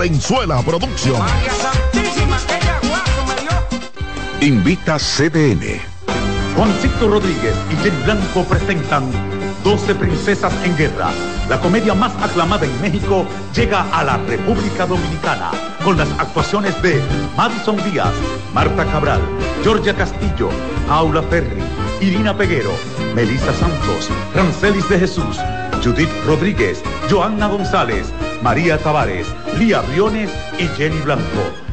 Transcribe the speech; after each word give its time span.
Valenzuela 0.00 0.62
Producción. 0.62 1.20
Invita 4.40 4.96
CDN. 4.98 5.78
Juancito 6.56 7.06
Rodríguez 7.06 7.54
y 7.70 7.76
Jenny 7.82 8.02
Blanco 8.04 8.44
presentan 8.44 9.10
12 9.62 9.94
Princesas 9.96 10.54
en 10.64 10.74
Guerra. 10.78 11.10
La 11.50 11.60
comedia 11.60 11.92
más 11.92 12.14
aclamada 12.22 12.64
en 12.64 12.80
México 12.80 13.26
llega 13.54 13.82
a 13.92 14.02
la 14.02 14.16
República 14.16 14.86
Dominicana 14.86 15.50
con 15.84 15.98
las 15.98 16.08
actuaciones 16.18 16.80
de 16.80 16.98
Madison 17.36 17.76
Díaz, 17.84 18.14
Marta 18.54 18.86
Cabral, 18.86 19.20
Georgia 19.62 19.94
Castillo, 19.94 20.48
Paula 20.88 21.22
Ferri, 21.24 21.60
Irina 22.00 22.34
Peguero, 22.34 22.72
Melissa 23.14 23.52
Santos, 23.52 24.08
Rancelis 24.34 24.88
de 24.88 24.98
Jesús, 24.98 25.38
Judith 25.84 26.08
Rodríguez, 26.26 26.82
Joanna 27.10 27.48
González, 27.48 28.10
María 28.42 28.78
Tavares, 28.78 29.26
Lía 29.58 29.80
Briones 29.82 30.30
y 30.58 30.66
Jenny 30.76 31.00
Blanco. 31.00 31.24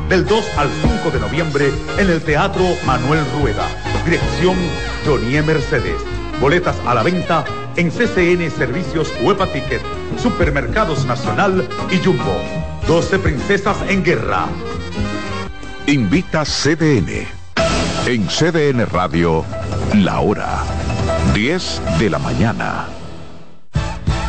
Del 0.10 0.26
2 0.26 0.46
al 0.58 0.70
5 1.04 1.12
de 1.12 1.20
noviembre 1.20 1.72
en 1.98 2.10
el 2.10 2.22
Teatro 2.22 2.64
Manuel 2.86 3.26
Rueda. 3.40 3.68
Dirección 4.06 4.56
Jonie 5.06 5.42
Mercedes. 5.42 6.02
Boletas 6.40 6.76
a 6.86 6.94
la 6.94 7.04
venta 7.04 7.44
en 7.76 7.90
CCN 7.90 8.50
Servicios 8.52 9.14
Huepa 9.22 9.48
Ticket, 9.48 9.82
Supermercados 10.22 11.06
Nacional 11.06 11.68
y 11.92 11.98
Jumbo. 12.04 12.42
12 12.88 13.20
Princesas 13.20 13.78
en 13.90 14.04
Guerra. 14.04 14.46
Invita 15.88 16.44
CDN. 16.44 17.28
En 18.06 18.28
CDN 18.28 18.86
Radio, 18.86 19.44
la 19.94 20.22
hora 20.22 20.64
10 21.34 21.82
de 22.00 22.10
la 22.10 22.20
mañana. 22.20 22.88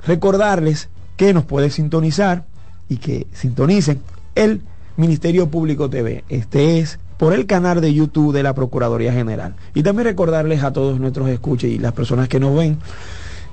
Recordarles 0.06 0.90
que 1.16 1.32
nos 1.32 1.46
puede 1.46 1.70
sintonizar 1.70 2.44
y 2.90 2.98
que 2.98 3.26
sintonicen 3.32 4.02
el 4.34 4.60
Ministerio 4.98 5.50
Público 5.50 5.88
TV. 5.88 6.24
Este 6.28 6.78
es 6.78 6.98
por 7.16 7.32
el 7.32 7.46
canal 7.46 7.80
de 7.80 7.94
YouTube 7.94 8.34
de 8.34 8.42
la 8.42 8.54
Procuraduría 8.54 9.14
General. 9.14 9.54
Y 9.74 9.82
también 9.82 10.04
recordarles 10.04 10.62
a 10.62 10.74
todos 10.74 11.00
nuestros 11.00 11.30
escuches 11.30 11.70
y 11.70 11.78
las 11.78 11.94
personas 11.94 12.28
que 12.28 12.40
nos 12.40 12.54
ven, 12.54 12.76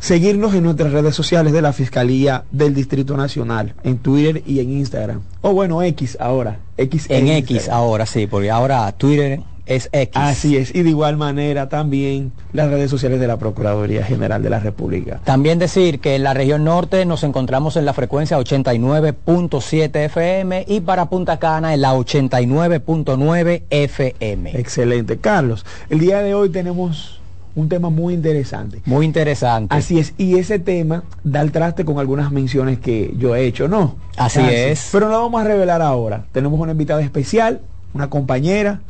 seguirnos 0.03 0.53
en 0.53 0.63
nuestras 0.63 0.91
redes 0.91 1.15
sociales 1.15 1.53
de 1.53 1.61
la 1.61 1.71
Fiscalía 1.71 2.43
del 2.51 2.73
Distrito 2.73 3.15
Nacional, 3.15 3.73
en 3.85 3.99
Twitter 3.99 4.43
y 4.45 4.59
en 4.59 4.71
Instagram. 4.71 5.21
O 5.41 5.53
bueno, 5.53 5.81
X 5.81 6.17
ahora. 6.19 6.59
X 6.75 7.05
En 7.07 7.29
X 7.29 7.69
ahora 7.69 8.05
sí, 8.05 8.27
porque 8.27 8.51
ahora 8.51 8.91
Twitter 8.91 9.39
es 9.65 9.87
X. 9.93 10.11
Así 10.13 10.57
es, 10.57 10.75
y 10.75 10.83
de 10.83 10.89
igual 10.89 11.15
manera 11.15 11.69
también 11.69 12.33
las 12.51 12.69
redes 12.69 12.91
sociales 12.91 13.21
de 13.21 13.27
la 13.27 13.37
Procuraduría 13.37 14.03
General 14.03 14.43
de 14.43 14.49
la 14.49 14.59
República. 14.59 15.21
También 15.23 15.57
decir 15.57 16.01
que 16.01 16.15
en 16.15 16.23
la 16.23 16.33
región 16.33 16.65
norte 16.65 17.05
nos 17.05 17.23
encontramos 17.23 17.77
en 17.77 17.85
la 17.85 17.93
frecuencia 17.93 18.37
89.7 18.37 19.95
FM 19.95 20.65
y 20.67 20.81
para 20.81 21.05
Punta 21.05 21.39
Cana 21.39 21.73
en 21.73 21.79
la 21.79 21.93
89.9 21.93 23.63
FM. 23.69 24.59
Excelente. 24.59 25.17
Carlos, 25.19 25.65
el 25.89 25.99
día 25.99 26.19
de 26.19 26.33
hoy 26.33 26.49
tenemos 26.49 27.22
un 27.55 27.69
tema 27.69 27.89
muy 27.89 28.13
interesante. 28.13 28.81
Muy 28.85 29.05
interesante. 29.05 29.75
Así 29.75 29.99
es, 29.99 30.13
y 30.17 30.37
ese 30.37 30.59
tema 30.59 31.03
da 31.23 31.41
el 31.41 31.51
traste 31.51 31.85
con 31.85 31.99
algunas 31.99 32.31
menciones 32.31 32.79
que 32.79 33.13
yo 33.17 33.35
he 33.35 33.45
hecho, 33.45 33.67
¿no? 33.67 33.95
Así 34.17 34.39
es. 34.41 34.89
Pero 34.91 35.07
no 35.07 35.13
lo 35.13 35.21
vamos 35.23 35.41
a 35.41 35.45
revelar 35.45 35.81
ahora. 35.81 36.25
Tenemos 36.31 36.59
una 36.59 36.71
invitada 36.71 37.01
especial, 37.01 37.61
una 37.93 38.09
compañera 38.09 38.81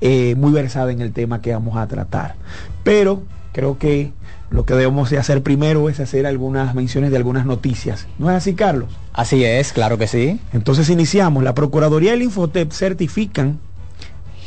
eh, 0.00 0.34
muy 0.36 0.52
versada 0.52 0.92
en 0.92 1.00
el 1.00 1.12
tema 1.12 1.40
que 1.40 1.52
vamos 1.52 1.76
a 1.76 1.86
tratar. 1.86 2.34
Pero 2.82 3.22
creo 3.52 3.78
que 3.78 4.12
lo 4.50 4.64
que 4.64 4.74
debemos 4.74 5.10
de 5.10 5.18
hacer 5.18 5.42
primero 5.42 5.88
es 5.88 6.00
hacer 6.00 6.26
algunas 6.26 6.74
menciones 6.74 7.10
de 7.10 7.16
algunas 7.16 7.46
noticias. 7.46 8.08
¿No 8.18 8.30
es 8.30 8.36
así, 8.36 8.54
Carlos? 8.54 8.88
Así 9.12 9.44
es, 9.44 9.72
claro 9.72 9.98
que 9.98 10.08
sí. 10.08 10.40
Entonces 10.52 10.90
iniciamos. 10.90 11.44
La 11.44 11.54
Procuraduría 11.54 12.10
y 12.10 12.14
el 12.14 12.22
Infotep 12.22 12.72
certifican 12.72 13.60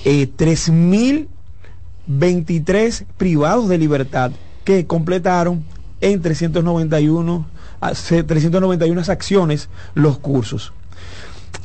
eh, 0.04 0.28
3.023 2.10 3.06
privados 3.18 3.70
de 3.70 3.78
libertad 3.78 4.32
que 4.64 4.86
completaron 4.86 5.64
en 6.02 6.22
391, 6.22 7.46
a- 7.82 7.96
se- 7.96 8.24
391 8.24 9.02
acciones 9.10 9.70
los 9.94 10.18
cursos. 10.20 10.74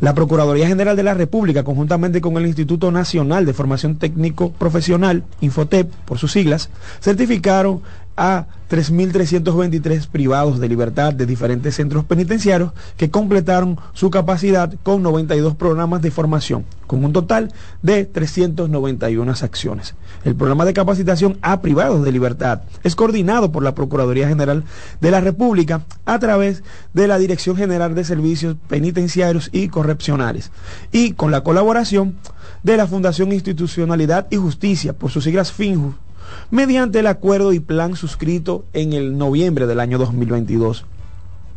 La 0.01 0.15
Procuraduría 0.15 0.69
General 0.69 0.95
de 0.97 1.03
la 1.03 1.15
República, 1.15 1.65
conjuntamente 1.65 2.21
con 2.21 2.37
el 2.37 2.47
Instituto 2.47 2.93
Nacional 2.93 3.45
de 3.47 3.53
Formación 3.53 3.97
Técnico 3.97 4.53
Profesional, 4.53 5.25
Infotep, 5.41 5.91
por 6.05 6.19
sus 6.19 6.31
siglas, 6.33 6.71
certificaron 7.01 7.81
a 8.19 8.47
3.323 8.69 10.09
privados 10.09 10.59
de 10.59 10.69
libertad 10.69 11.15
de 11.15 11.25
diferentes 11.25 11.77
centros 11.77 12.05
penitenciarios 12.05 12.73
que 12.97 13.11
completaron 13.11 13.79
su 13.95 14.11
capacidad 14.11 14.75
con 14.83 15.03
92 15.03 15.55
programas 15.55 16.03
de 16.03 16.11
formación, 16.11 16.67
con 16.87 17.05
un 17.05 17.13
total 17.13 17.53
de 17.81 18.05
391 18.05 19.33
acciones. 19.41 19.95
El 20.25 20.35
programa 20.35 20.65
de 20.67 20.75
capacitación 20.75 21.39
a 21.41 21.63
privados 21.63 22.05
de 22.05 22.13
libertad 22.13 22.63
es 22.83 22.97
coordinado 22.97 23.53
por 23.53 23.63
la 23.63 23.75
Procuraduría 23.75 24.29
General 24.29 24.65
de 25.01 25.11
la 25.11 25.21
República 25.21 25.83
a 26.05 26.19
través 26.19 26.63
de 26.93 27.07
la 27.07 27.19
Dirección 27.19 27.57
General 27.57 27.95
de 27.95 28.05
Servicios 28.05 28.57
Penitenciarios 28.69 29.49
y 29.53 29.69
Correccionales 29.69 30.51
y 30.93 31.13
con 31.13 31.31
la 31.31 31.43
colaboración 31.43 32.17
de 32.63 32.77
la 32.77 32.87
Fundación 32.87 33.33
Institucionalidad 33.33 34.27
y 34.31 34.37
Justicia, 34.37 34.93
por 34.93 35.11
sus 35.11 35.25
siglas 35.25 35.53
FINJU, 35.53 35.95
mediante 36.51 37.01
el 37.01 37.07
acuerdo 37.07 37.53
y 37.53 37.61
plan 37.61 37.97
suscrito 37.97 38.65
en 38.73 38.93
el 38.93 39.19
noviembre 39.19 39.67
del 39.67 39.81
año 39.81 39.99
2022. 39.99 40.85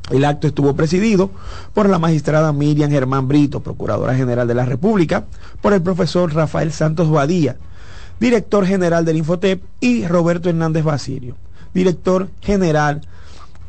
El 0.10 0.26
acto 0.26 0.48
estuvo 0.48 0.76
presidido 0.76 1.30
por 1.74 1.88
la 1.88 2.00
magistrada 2.00 2.52
Miriam 2.52 2.92
Germán 2.92 3.28
Brito, 3.28 3.62
Procuradora 3.62 4.16
General 4.16 4.48
de 4.48 4.56
la 4.56 4.66
República, 4.66 5.26
por 5.62 5.74
el 5.74 5.82
profesor 5.82 6.34
Rafael 6.34 6.72
Santos 6.72 7.10
Badía, 7.10 7.56
director 8.20 8.66
general 8.66 9.06
del 9.06 9.18
Infotep, 9.18 9.62
y 9.80 10.06
Roberto 10.08 10.50
Hernández 10.50 10.84
Basilio, 10.84 11.36
director 11.74 12.30
general 12.42 13.02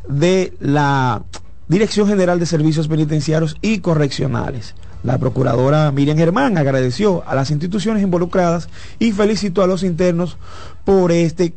de 0.09 0.53
la 0.59 1.23
Dirección 1.69 2.09
General 2.09 2.39
de 2.39 2.47
Servicios 2.47 2.89
Penitenciarios 2.89 3.57
y 3.63 3.79
Correccionales. 3.79 4.75
La 5.03 5.19
procuradora 5.19 5.91
Miriam 5.91 6.17
Germán 6.17 6.57
agradeció 6.59 7.25
a 7.27 7.35
las 7.35 7.51
instituciones 7.51 8.03
involucradas 8.03 8.69
y 8.99 9.13
felicitó 9.13 9.63
a 9.63 9.67
los 9.67 9.83
internos 9.83 10.37
por 10.85 11.11
este 11.13 11.55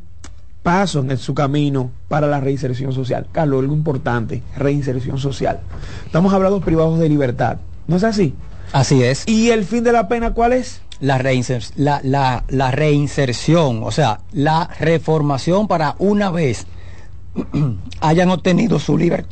paso 0.63 0.99
en 1.01 1.15
su 1.19 1.35
camino 1.35 1.91
para 2.07 2.25
la 2.25 2.39
reinserción 2.39 2.91
social. 2.91 3.27
Carlos, 3.31 3.61
algo 3.61 3.75
importante, 3.75 4.41
reinserción 4.57 5.19
social. 5.19 5.59
Estamos 6.07 6.33
hablando 6.33 6.59
privados 6.61 6.97
de 6.99 7.07
libertad, 7.07 7.57
¿no 7.87 7.97
es 7.97 8.03
así? 8.03 8.33
Así 8.71 9.03
es. 9.03 9.23
¿Y 9.27 9.51
el 9.51 9.63
fin 9.63 9.83
de 9.83 9.91
la 9.91 10.07
pena 10.07 10.33
cuál 10.33 10.53
es? 10.53 10.81
La, 10.99 11.19
reinser- 11.19 11.71
la, 11.75 11.99
la- 12.03 12.45
la 12.49 12.71
reinserción, 12.71 13.83
o 13.83 13.91
sea, 13.91 14.21
la 14.31 14.67
reformación 14.79 15.67
para 15.67 15.95
una 15.99 16.31
vez 16.31 16.65
hayan 18.01 18.29
obtenido 18.31 18.79
su 18.79 18.97
libertad. 18.97 19.29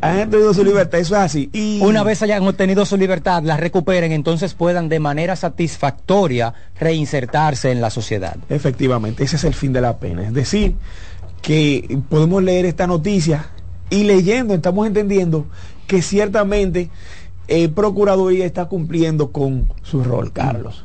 Han 0.00 0.30
tenido 0.30 0.54
su 0.54 0.64
libertad, 0.64 1.00
eso 1.00 1.14
es 1.16 1.20
así. 1.20 1.50
Y 1.52 1.80
Una 1.82 2.02
vez 2.02 2.22
hayan 2.22 2.46
obtenido 2.46 2.86
su 2.86 2.96
libertad, 2.96 3.42
la 3.42 3.56
recuperen, 3.56 4.12
entonces 4.12 4.54
puedan 4.54 4.88
de 4.88 5.00
manera 5.00 5.36
satisfactoria 5.36 6.54
reinsertarse 6.80 7.70
en 7.70 7.80
la 7.80 7.90
sociedad. 7.90 8.36
Efectivamente, 8.48 9.24
ese 9.24 9.36
es 9.36 9.44
el 9.44 9.54
fin 9.54 9.72
de 9.72 9.82
la 9.82 9.98
pena. 9.98 10.22
Es 10.22 10.32
decir, 10.32 10.74
que 11.42 11.98
podemos 12.08 12.42
leer 12.42 12.64
esta 12.64 12.86
noticia 12.86 13.50
y 13.90 14.04
leyendo 14.04 14.54
estamos 14.54 14.86
entendiendo 14.86 15.46
que 15.86 16.02
ciertamente 16.02 16.90
eh, 17.48 17.68
Procuraduría 17.68 18.46
está 18.46 18.66
cumpliendo 18.66 19.30
con 19.30 19.68
su 19.82 20.02
rol, 20.02 20.32
Carlos. 20.32 20.84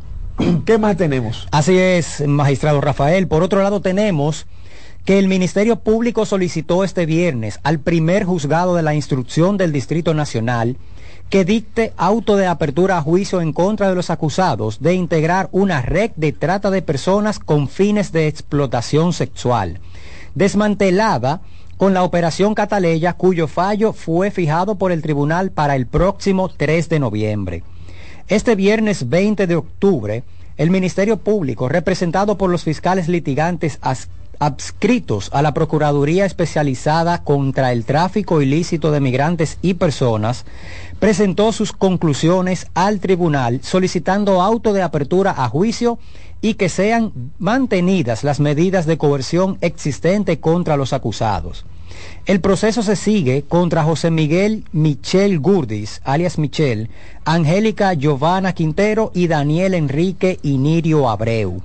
¿Qué 0.65 0.77
más 0.77 0.97
tenemos? 0.97 1.47
Así 1.51 1.77
es, 1.77 2.25
magistrado 2.27 2.81
Rafael. 2.81 3.27
Por 3.27 3.43
otro 3.43 3.61
lado, 3.63 3.81
tenemos 3.81 4.45
que 5.05 5.17
el 5.17 5.27
Ministerio 5.27 5.77
Público 5.77 6.25
solicitó 6.25 6.83
este 6.83 7.05
viernes 7.05 7.59
al 7.63 7.79
primer 7.79 8.23
juzgado 8.23 8.75
de 8.75 8.83
la 8.83 8.93
instrucción 8.93 9.57
del 9.57 9.71
Distrito 9.71 10.13
Nacional 10.13 10.77
que 11.29 11.45
dicte 11.45 11.93
auto 11.95 12.35
de 12.35 12.45
apertura 12.45 12.97
a 12.97 13.01
juicio 13.01 13.41
en 13.41 13.53
contra 13.53 13.87
de 13.89 13.95
los 13.95 14.09
acusados 14.09 14.81
de 14.81 14.93
integrar 14.93 15.47
una 15.53 15.81
red 15.81 16.11
de 16.17 16.33
trata 16.33 16.69
de 16.69 16.81
personas 16.81 17.39
con 17.39 17.69
fines 17.69 18.11
de 18.11 18.27
explotación 18.27 19.13
sexual, 19.13 19.79
desmantelada 20.35 21.41
con 21.77 21.93
la 21.93 22.03
operación 22.03 22.53
Cataleya, 22.53 23.13
cuyo 23.13 23.47
fallo 23.47 23.93
fue 23.93 24.29
fijado 24.29 24.75
por 24.75 24.91
el 24.91 25.01
tribunal 25.01 25.51
para 25.51 25.75
el 25.75 25.87
próximo 25.87 26.49
3 26.49 26.89
de 26.89 26.99
noviembre. 26.99 27.63
Este 28.27 28.55
viernes 28.55 29.09
20 29.09 29.47
de 29.47 29.55
octubre, 29.55 30.23
el 30.57 30.69
Ministerio 30.69 31.17
Público, 31.17 31.69
representado 31.69 32.37
por 32.37 32.49
los 32.51 32.63
fiscales 32.63 33.07
litigantes 33.07 33.79
adscritos 34.41 35.29
a 35.33 35.43
la 35.43 35.53
Procuraduría 35.53 36.25
Especializada 36.25 37.23
contra 37.23 37.71
el 37.71 37.85
Tráfico 37.85 38.41
Ilícito 38.41 38.91
de 38.91 38.99
Migrantes 38.99 39.59
y 39.61 39.75
Personas, 39.75 40.45
presentó 40.99 41.51
sus 41.51 41.73
conclusiones 41.73 42.65
al 42.73 42.99
tribunal 42.99 43.59
solicitando 43.61 44.41
auto 44.41 44.73
de 44.73 44.81
apertura 44.81 45.35
a 45.37 45.47
juicio 45.47 45.99
y 46.41 46.55
que 46.55 46.69
sean 46.69 47.13
mantenidas 47.37 48.23
las 48.23 48.39
medidas 48.39 48.87
de 48.87 48.97
coerción 48.97 49.59
existentes 49.61 50.39
contra 50.39 50.75
los 50.75 50.91
acusados. 50.91 51.63
El 52.25 52.41
proceso 52.41 52.81
se 52.81 52.95
sigue 52.95 53.43
contra 53.43 53.83
José 53.83 54.09
Miguel 54.09 54.63
Michel 54.71 55.39
Gurdis, 55.39 56.01
alias 56.03 56.39
Michel, 56.39 56.89
Angélica 57.25 57.93
Giovanna 57.93 58.53
Quintero 58.53 59.11
y 59.13 59.27
Daniel 59.27 59.75
Enrique 59.75 60.39
Inirio 60.41 61.09
Abreu. 61.09 61.61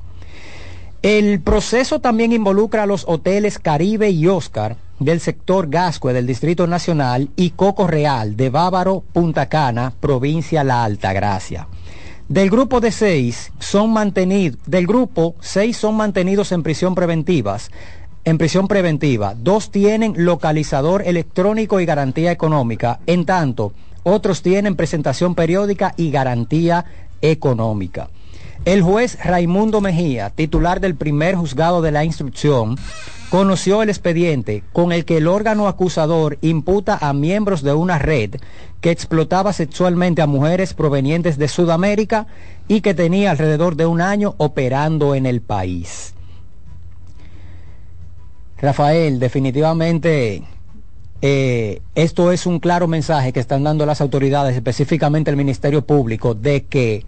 El 1.06 1.40
proceso 1.40 2.00
también 2.00 2.32
involucra 2.32 2.82
a 2.82 2.86
los 2.86 3.04
hoteles 3.06 3.60
Caribe 3.60 4.10
y 4.10 4.26
Oscar 4.26 4.76
del 4.98 5.20
sector 5.20 5.68
Gascue 5.68 6.12
del 6.12 6.26
Distrito 6.26 6.66
Nacional 6.66 7.30
y 7.36 7.50
Coco 7.50 7.86
Real 7.86 8.36
de 8.36 8.50
Bávaro, 8.50 9.04
Punta 9.12 9.48
Cana, 9.48 9.92
provincia 10.00 10.64
La 10.64 10.82
Altagracia. 10.82 11.68
Del 12.26 12.50
grupo 12.50 12.80
de 12.80 12.90
seis 12.90 13.52
son 13.60 13.92
mantenidos, 13.92 14.58
del 14.66 14.88
grupo 14.88 15.36
seis 15.38 15.76
son 15.76 15.94
mantenidos 15.94 16.50
en 16.50 16.64
prisión 16.64 16.96
preventivas, 16.96 17.70
en 18.24 18.36
prisión 18.36 18.66
preventiva. 18.66 19.36
Dos 19.36 19.70
tienen 19.70 20.14
localizador 20.16 21.04
electrónico 21.06 21.78
y 21.78 21.86
garantía 21.86 22.32
económica, 22.32 22.98
en 23.06 23.24
tanto 23.24 23.72
otros 24.02 24.42
tienen 24.42 24.74
presentación 24.74 25.36
periódica 25.36 25.94
y 25.96 26.10
garantía 26.10 26.84
económica. 27.20 28.08
El 28.66 28.82
juez 28.82 29.16
Raimundo 29.24 29.80
Mejía, 29.80 30.30
titular 30.30 30.80
del 30.80 30.96
primer 30.96 31.36
juzgado 31.36 31.82
de 31.82 31.92
la 31.92 32.04
instrucción, 32.04 32.76
conoció 33.30 33.80
el 33.80 33.88
expediente 33.88 34.64
con 34.72 34.90
el 34.90 35.04
que 35.04 35.18
el 35.18 35.28
órgano 35.28 35.68
acusador 35.68 36.36
imputa 36.40 36.98
a 37.00 37.12
miembros 37.12 37.62
de 37.62 37.74
una 37.74 38.00
red 38.00 38.34
que 38.80 38.90
explotaba 38.90 39.52
sexualmente 39.52 40.20
a 40.20 40.26
mujeres 40.26 40.74
provenientes 40.74 41.38
de 41.38 41.46
Sudamérica 41.46 42.26
y 42.66 42.80
que 42.80 42.92
tenía 42.92 43.30
alrededor 43.30 43.76
de 43.76 43.86
un 43.86 44.00
año 44.00 44.34
operando 44.36 45.14
en 45.14 45.26
el 45.26 45.42
país. 45.42 46.14
Rafael, 48.58 49.20
definitivamente 49.20 50.42
eh, 51.22 51.82
esto 51.94 52.32
es 52.32 52.46
un 52.46 52.58
claro 52.58 52.88
mensaje 52.88 53.32
que 53.32 53.38
están 53.38 53.62
dando 53.62 53.86
las 53.86 54.00
autoridades, 54.00 54.56
específicamente 54.56 55.30
el 55.30 55.36
Ministerio 55.36 55.86
Público, 55.86 56.34
de 56.34 56.64
que 56.64 57.06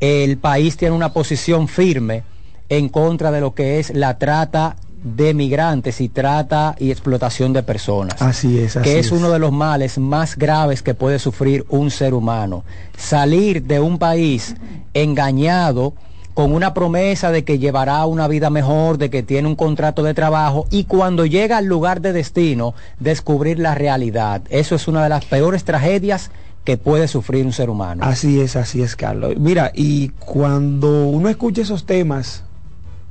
el 0.00 0.38
país 0.38 0.76
tiene 0.76 0.94
una 0.94 1.12
posición 1.12 1.68
firme 1.68 2.22
en 2.68 2.88
contra 2.88 3.30
de 3.30 3.40
lo 3.40 3.54
que 3.54 3.78
es 3.78 3.94
la 3.94 4.18
trata 4.18 4.76
de 5.02 5.32
migrantes 5.32 6.00
y 6.00 6.08
trata 6.08 6.74
y 6.78 6.90
explotación 6.90 7.52
de 7.52 7.62
personas. 7.62 8.20
Así 8.20 8.58
es, 8.58 8.76
así 8.76 8.84
que 8.84 8.98
es, 8.98 9.12
uno 9.12 9.30
de 9.30 9.38
los 9.38 9.52
males 9.52 9.98
más 9.98 10.36
graves 10.36 10.82
que 10.82 10.94
puede 10.94 11.18
sufrir 11.18 11.64
un 11.68 11.90
ser 11.90 12.14
humano. 12.14 12.64
Salir 12.96 13.62
de 13.62 13.80
un 13.80 13.98
país 13.98 14.56
engañado 14.94 15.94
con 16.34 16.52
una 16.52 16.72
promesa 16.72 17.32
de 17.32 17.42
que 17.42 17.58
llevará 17.58 18.06
una 18.06 18.28
vida 18.28 18.48
mejor, 18.48 18.98
de 18.98 19.10
que 19.10 19.24
tiene 19.24 19.48
un 19.48 19.56
contrato 19.56 20.04
de 20.04 20.14
trabajo 20.14 20.66
y 20.70 20.84
cuando 20.84 21.26
llega 21.26 21.56
al 21.56 21.64
lugar 21.64 22.00
de 22.00 22.12
destino 22.12 22.74
descubrir 23.00 23.58
la 23.58 23.74
realidad. 23.74 24.42
Eso 24.48 24.76
es 24.76 24.86
una 24.86 25.02
de 25.02 25.08
las 25.08 25.24
peores 25.24 25.64
tragedias 25.64 26.30
que 26.68 26.76
puede 26.76 27.08
sufrir 27.08 27.46
un 27.46 27.54
ser 27.54 27.70
humano. 27.70 28.04
Así 28.04 28.42
es, 28.42 28.54
así 28.54 28.82
es, 28.82 28.94
Carlos. 28.94 29.38
Mira, 29.38 29.72
y 29.74 30.10
cuando 30.10 31.06
uno 31.06 31.30
escucha 31.30 31.62
esos 31.62 31.86
temas, 31.86 32.44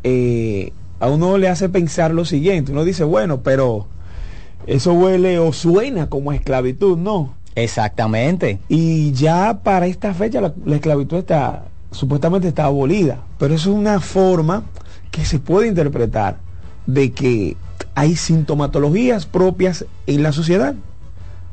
eh, 0.04 0.74
a 1.00 1.10
uno 1.10 1.40
le 1.40 1.50
hace 1.50 1.68
pensar 1.68 2.12
lo 2.12 2.24
siguiente. 2.24 2.72
Uno 2.72 2.84
dice, 2.84 3.04
bueno, 3.04 3.42
pero 3.42 3.88
eso 4.68 4.94
huele 4.94 5.40
o 5.40 5.54
suena 5.54 6.08
como 6.08 6.34
esclavitud, 6.34 7.00
¿no? 7.00 7.34
Exactamente. 7.56 8.60
Y 8.70 9.12
ya 9.14 9.62
para 9.64 9.88
esta 9.88 10.14
fecha 10.14 10.40
la, 10.40 10.54
la 10.64 10.76
esclavitud 10.76 11.18
está, 11.18 11.64
supuestamente 11.90 12.50
está 12.50 12.66
abolida. 12.66 13.24
Pero 13.40 13.56
eso 13.56 13.72
es 13.72 13.76
una 13.76 14.00
forma 14.00 14.66
que 15.10 15.26
se 15.26 15.40
puede 15.40 15.68
interpretar 15.68 16.38
de 16.86 17.12
que 17.12 17.58
hay 17.96 18.18
sintomatologías 18.18 19.26
propias 19.26 19.84
en 20.06 20.22
la 20.22 20.32
sociedad 20.32 20.76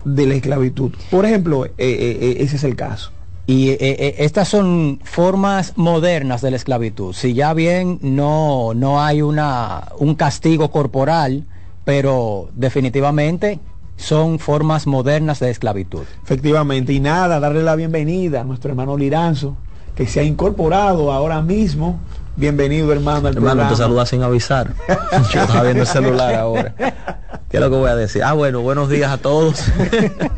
de 0.04 0.26
la 0.26 0.34
esclavitud. 0.34 0.92
Por 1.10 1.24
ejemplo, 1.26 1.64
eh, 1.66 1.72
eh, 1.78 2.18
eh, 2.20 2.36
ese 2.40 2.56
es 2.56 2.64
el 2.64 2.76
caso. 2.76 3.10
Y 3.46 3.70
eh, 3.70 3.76
eh, 3.80 4.14
estas 4.20 4.48
son 4.48 5.00
formas 5.04 5.74
modernas 5.76 6.40
de 6.40 6.50
la 6.50 6.56
esclavitud. 6.56 7.12
Si 7.12 7.34
ya 7.34 7.52
bien 7.52 7.98
no, 8.00 8.72
no 8.74 9.02
hay 9.02 9.20
una, 9.20 9.88
un 9.98 10.14
castigo 10.14 10.70
corporal, 10.70 11.44
pero 11.84 12.48
definitivamente 12.54 13.60
son 13.96 14.38
formas 14.38 14.86
modernas 14.86 15.40
de 15.40 15.50
esclavitud. 15.50 16.02
Efectivamente, 16.22 16.92
y 16.94 17.00
nada, 17.00 17.38
darle 17.38 17.62
la 17.62 17.76
bienvenida 17.76 18.40
a 18.40 18.44
nuestro 18.44 18.70
hermano 18.70 18.96
Liranzo, 18.96 19.56
que 19.94 20.06
se 20.06 20.20
ha 20.20 20.22
incorporado 20.22 21.12
ahora 21.12 21.42
mismo. 21.42 22.00
Bienvenido, 22.36 22.90
hermano, 22.92 23.28
al 23.28 23.34
Hermano, 23.36 23.50
programa. 23.60 23.70
te 23.70 23.76
saludas 23.76 24.08
sin 24.08 24.22
avisar. 24.22 24.74
Yo 25.32 25.42
estaba 25.42 25.62
viendo 25.62 25.82
el 25.82 25.86
celular 25.86 26.34
ahora. 26.34 26.74
¿Qué 27.54 27.58
es 27.58 27.64
lo 27.64 27.70
que 27.70 27.76
voy 27.76 27.88
a 27.88 27.94
decir? 27.94 28.24
Ah, 28.24 28.32
bueno, 28.32 28.62
buenos 28.62 28.88
días 28.88 29.12
a 29.12 29.18
todos. 29.18 29.62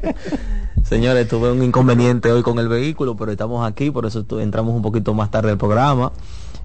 Señores, 0.84 1.26
tuve 1.26 1.50
un 1.50 1.62
inconveniente 1.62 2.30
hoy 2.30 2.42
con 2.42 2.58
el 2.58 2.68
vehículo, 2.68 3.16
pero 3.16 3.32
estamos 3.32 3.66
aquí, 3.66 3.90
por 3.90 4.04
eso 4.04 4.26
entramos 4.38 4.74
un 4.74 4.82
poquito 4.82 5.14
más 5.14 5.30
tarde 5.30 5.50
al 5.50 5.56
programa. 5.56 6.12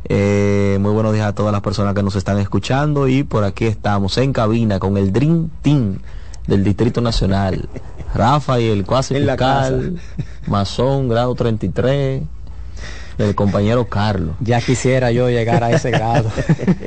Eh, 0.09 0.77
muy 0.81 0.91
buenos 0.91 1.13
días 1.13 1.27
a 1.27 1.33
todas 1.33 1.53
las 1.53 1.61
personas 1.61 1.93
que 1.93 2.03
nos 2.03 2.17
están 2.17 2.37
escuchando 2.37 3.07
y 3.07 3.23
por 3.23 3.45
aquí 3.45 3.65
estamos 3.65 4.17
en 4.17 4.33
cabina 4.33 4.77
con 4.77 4.97
el 4.97 5.13
Dream 5.13 5.49
Team 5.61 5.99
del 6.47 6.65
Distrito 6.65 6.99
Nacional. 6.99 7.69
Rafa 8.13 8.59
y 8.59 8.67
el 8.67 8.85
cuasi 8.85 9.15
fiscal, 9.15 10.01
Mazón, 10.47 11.07
grado 11.07 11.33
33, 11.33 12.23
el 13.19 13.35
compañero 13.35 13.87
Carlos. 13.87 14.35
Ya 14.41 14.59
quisiera 14.59 15.13
yo 15.13 15.29
llegar 15.29 15.63
a 15.63 15.71
ese 15.71 15.91
grado. 15.91 16.29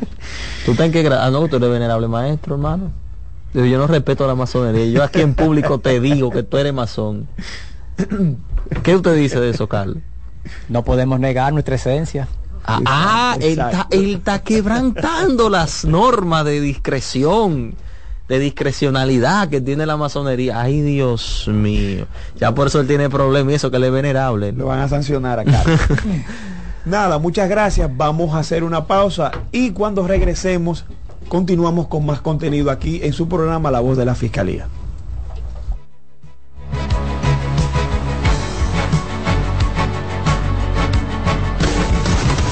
¿Tú 0.67 0.73
estás 0.73 0.85
en 0.85 0.93
qué 0.93 1.03
grado? 1.03 1.23
Ah, 1.23 1.31
no, 1.31 1.49
tú 1.49 1.57
eres 1.57 1.71
venerable 1.71 2.09
maestro, 2.09 2.57
hermano. 2.57 3.04
Digo, 3.55 3.67
Yo 3.67 3.79
no 3.79 3.87
respeto 3.87 4.27
la 4.27 4.35
masonería. 4.35 4.85
Yo 4.87 5.03
aquí 5.03 5.21
en 5.21 5.35
público 5.35 5.79
te 5.79 6.01
digo 6.01 6.31
que 6.31 6.43
tú 6.43 6.59
eres 6.59 6.75
masón. 6.75 7.29
¿Qué 8.83 8.97
usted 8.97 9.15
dice 9.15 9.41
de 9.41 9.51
eso, 9.51 9.69
Carlos? 9.69 9.99
No 10.69 10.85
podemos 10.85 11.21
negar 11.21 11.53
nuestra 11.53 11.77
esencia. 11.77 12.29
Ah, 12.67 12.81
ah, 12.87 13.37
él, 13.41 13.51
está, 13.51 13.71
exacto. 13.71 13.97
él 13.97 14.15
está 14.15 14.39
quebrantando 14.41 15.51
las 15.51 15.85
normas 15.85 16.45
de 16.47 16.61
discreción, 16.61 17.75
de 18.27 18.39
discrecionalidad 18.39 19.49
que 19.49 19.61
tiene 19.61 19.87
la 19.87 19.97
masonería. 19.97 20.61
Ay, 20.61 20.81
Dios 20.81 21.47
mío. 21.47 22.07
Ya 22.37 22.55
por 22.55 22.67
eso 22.67 22.81
él 22.81 22.87
tiene 22.87 23.09
problemas 23.09 23.53
y 23.53 23.55
eso 23.57 23.71
que 23.71 23.77
él 23.77 23.85
es 23.85 23.93
venerable. 23.93 24.53
Lo 24.53 24.67
van 24.67 24.81
a 24.81 24.89
sancionar 24.89 25.39
acá. 25.39 25.63
Nada, 26.85 27.19
muchas 27.19 27.49
gracias. 27.49 27.89
Vamos 27.97 28.35
a 28.35 28.41
hacer 28.41 28.65
una 28.65 28.87
pausa 28.87 29.31
y 29.53 29.71
cuando 29.71 30.07
regresemos 30.07 30.85
continuamos 31.29 31.89
con 31.89 32.07
más 32.07 32.21
contenido 32.21 32.71
aquí 32.71 33.01
en 33.03 33.13
su 33.13 33.29
programa 33.29 33.71
La 33.71 33.81
Voz 33.81 33.97
de 33.97 34.05
la 34.05 34.15
Fiscalía. 34.15 34.69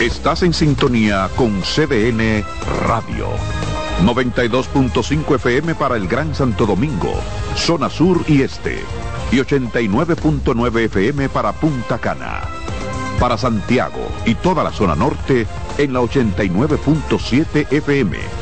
Estás 0.00 0.42
en 0.42 0.52
sintonía 0.52 1.28
con 1.36 1.60
CDN 1.60 2.44
Radio. 2.88 3.28
92.5 4.04 5.36
FM 5.36 5.76
para 5.76 5.96
el 5.96 6.08
Gran 6.08 6.34
Santo 6.34 6.66
Domingo, 6.66 7.12
zona 7.54 7.88
sur 7.88 8.20
y 8.26 8.42
este. 8.42 8.82
Y 9.30 9.36
89.9 9.36 10.86
FM 10.86 11.28
para 11.28 11.52
Punta 11.52 11.98
Cana. 11.98 12.40
Para 13.20 13.38
Santiago 13.38 14.08
y 14.26 14.34
toda 14.34 14.64
la 14.64 14.72
zona 14.72 14.96
norte 14.96 15.46
en 15.78 15.92
la 15.92 16.00
89.7 16.00 17.72
FM. 17.72 18.41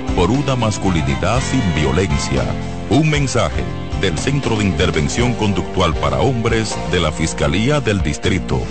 por 0.15 0.31
una 0.31 0.55
masculinidad 0.55 1.39
sin 1.41 1.61
violencia. 1.75 2.43
Un 2.89 3.09
mensaje 3.09 3.63
del 4.01 4.17
Centro 4.17 4.55
de 4.57 4.65
Intervención 4.65 5.33
Conductual 5.33 5.93
para 5.95 6.19
Hombres 6.19 6.75
de 6.91 6.99
la 6.99 7.11
Fiscalía 7.11 7.79
del 7.79 8.01
Distrito. 8.01 8.61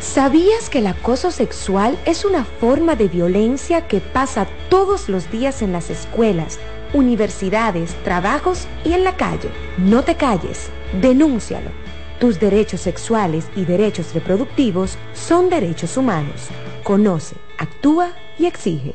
¿Sabías 0.00 0.68
que 0.70 0.78
el 0.78 0.86
acoso 0.86 1.30
sexual 1.30 1.98
es 2.04 2.24
una 2.24 2.44
forma 2.44 2.96
de 2.96 3.08
violencia 3.08 3.88
que 3.88 4.00
pasa 4.00 4.46
todos 4.68 5.08
los 5.08 5.30
días 5.30 5.62
en 5.62 5.72
las 5.72 5.90
escuelas, 5.90 6.58
universidades, 6.92 7.94
trabajos 8.04 8.66
y 8.84 8.92
en 8.92 9.04
la 9.04 9.16
calle? 9.16 9.50
No 9.76 10.02
te 10.02 10.16
calles, 10.16 10.70
denúncialo. 11.00 11.70
Tus 12.20 12.40
derechos 12.40 12.80
sexuales 12.80 13.46
y 13.54 13.64
derechos 13.64 14.12
reproductivos 14.12 14.98
son 15.14 15.48
derechos 15.50 15.96
humanos. 15.96 16.48
Conoce, 16.88 17.36
actúa 17.58 18.14
y 18.38 18.46
exige. 18.46 18.94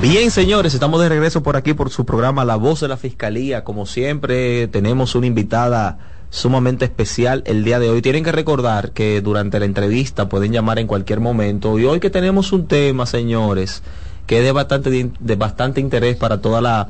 Bien, 0.00 0.30
señores, 0.30 0.72
estamos 0.72 1.02
de 1.02 1.10
regreso 1.10 1.42
por 1.42 1.58
aquí 1.58 1.74
por 1.74 1.90
su 1.90 2.06
programa 2.06 2.46
La 2.46 2.56
Voz 2.56 2.80
de 2.80 2.88
la 2.88 2.96
Fiscalía. 2.96 3.62
Como 3.62 3.84
siempre, 3.84 4.68
tenemos 4.68 5.14
una 5.14 5.26
invitada 5.26 5.98
sumamente 6.32 6.86
especial 6.86 7.42
el 7.44 7.62
día 7.62 7.78
de 7.78 7.90
hoy. 7.90 8.00
Tienen 8.00 8.24
que 8.24 8.32
recordar 8.32 8.92
que 8.92 9.20
durante 9.20 9.60
la 9.60 9.66
entrevista 9.66 10.30
pueden 10.30 10.50
llamar 10.50 10.78
en 10.78 10.86
cualquier 10.86 11.20
momento. 11.20 11.78
Y 11.78 11.84
hoy 11.84 12.00
que 12.00 12.08
tenemos 12.08 12.52
un 12.52 12.66
tema, 12.66 13.04
señores, 13.04 13.82
que 14.26 14.38
es 14.38 14.44
de 14.44 14.50
bastante, 14.50 15.10
de 15.20 15.36
bastante 15.36 15.82
interés 15.82 16.16
para 16.16 16.40
toda 16.40 16.62
la 16.62 16.88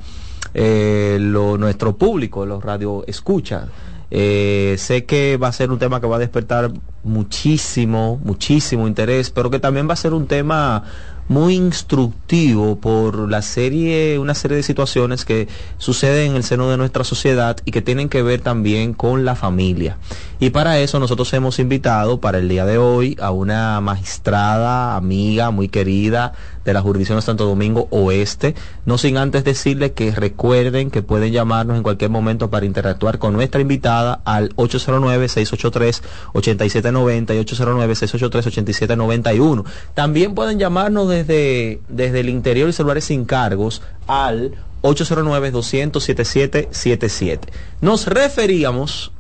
eh, 0.55 1.19
lo, 1.21 1.59
nuestro 1.59 1.97
público, 1.97 2.47
los 2.47 2.63
radio 2.63 3.03
escucha. 3.09 3.67
Eh, 4.13 4.77
sé 4.79 5.07
que 5.07 5.37
va 5.39 5.49
a 5.49 5.53
ser 5.53 5.73
un 5.73 5.79
tema 5.81 6.01
que 6.01 6.07
va 6.07 6.17
a 6.17 6.21
despertar 6.21 6.71
muchísimo, 7.03 8.21
muchísimo 8.23 8.87
interés, 8.87 9.31
pero 9.31 9.51
que 9.51 9.59
también 9.59 9.89
va 9.89 9.95
a 9.95 9.97
ser 9.97 10.15
un 10.15 10.29
tema 10.29 10.85
muy 11.33 11.55
instructivo 11.55 12.77
por 12.77 13.31
la 13.31 13.41
serie, 13.41 14.19
una 14.19 14.35
serie 14.35 14.59
de 14.59 14.63
situaciones 14.63 15.25
que 15.25 15.49
suceden 15.79 16.33
en 16.33 16.37
el 16.37 16.45
seno 16.45 16.69
de 16.71 16.77
nuestra 16.77 17.05
sociedad 17.05 17.57
y 17.65 17.71
que 17.71 17.81
tienen 17.81 18.11
que 18.11 18.23
ver 18.23 18.43
también 18.43 18.93
con 18.93 19.25
la 19.25 19.35
familia. 19.35 19.97
Y 20.41 20.51
para 20.51 20.79
eso 20.79 21.01
nosotros 21.01 21.33
hemos 21.33 21.59
invitado 21.59 22.21
para 22.21 22.39
el 22.39 22.49
día 22.49 22.67
de 22.67 22.77
hoy 22.77 23.17
a 23.21 23.31
una 23.31 23.81
magistrada, 23.81 24.95
amiga, 24.97 25.51
muy 25.51 25.69
querida 25.69 26.35
de 26.65 26.73
la 26.73 26.81
jurisdicción 26.81 27.19
de 27.19 27.23
Santo 27.23 27.45
Domingo 27.45 27.89
Oeste, 27.91 28.55
no 28.87 28.97
sin 28.99 29.17
antes 29.17 29.43
decirle 29.45 29.93
que 29.93 30.11
recuerden 30.13 30.91
que 30.91 31.03
pueden 31.03 31.33
llamarnos 31.33 31.77
en 31.77 31.83
cualquier 31.83 32.11
momento 32.11 32.51
para 32.51 32.67
interactuar 32.67 33.19
con 33.19 33.33
nuestra 33.33 33.61
invitada 33.61 34.21
al 34.25 34.55
809-683-8790 34.57 37.35
y 37.35 37.39
809-683-8791. 37.45 39.65
También 39.95 40.35
pueden 40.35 40.59
llamarnos 40.59 41.09
desde, 41.09 41.81
desde 41.89 42.21
el 42.21 42.29
interior 42.29 42.69
y 42.69 42.73
celulares 42.73 43.05
sin 43.05 43.25
cargos 43.25 43.83
al 44.07 44.55
809-200-7777. 44.83 47.39
Nos 47.81 48.07
referíamos 48.07 49.11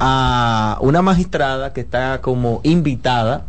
a 0.00 0.78
una 0.80 1.02
magistrada 1.02 1.72
que 1.72 1.80
está 1.80 2.20
como 2.20 2.60
invitada 2.62 3.46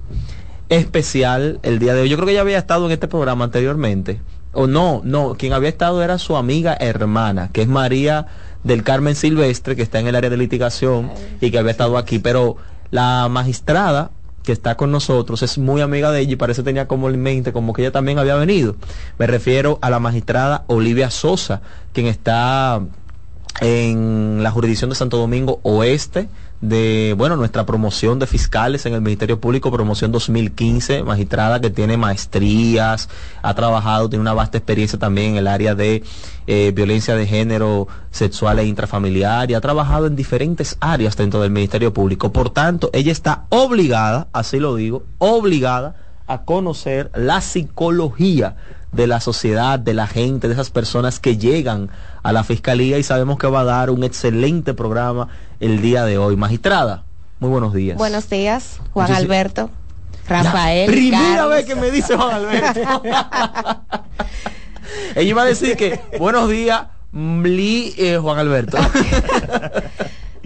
especial 0.70 1.60
el 1.64 1.80
día 1.80 1.94
de 1.94 2.02
hoy. 2.02 2.10
Yo 2.10 2.16
creo 2.16 2.28
que 2.28 2.32
ella 2.34 2.42
había 2.42 2.58
estado 2.58 2.86
en 2.86 2.92
este 2.92 3.08
programa 3.08 3.46
anteriormente. 3.46 4.22
O 4.52 4.68
no, 4.68 5.02
no, 5.04 5.36
quien 5.38 5.54
había 5.54 5.70
estado 5.70 6.02
era 6.02 6.18
su 6.18 6.36
amiga 6.36 6.76
hermana, 6.80 7.50
que 7.52 7.62
es 7.62 7.68
María 7.68 8.28
del 8.64 8.84
Carmen 8.84 9.16
Silvestre, 9.16 9.76
que 9.76 9.84
está 9.84 10.00
en 10.00 10.08
el 10.08 10.16
área 10.16 10.30
de 10.30 10.38
litigación 10.38 11.12
y 11.40 11.52
que 11.52 11.60
había 11.60 11.72
estado 11.72 11.98
aquí. 11.98 12.20
Pero 12.20 12.58
la 12.90 13.28
magistrada 13.30 14.12
que 14.44 14.52
está 14.52 14.76
con 14.76 14.92
nosotros 14.92 15.44
es 15.44 15.58
muy 15.58 15.82
amiga 15.82 16.12
de 16.12 16.22
ella 16.22 16.34
y 16.34 16.36
parece 16.36 16.64
tenía 16.64 16.88
como 16.88 17.10
en 17.10 17.22
mente 17.22 17.54
como 17.54 17.74
que 17.74 17.84
ella 17.84 17.92
también 17.92 18.18
había 18.18 18.36
venido. 18.36 18.76
Me 19.18 19.28
refiero 19.28 19.78
a 19.82 19.90
la 19.90 20.00
magistrada 20.00 20.64
Olivia 20.68 21.12
Sosa, 21.12 21.62
quien 21.94 22.08
está 22.08 22.82
en 23.62 24.42
la 24.42 24.52
jurisdicción 24.52 24.90
de 24.90 24.96
Santo 24.96 25.18
Domingo 25.18 25.60
Oeste 25.64 26.30
de, 26.62 27.16
bueno, 27.18 27.38
nuestra 27.38 27.66
promoción 27.66 28.20
de 28.20 28.28
fiscales 28.28 28.86
en 28.86 28.94
el 28.94 29.02
Ministerio 29.02 29.40
Público, 29.40 29.72
promoción 29.72 30.12
2015, 30.12 31.04
magistrada 31.04 31.62
que 31.62 31.70
tiene 31.70 31.96
maestrías, 31.96 33.10
ha 33.42 33.54
trabajado, 33.54 34.10
tiene 34.10 34.22
una 34.22 34.34
vasta 34.34 34.58
experiencia 34.58 35.00
también 35.00 35.32
en 35.32 35.38
el 35.38 35.48
área 35.48 35.76
de 35.76 36.04
eh, 36.48 36.72
violencia 36.76 37.16
de 37.16 37.28
género 37.28 37.88
sexual 38.12 38.60
e 38.60 38.66
intrafamiliar 38.66 39.50
y 39.50 39.54
ha 39.54 39.62
trabajado 39.62 40.08
en 40.08 40.16
diferentes 40.16 40.78
áreas 40.82 41.16
dentro 41.16 41.42
del 41.42 41.52
Ministerio 41.52 41.94
Público. 41.94 42.34
Por 42.34 42.50
tanto, 42.50 42.90
ella 42.94 43.12
está 43.12 43.46
obligada, 43.50 44.28
así 44.34 44.60
lo 44.60 44.76
digo, 44.76 45.04
obligada 45.18 45.96
a 46.28 46.44
conocer 46.44 47.10
la 47.16 47.42
psicología 47.42 48.56
de 48.92 49.08
la 49.08 49.20
sociedad, 49.20 49.78
de 49.80 49.94
la 49.94 50.08
gente, 50.08 50.48
de 50.48 50.54
esas 50.54 50.70
personas 50.70 51.20
que 51.20 51.38
llegan 51.38 51.90
a 52.24 52.32
la 52.32 52.44
fiscalía 52.44 52.98
y 52.98 53.04
sabemos 53.04 53.38
que 53.38 53.48
va 53.48 53.62
a 53.62 53.66
dar 53.66 53.90
un 53.90 54.04
excelente 54.04 54.74
programa 54.74 55.28
el 55.60 55.82
día 55.82 56.06
de 56.06 56.18
hoy. 56.18 56.36
Magistrada, 56.36 57.04
muy 57.40 57.50
buenos 57.50 57.74
días. 57.74 57.98
Buenos 57.98 58.30
días, 58.30 58.80
Juan 58.94 59.12
Alberto, 59.12 59.70
Rafael. 60.28 60.88
La 60.88 60.92
primera 60.92 61.46
vez 61.48 61.66
que 61.66 61.76
me 61.76 61.92
dice 61.92 62.16
Juan 62.16 62.34
Alberto. 62.34 63.04
Ella 65.16 65.30
iba 65.30 65.42
a 65.44 65.46
decir 65.46 65.78
que 65.78 66.00
buenos 66.18 66.50
días, 66.50 66.84
Mli, 67.12 67.94
eh, 67.98 68.18
Juan 68.20 68.40
Alberto. 68.40 68.78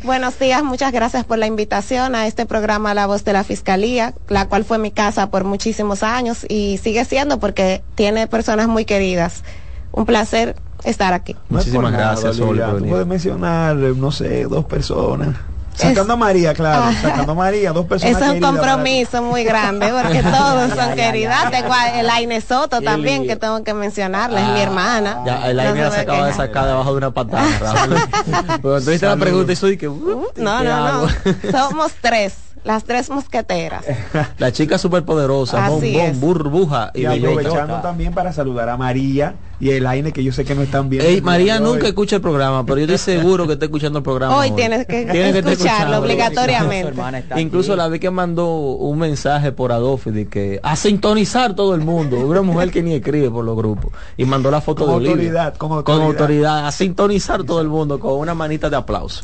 Buenos 0.03 0.37
días, 0.37 0.61
muchas 0.65 0.91
gracias 0.91 1.23
por 1.23 1.37
la 1.37 1.47
invitación 1.47 2.13
a 2.13 2.27
este 2.27 2.45
programa 2.45 2.93
La 2.93 3.07
Voz 3.07 3.23
de 3.23 3.31
la 3.31 3.45
Fiscalía, 3.45 4.13
la 4.27 4.49
cual 4.49 4.65
fue 4.65 4.77
mi 4.77 4.91
casa 4.91 5.31
por 5.31 5.45
muchísimos 5.45 6.03
años 6.03 6.45
y 6.49 6.77
sigue 6.83 7.05
siendo 7.05 7.39
porque 7.39 7.83
tiene 7.95 8.27
personas 8.27 8.67
muy 8.67 8.83
queridas. 8.83 9.45
Un 9.93 10.05
placer 10.05 10.57
estar 10.83 11.13
aquí. 11.13 11.37
Muchísimas 11.47 11.93
gracias, 11.93 12.35
Sol, 12.35 12.61
puedes 12.85 13.07
mencionar, 13.07 13.77
no 13.77 14.11
sé, 14.11 14.43
dos 14.43 14.65
personas. 14.65 15.37
Sacando 15.75 16.13
a 16.13 16.15
María, 16.15 16.53
claro. 16.53 16.91
Sacando 17.01 17.31
a 17.31 17.35
María, 17.35 17.71
dos 17.71 17.85
personas. 17.85 18.15
Es 18.15 18.21
un 18.21 18.33
queridas, 18.33 18.51
compromiso 18.51 19.21
muy 19.23 19.43
grande 19.43 19.91
porque 19.91 20.21
todos 20.23 20.71
son 20.73 20.95
queridas. 20.95 21.51
Tengo 21.51 21.73
a 21.73 21.99
Elaine 21.99 22.41
Soto 22.41 22.81
también 22.81 23.27
que 23.27 23.35
tengo 23.35 23.63
que 23.63 23.73
mencionarla, 23.73 24.41
es 24.41 24.47
mi 24.49 24.61
hermana. 24.61 25.21
Ya, 25.25 25.49
el 25.49 25.57
No 25.57 25.63
se 25.63 25.75
la 25.75 25.89
me 25.89 25.91
sacaba 25.95 26.27
de 26.27 26.33
sacar 26.33 26.67
debajo 26.67 26.91
de 26.91 26.97
una 26.97 27.11
patada. 27.11 27.47
Raúl. 27.59 28.61
Cuando 28.61 28.91
la 28.91 29.15
pregunta, 29.17 29.51
y 29.51 29.55
soy 29.55 29.77
que. 29.77 29.87
uh, 29.87 30.27
No, 30.35 30.59
¿qué 30.59 30.63
no, 30.65 31.01
no. 31.01 31.09
Somos 31.51 31.91
tres, 32.01 32.33
las 32.63 32.83
tres 32.85 33.09
mosqueteras. 33.09 33.83
La 34.37 34.51
chica 34.51 34.77
superpoderosa, 34.77 35.69
es. 35.81 36.19
burbuja 36.19 36.91
y, 36.93 37.01
Y 37.01 37.05
aprovechando 37.05 37.75
también 37.81 38.13
para 38.13 38.31
saludar 38.31 38.69
a 38.69 38.77
María 38.77 39.35
y 39.59 39.71
el 39.71 39.85
Aine, 39.87 40.11
que 40.11 40.23
yo 40.23 40.31
sé 40.33 40.43
que 40.45 40.55
no 40.55 40.61
están 40.61 40.89
bien. 40.89 41.05
Ey, 41.05 41.21
María 41.21 41.59
nunca 41.59 41.87
escucha 41.87 42.17
el 42.17 42.21
programa, 42.21 42.65
pero 42.65 42.79
yo 42.79 42.83
estoy 42.93 42.97
seguro 43.17 43.47
que 43.47 43.53
está 43.53 43.65
escuchando 43.65 43.99
el 43.99 44.03
programa. 44.03 44.37
Hoy 44.37 44.51
tienes 44.51 44.85
que 44.85 45.01
escucharlo 45.01 45.49
escucharlo. 45.49 45.97
obligatoriamente. 45.99 47.41
Incluso 47.41 47.75
la 47.75 47.87
vi 47.87 47.99
que 47.99 48.09
mandó 48.09 48.47
un 48.55 48.99
mensaje 48.99 49.51
por 49.51 49.71
Adobe 49.71 50.11
de 50.11 50.27
que 50.27 50.59
a 50.63 50.75
sintonizar 50.75 51.55
todo 51.55 51.75
el 51.75 51.81
mundo. 51.81 52.17
Una 52.17 52.41
mujer 52.41 52.71
que 52.71 52.81
ni 52.83 52.93
escribe 52.93 53.29
por 53.29 53.45
los 53.45 53.55
grupos. 53.55 53.91
Y 54.17 54.25
mandó 54.25 54.51
la 54.51 54.61
foto 54.61 54.85
Con 54.85 55.03
de 55.03 55.09
Olivia. 55.11 55.13
autoridad, 55.45 55.55
con 55.57 55.69
Con 55.69 56.01
autoridad. 56.01 56.07
autoridad. 56.07 56.67
A 56.67 56.71
sintonizar 56.71 57.43
todo 57.43 57.61
el 57.61 57.67
mundo 57.67 57.99
con 57.99 58.13
una 58.13 58.33
manita 58.33 58.69
de 58.69 58.75
aplauso. 58.77 59.23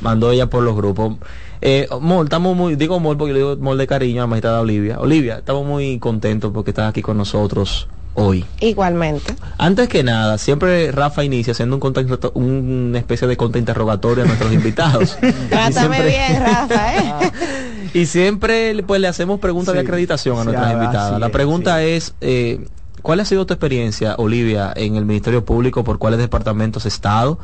mandó 0.00 0.30
ella 0.30 0.48
por 0.48 0.62
los 0.62 0.76
grupos. 0.76 1.16
Eh, 1.60 1.88
Mol, 2.00 2.26
estamos 2.26 2.56
muy, 2.56 2.76
digo 2.76 3.00
Mol 3.00 3.16
porque 3.16 3.32
le 3.32 3.38
digo 3.40 3.56
Mol 3.56 3.78
de 3.78 3.86
cariño 3.86 4.20
a 4.20 4.24
la 4.24 4.26
magistrada 4.28 4.60
Olivia. 4.60 4.98
Olivia, 5.00 5.38
estamos 5.38 5.66
muy 5.66 5.98
contentos 5.98 6.52
porque 6.52 6.70
estás 6.70 6.88
aquí 6.90 7.02
con 7.02 7.16
nosotros 7.16 7.88
hoy. 8.14 8.44
Igualmente. 8.60 9.34
Antes 9.58 9.88
que 9.88 10.02
nada, 10.02 10.38
siempre 10.38 10.90
Rafa 10.92 11.24
inicia 11.24 11.52
haciendo 11.52 11.76
un 11.76 11.80
contra- 11.80 12.04
una 12.34 12.98
especie 12.98 13.28
de 13.28 13.36
contrainterrogatorio 13.36 14.24
a 14.24 14.26
nuestros 14.26 14.52
invitados. 14.54 15.16
Trátame 15.50 15.72
siempre- 15.96 16.08
bien, 16.08 16.42
Rafa, 16.42 16.96
¿eh? 16.96 17.32
y 17.94 18.06
siempre 18.06 18.82
pues 18.86 19.00
le 19.00 19.08
hacemos 19.08 19.38
preguntas 19.40 19.74
de 19.74 19.80
acreditación 19.80 20.36
a 20.36 20.40
sí, 20.40 20.46
nuestras 20.46 20.70
ah, 20.70 20.74
invitadas. 20.74 21.20
La 21.20 21.26
es, 21.26 21.32
pregunta 21.32 21.82
es, 21.82 22.14
eh, 22.20 22.66
¿cuál 23.02 23.20
ha 23.20 23.24
sido 23.24 23.44
tu 23.46 23.54
experiencia, 23.54 24.14
Olivia, 24.18 24.72
en 24.76 24.96
el 24.96 25.04
Ministerio 25.04 25.44
Público? 25.44 25.84
¿Por 25.84 25.98
cuáles 25.98 26.18
departamentos 26.18 26.86
has 26.86 26.92
estado? 26.94 27.38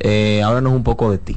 Eh, 0.00 0.42
háblanos 0.44 0.72
un 0.72 0.82
poco 0.82 1.10
de 1.10 1.18
ti. 1.18 1.36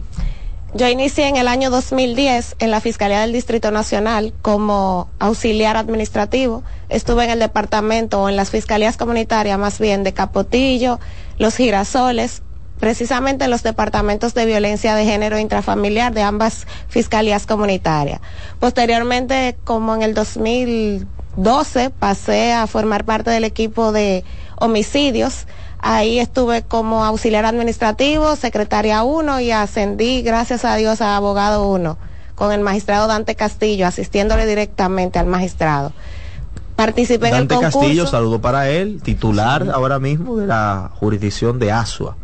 Yo 0.73 0.87
inicié 0.87 1.27
en 1.27 1.35
el 1.35 1.47
año 1.47 1.71
2010 1.71 2.57
en 2.59 2.69
la 2.69 2.79
Fiscalía 2.79 3.21
del 3.21 3.33
Distrito 3.33 3.71
Nacional 3.71 4.33
como 4.43 5.09
auxiliar 5.17 5.77
administrativo. 5.77 6.63
Estuve 6.89 7.23
en 7.23 7.31
el 7.31 7.39
departamento 7.39 8.21
o 8.21 8.29
en 8.29 8.35
las 8.35 8.51
fiscalías 8.51 8.95
comunitarias 8.95 9.57
más 9.57 9.79
bien 9.79 10.03
de 10.03 10.13
Capotillo, 10.13 10.99
Los 11.39 11.55
Girasoles, 11.55 12.43
precisamente 12.79 13.45
en 13.45 13.51
los 13.51 13.63
departamentos 13.63 14.35
de 14.35 14.45
violencia 14.45 14.93
de 14.93 15.05
género 15.05 15.39
intrafamiliar 15.39 16.13
de 16.13 16.21
ambas 16.21 16.67
fiscalías 16.87 17.47
comunitarias. 17.47 18.21
Posteriormente, 18.59 19.57
como 19.63 19.95
en 19.95 20.03
el 20.03 20.13
2012, 20.13 21.89
pasé 21.89 22.53
a 22.53 22.67
formar 22.67 23.05
parte 23.05 23.31
del 23.31 23.43
equipo 23.43 23.91
de 23.91 24.23
homicidios. 24.57 25.47
Ahí 25.81 26.19
estuve 26.19 26.61
como 26.63 27.05
auxiliar 27.05 27.45
administrativo, 27.45 28.35
secretaria 28.35 29.03
1 29.03 29.39
y 29.39 29.51
ascendí, 29.51 30.21
gracias 30.21 30.65
a 30.65 30.75
Dios, 30.75 31.01
a 31.01 31.15
abogado 31.15 31.67
1 31.69 31.97
con 32.35 32.51
el 32.53 32.61
magistrado 32.61 33.07
Dante 33.07 33.35
Castillo, 33.35 33.85
asistiéndole 33.87 34.45
directamente 34.45 35.19
al 35.19 35.25
magistrado. 35.25 35.91
Participé 36.77 37.27
en 37.27 37.31
Dante 37.33 37.55
el 37.55 37.59
concurso. 37.61 37.79
Castillo, 37.79 38.07
saludo 38.07 38.39
para 38.39 38.69
él, 38.69 39.01
titular 39.03 39.69
ahora 39.73 39.99
mismo 39.99 40.37
de 40.37 40.47
la 40.47 40.91
jurisdicción 40.99 41.59
de 41.59 41.71
Asua. 41.73 42.15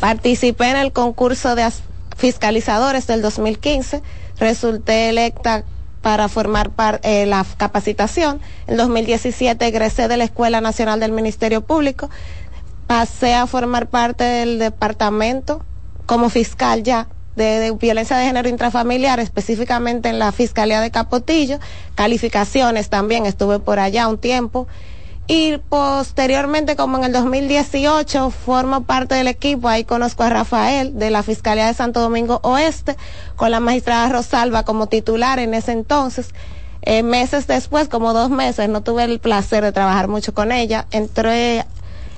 Participé 0.00 0.70
en 0.70 0.76
el 0.76 0.92
concurso 0.92 1.54
de 1.54 1.68
fiscalizadores 2.16 3.06
del 3.06 3.22
2015. 3.22 4.02
Resulté 4.38 5.08
electa 5.10 5.62
para 6.02 6.28
formar 6.28 6.70
par- 6.70 7.00
eh, 7.04 7.26
la 7.26 7.44
capacitación. 7.56 8.40
En 8.66 8.76
2017 8.76 9.64
egresé 9.66 10.08
de 10.08 10.16
la 10.16 10.24
Escuela 10.24 10.60
Nacional 10.60 10.98
del 11.00 11.12
Ministerio 11.12 11.60
Público. 11.62 12.10
Pasé 12.86 13.34
a 13.34 13.46
formar 13.46 13.88
parte 13.88 14.24
del 14.24 14.58
departamento 14.58 15.64
como 16.06 16.30
fiscal 16.30 16.82
ya 16.82 17.08
de, 17.36 17.72
violencia 17.72 18.16
de 18.16 18.26
género 18.26 18.48
intrafamiliar, 18.48 19.20
específicamente 19.20 20.08
en 20.08 20.18
la 20.18 20.32
Fiscalía 20.32 20.80
de 20.80 20.90
Capotillo. 20.90 21.58
Calificaciones 21.94 22.88
también, 22.88 23.26
estuve 23.26 23.58
por 23.58 23.78
allá 23.78 24.08
un 24.08 24.18
tiempo. 24.18 24.66
Y 25.28 25.58
posteriormente, 25.58 26.76
como 26.76 26.98
en 26.98 27.04
el 27.04 27.12
2018, 27.12 28.30
formo 28.30 28.84
parte 28.84 29.16
del 29.16 29.26
equipo, 29.26 29.68
ahí 29.68 29.84
conozco 29.84 30.22
a 30.22 30.30
Rafael 30.30 30.98
de 30.98 31.10
la 31.10 31.22
Fiscalía 31.22 31.66
de 31.66 31.74
Santo 31.74 32.00
Domingo 32.00 32.40
Oeste, 32.42 32.96
con 33.34 33.50
la 33.50 33.60
magistrada 33.60 34.08
Rosalba 34.08 34.64
como 34.64 34.86
titular 34.86 35.38
en 35.40 35.54
ese 35.54 35.72
entonces. 35.72 36.32
Eh, 36.82 37.02
meses 37.02 37.48
después, 37.48 37.88
como 37.88 38.12
dos 38.12 38.30
meses, 38.30 38.68
no 38.68 38.82
tuve 38.82 39.02
el 39.02 39.18
placer 39.18 39.64
de 39.64 39.72
trabajar 39.72 40.06
mucho 40.06 40.32
con 40.32 40.52
ella, 40.52 40.86
entré 40.92 41.66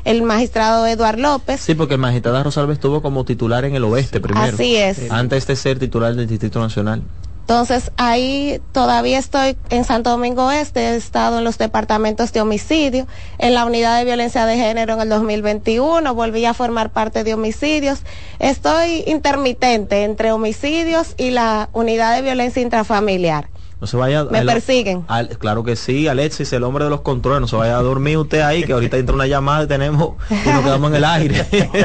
el 0.08 0.22
magistrado 0.22 0.86
Eduard 0.86 1.18
López. 1.18 1.60
Sí, 1.60 1.74
porque 1.74 1.94
el 1.94 2.00
magistrado 2.00 2.42
Rosalba 2.42 2.72
estuvo 2.72 3.02
como 3.02 3.26
titular 3.26 3.66
en 3.66 3.74
el 3.74 3.84
oeste 3.84 4.20
primero. 4.20 4.54
Así 4.54 4.74
es. 4.74 5.10
Antes 5.10 5.46
de 5.46 5.54
ser 5.54 5.78
titular 5.78 6.14
del 6.14 6.26
Distrito 6.26 6.60
Nacional. 6.60 7.02
Entonces 7.42 7.92
ahí 7.98 8.60
todavía 8.72 9.18
estoy 9.18 9.56
en 9.70 9.84
Santo 9.84 10.10
Domingo 10.10 10.50
Este, 10.50 10.80
he 10.80 10.96
estado 10.96 11.38
en 11.38 11.44
los 11.44 11.56
departamentos 11.58 12.32
de 12.32 12.40
homicidio, 12.40 13.06
en 13.38 13.52
la 13.52 13.66
unidad 13.66 13.98
de 13.98 14.04
violencia 14.06 14.46
de 14.46 14.56
género 14.56 14.94
en 14.94 15.00
el 15.00 15.08
2021, 15.10 16.14
volví 16.14 16.44
a 16.46 16.54
formar 16.54 16.90
parte 16.90 17.22
de 17.24 17.34
homicidios. 17.34 18.00
Estoy 18.38 19.02
intermitente 19.06 20.04
entre 20.04 20.32
homicidios 20.32 21.14
y 21.18 21.30
la 21.30 21.68
unidad 21.72 22.16
de 22.16 22.22
violencia 22.22 22.62
intrafamiliar. 22.62 23.48
No 23.80 23.86
se 23.86 23.96
vaya 23.96 24.24
Me 24.24 24.40
el- 24.40 24.46
persiguen. 24.46 25.04
al- 25.06 25.28
claro 25.38 25.62
que 25.62 25.76
sí, 25.76 26.08
Alexis, 26.08 26.52
el 26.52 26.64
hombre 26.64 26.84
de 26.84 26.90
los 26.90 27.02
controles, 27.02 27.40
no 27.40 27.46
se 27.46 27.54
vaya 27.56 27.78
a 27.78 27.82
dormir 27.82 28.18
usted 28.18 28.40
ahí, 28.40 28.64
que 28.64 28.72
ahorita 28.72 28.96
entra 28.96 29.14
una 29.14 29.26
llamada 29.28 29.64
y 29.64 29.66
tenemos 29.68 30.16
y 30.30 30.48
nos 30.48 30.64
quedamos 30.64 30.90
en 30.90 30.96
el 30.96 31.04
aire. 31.04 31.46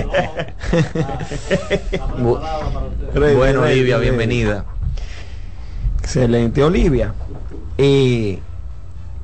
Bu- 2.20 2.40
bueno, 3.38 3.62
Olivia, 3.62 3.98
bienvenida. 3.98 4.66
Excelente, 6.00 6.64
Olivia. 6.64 7.14
Eh, 7.78 8.40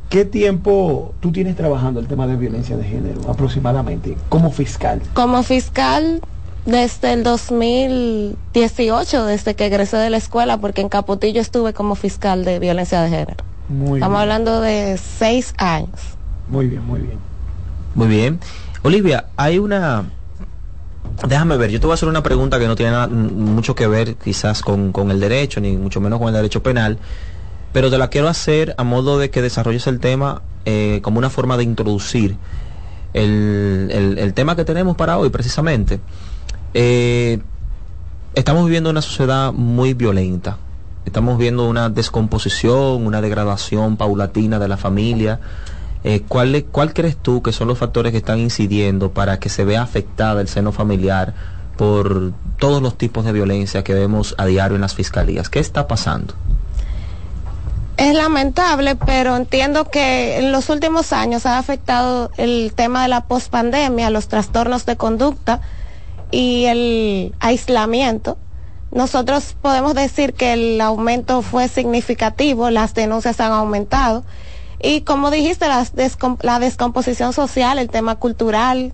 ¿Qué 0.09 0.25
tiempo 0.25 1.13
tú 1.19 1.31
tienes 1.31 1.55
trabajando 1.55 1.99
el 1.99 2.07
tema 2.07 2.25
de 2.25 2.35
violencia 2.35 2.75
de 2.77 2.83
género 2.83 3.21
aproximadamente 3.29 4.17
como 4.27 4.51
fiscal? 4.51 5.01
Como 5.13 5.43
fiscal 5.43 6.21
desde 6.65 7.13
el 7.13 7.23
2018, 7.23 9.25
desde 9.25 9.55
que 9.55 9.65
egresé 9.65 9.97
de 9.97 10.09
la 10.09 10.17
escuela, 10.17 10.57
porque 10.57 10.81
en 10.81 10.89
Capotillo 10.89 11.41
estuve 11.41 11.73
como 11.73 11.95
fiscal 11.95 12.45
de 12.45 12.59
violencia 12.59 13.01
de 13.01 13.09
género. 13.09 13.43
Muy 13.67 13.99
Estamos 13.99 14.17
bien, 14.17 14.21
hablando 14.21 14.61
de 14.61 14.97
seis 14.97 15.53
años. 15.57 15.89
muy 16.47 16.67
bien, 16.67 16.85
muy 16.85 16.99
bien. 17.01 17.19
Muy 17.95 18.07
bien. 18.07 18.39
Olivia, 18.83 19.25
hay 19.35 19.59
una... 19.59 20.05
Déjame 21.27 21.57
ver, 21.57 21.69
yo 21.69 21.79
te 21.79 21.85
voy 21.85 21.93
a 21.93 21.95
hacer 21.95 22.07
una 22.07 22.23
pregunta 22.23 22.59
que 22.59 22.67
no 22.67 22.75
tiene 22.75 22.93
nada- 22.93 23.07
mucho 23.07 23.75
que 23.75 23.87
ver 23.87 24.15
quizás 24.15 24.61
con, 24.61 24.91
con 24.93 25.11
el 25.11 25.19
derecho, 25.19 25.59
ni 25.59 25.75
mucho 25.75 25.99
menos 25.99 26.19
con 26.19 26.29
el 26.29 26.33
derecho 26.33 26.63
penal, 26.63 26.97
pero 27.73 27.89
te 27.89 27.97
la 27.97 28.09
quiero 28.09 28.29
hacer 28.29 28.73
a 28.77 28.83
modo 28.83 29.19
de 29.19 29.29
que 29.29 29.41
desarrolles 29.41 29.85
el 29.87 29.99
tema 29.99 30.41
eh, 30.65 30.99
como 31.03 31.19
una 31.19 31.29
forma 31.29 31.57
de 31.57 31.63
introducir 31.63 32.37
el, 33.13 33.89
el- 33.91 34.17
el 34.19 34.33
tema 34.33 34.55
que 34.55 34.63
tenemos 34.65 34.95
para 34.95 35.17
hoy 35.17 35.29
precisamente. 35.29 35.99
Eh, 36.73 37.39
estamos 38.35 38.65
viviendo 38.65 38.89
una 38.89 39.01
sociedad 39.01 39.51
muy 39.51 39.93
violenta. 39.93 40.57
Estamos 41.05 41.37
viendo 41.37 41.67
una 41.67 41.89
descomposición, 41.89 43.05
una 43.05 43.21
degradación 43.21 43.97
paulatina 43.97 44.59
de 44.59 44.67
la 44.67 44.77
familia. 44.77 45.39
Eh, 46.03 46.21
¿cuál, 46.27 46.65
¿Cuál 46.71 46.93
crees 46.93 47.17
tú 47.17 47.41
que 47.41 47.51
son 47.51 47.67
los 47.67 47.77
factores 47.77 48.11
que 48.11 48.19
están 48.19 48.39
incidiendo 48.39 49.11
para 49.11 49.39
que 49.39 49.49
se 49.49 49.65
vea 49.65 49.81
afectada 49.81 50.41
el 50.41 50.47
seno 50.47 50.71
familiar 50.71 51.33
por 51.77 52.31
todos 52.57 52.81
los 52.81 52.97
tipos 52.97 53.25
de 53.25 53.31
violencia 53.31 53.83
que 53.83 53.93
vemos 53.93 54.35
a 54.37 54.45
diario 54.45 54.75
en 54.75 54.81
las 54.81 54.93
fiscalías? 54.93 55.49
¿Qué 55.49 55.59
está 55.59 55.87
pasando? 55.87 56.35
Es 57.97 58.15
lamentable, 58.15 58.95
pero 58.95 59.35
entiendo 59.35 59.85
que 59.85 60.37
en 60.37 60.53
los 60.53 60.69
últimos 60.69 61.11
años 61.11 61.45
ha 61.45 61.57
afectado 61.57 62.31
el 62.37 62.71
tema 62.73 63.03
de 63.03 63.09
la 63.09 63.25
pospandemia, 63.25 64.09
los 64.09 64.29
trastornos 64.29 64.85
de 64.85 64.95
conducta 64.95 65.59
y 66.31 66.65
el 66.65 67.33
aislamiento. 67.39 68.37
Nosotros 68.91 69.55
podemos 69.61 69.93
decir 69.93 70.33
que 70.33 70.53
el 70.53 70.81
aumento 70.81 71.41
fue 71.41 71.67
significativo, 71.67 72.69
las 72.69 72.93
denuncias 72.93 73.39
han 73.39 73.51
aumentado 73.51 74.23
y 74.81 75.01
como 75.01 75.29
dijiste, 75.29 75.67
las 75.67 75.93
la 76.41 76.59
descomposición 76.59 77.33
social, 77.33 77.79
el 77.79 77.89
tema 77.89 78.15
cultural, 78.15 78.93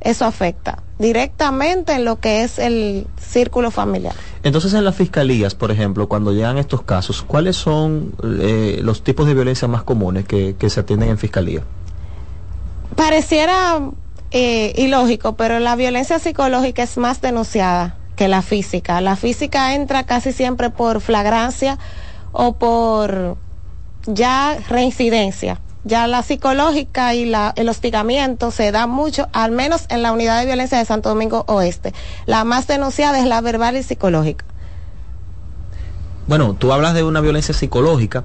eso 0.00 0.24
afecta 0.24 0.82
directamente 0.98 1.92
en 1.92 2.04
lo 2.04 2.18
que 2.18 2.42
es 2.42 2.58
el 2.58 3.06
círculo 3.20 3.70
familiar. 3.70 4.14
Entonces 4.42 4.74
en 4.74 4.84
las 4.84 4.96
fiscalías, 4.96 5.54
por 5.54 5.70
ejemplo, 5.70 6.08
cuando 6.08 6.32
llegan 6.32 6.58
estos 6.58 6.82
casos, 6.82 7.22
¿cuáles 7.22 7.56
son 7.56 8.12
eh, 8.40 8.80
los 8.82 9.02
tipos 9.02 9.26
de 9.26 9.34
violencia 9.34 9.68
más 9.68 9.82
comunes 9.82 10.24
que, 10.24 10.56
que 10.56 10.70
se 10.70 10.80
atienden 10.80 11.10
en 11.10 11.18
fiscalía? 11.18 11.62
Pareciera 12.96 13.80
eh, 14.30 14.72
ilógico, 14.76 15.36
pero 15.36 15.58
la 15.58 15.76
violencia 15.76 16.18
psicológica 16.18 16.82
es 16.82 16.96
más 16.96 17.20
denunciada 17.20 17.96
que 18.16 18.28
la 18.28 18.42
física. 18.42 19.00
La 19.00 19.16
física 19.16 19.74
entra 19.74 20.04
casi 20.04 20.32
siempre 20.32 20.70
por 20.70 21.00
flagrancia 21.00 21.78
o 22.32 22.54
por 22.54 23.36
ya 24.06 24.58
reincidencia. 24.68 25.60
Ya 25.84 26.06
la 26.06 26.22
psicológica 26.22 27.14
y 27.14 27.24
la, 27.24 27.52
el 27.56 27.68
hostigamiento 27.68 28.50
se 28.50 28.72
da 28.72 28.86
mucho, 28.86 29.28
al 29.32 29.52
menos 29.52 29.86
en 29.88 30.02
la 30.02 30.12
unidad 30.12 30.40
de 30.40 30.46
violencia 30.46 30.76
de 30.76 30.84
Santo 30.84 31.08
Domingo 31.08 31.44
Oeste. 31.46 31.94
La 32.26 32.44
más 32.44 32.66
denunciada 32.66 33.18
es 33.18 33.26
la 33.26 33.40
verbal 33.40 33.76
y 33.76 33.82
psicológica. 33.82 34.44
Bueno, 36.26 36.54
tú 36.54 36.72
hablas 36.72 36.92
de 36.92 37.04
una 37.04 37.20
violencia 37.20 37.54
psicológica. 37.54 38.24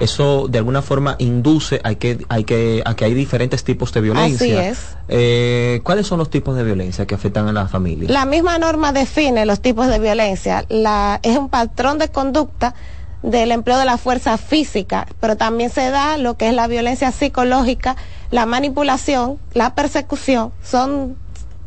Eso 0.00 0.48
de 0.48 0.58
alguna 0.58 0.82
forma 0.82 1.16
induce 1.18 1.80
a 1.84 1.94
que, 1.94 2.24
hay 2.28 2.44
que, 2.44 2.82
a 2.84 2.96
que 2.96 3.04
hay 3.04 3.14
diferentes 3.14 3.62
tipos 3.64 3.92
de 3.92 4.00
violencia. 4.00 4.60
Así 4.60 4.68
es. 4.70 4.96
Eh, 5.08 5.80
¿Cuáles 5.84 6.06
son 6.06 6.18
los 6.18 6.30
tipos 6.30 6.56
de 6.56 6.64
violencia 6.64 7.06
que 7.06 7.14
afectan 7.14 7.46
a 7.48 7.52
la 7.52 7.68
familia? 7.68 8.08
La 8.10 8.24
misma 8.24 8.58
norma 8.58 8.92
define 8.92 9.44
los 9.46 9.60
tipos 9.60 9.86
de 9.88 9.98
violencia. 9.98 10.64
La, 10.68 11.20
es 11.22 11.36
un 11.36 11.48
patrón 11.48 11.98
de 11.98 12.08
conducta 12.08 12.74
del 13.22 13.52
empleo 13.52 13.78
de 13.78 13.84
la 13.84 13.98
fuerza 13.98 14.38
física, 14.38 15.06
pero 15.20 15.36
también 15.36 15.70
se 15.70 15.90
da 15.90 16.16
lo 16.16 16.36
que 16.36 16.48
es 16.48 16.54
la 16.54 16.66
violencia 16.66 17.12
psicológica, 17.12 17.96
la 18.30 18.46
manipulación, 18.46 19.38
la 19.52 19.74
persecución, 19.74 20.52
son 20.62 21.16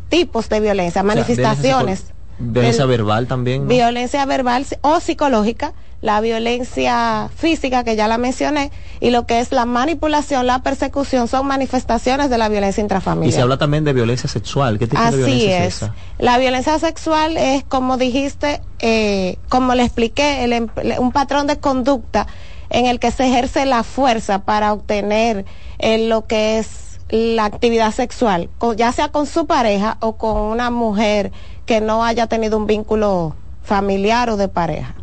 tipos 0.10 0.50
de 0.50 0.60
violencia, 0.60 1.02
O 1.02 1.06
sea, 1.06 1.16
manifestaciones. 1.16 2.06
Violencia, 2.40 2.86
verbal 2.86 3.28
también. 3.28 3.64
¿no? 3.64 3.68
violencia 3.68 4.26
verbal 4.26 4.66
o 4.82 5.00
psicológica, 5.00 5.74
la 6.04 6.20
violencia 6.20 7.30
física 7.34 7.86
que 7.86 7.96
ya 7.96 8.10
la 8.10 8.18
mencioné 8.18 8.72
y 9.00 9.10
lo 9.10 9.26
que 9.26 9.40
es 9.40 9.54
la 9.54 9.66
manipulación, 9.66 10.46
la 10.46 10.60
persecución 10.62 11.30
son 11.30 11.48
manifestaciones 11.48 12.30
de 12.30 12.38
la 12.38 12.50
violencia 12.50 12.82
intrafamiliar. 12.82 13.30
y 13.30 13.32
se 13.32 13.42
habla 13.42 13.58
también 13.58 13.86
de 13.86 13.94
violencia 13.94 14.28
sexual. 14.28 14.78
¿Qué 14.80 14.88
tipo 14.88 15.02
de 15.02 15.08
Así 15.08 15.18
violencia 15.18 15.66
es, 15.66 15.68
es. 15.68 15.76
esa? 15.78 15.96
La 16.20 16.38
violencia 16.40 16.78
sexual 16.78 17.38
es, 17.38 17.64
como 17.64 17.96
dijiste, 17.96 18.60
eh, 18.80 19.38
como 19.48 19.76
le 19.76 19.84
expliqué, 19.84 20.44
el 20.44 20.70
un 21.00 21.12
patrón 21.14 21.48
de 21.48 21.58
conducta 21.60 22.28
en 22.70 22.86
el 22.86 23.00
que 23.00 23.10
se 23.12 23.26
ejerce 23.26 23.66
la 23.66 23.84
fuerza 23.84 24.40
para 24.40 24.74
obtener 24.74 25.46
eh, 25.80 26.10
lo 26.10 26.26
que 26.26 26.58
es 26.60 27.00
la 27.08 27.46
actividad 27.46 27.94
sexual, 27.94 28.50
ya 28.76 28.92
sea 28.92 29.08
con 29.08 29.26
su 29.26 29.48
pareja 29.48 29.96
o 30.02 30.18
con 30.18 30.36
una 30.36 30.70
mujer 30.70 31.32
que 31.66 31.80
no 31.80 32.04
haya 32.04 32.28
tenido 32.28 32.58
un 32.58 32.68
vínculo 32.68 33.38
familiar 33.62 34.30
o 34.30 34.36
de 34.36 34.50
pareja. 34.50 34.96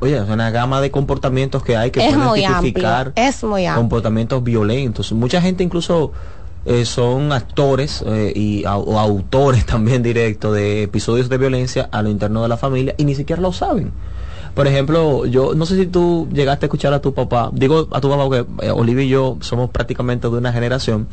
Oye, 0.00 0.16
es 0.16 0.28
una 0.28 0.50
gama 0.50 0.80
de 0.80 0.90
comportamientos 0.90 1.62
que 1.62 1.76
hay 1.76 1.90
que 1.90 2.00
es 2.00 2.14
pueden 2.14 2.28
muy 2.28 2.44
amplio, 2.44 3.12
es 3.14 3.42
muy 3.42 3.64
amplio. 3.66 3.82
comportamientos 3.82 4.44
violentos. 4.44 5.12
Mucha 5.12 5.40
gente 5.40 5.64
incluso 5.64 6.12
eh, 6.66 6.84
son 6.84 7.32
actores 7.32 8.02
eh, 8.06 8.32
y 8.34 8.64
o 8.66 8.98
autores 8.98 9.64
también 9.66 10.02
directos 10.02 10.54
de 10.54 10.82
episodios 10.82 11.28
de 11.28 11.38
violencia 11.38 11.88
a 11.92 12.02
lo 12.02 12.10
interno 12.10 12.42
de 12.42 12.48
la 12.48 12.56
familia 12.56 12.94
y 12.98 13.04
ni 13.04 13.14
siquiera 13.14 13.40
lo 13.40 13.52
saben. 13.52 13.92
Por 14.54 14.66
ejemplo, 14.66 15.26
yo 15.26 15.54
no 15.54 15.64
sé 15.64 15.76
si 15.76 15.86
tú 15.86 16.28
llegaste 16.32 16.64
a 16.64 16.68
escuchar 16.68 16.92
a 16.92 17.00
tu 17.00 17.14
papá, 17.14 17.50
digo 17.52 17.88
a 17.92 18.00
tu 18.00 18.08
papá 18.08 18.24
porque 18.24 18.46
eh, 18.62 18.70
Olivia 18.70 19.04
y 19.04 19.08
yo 19.08 19.36
somos 19.40 19.70
prácticamente 19.70 20.28
de 20.28 20.36
una 20.36 20.52
generación 20.52 21.08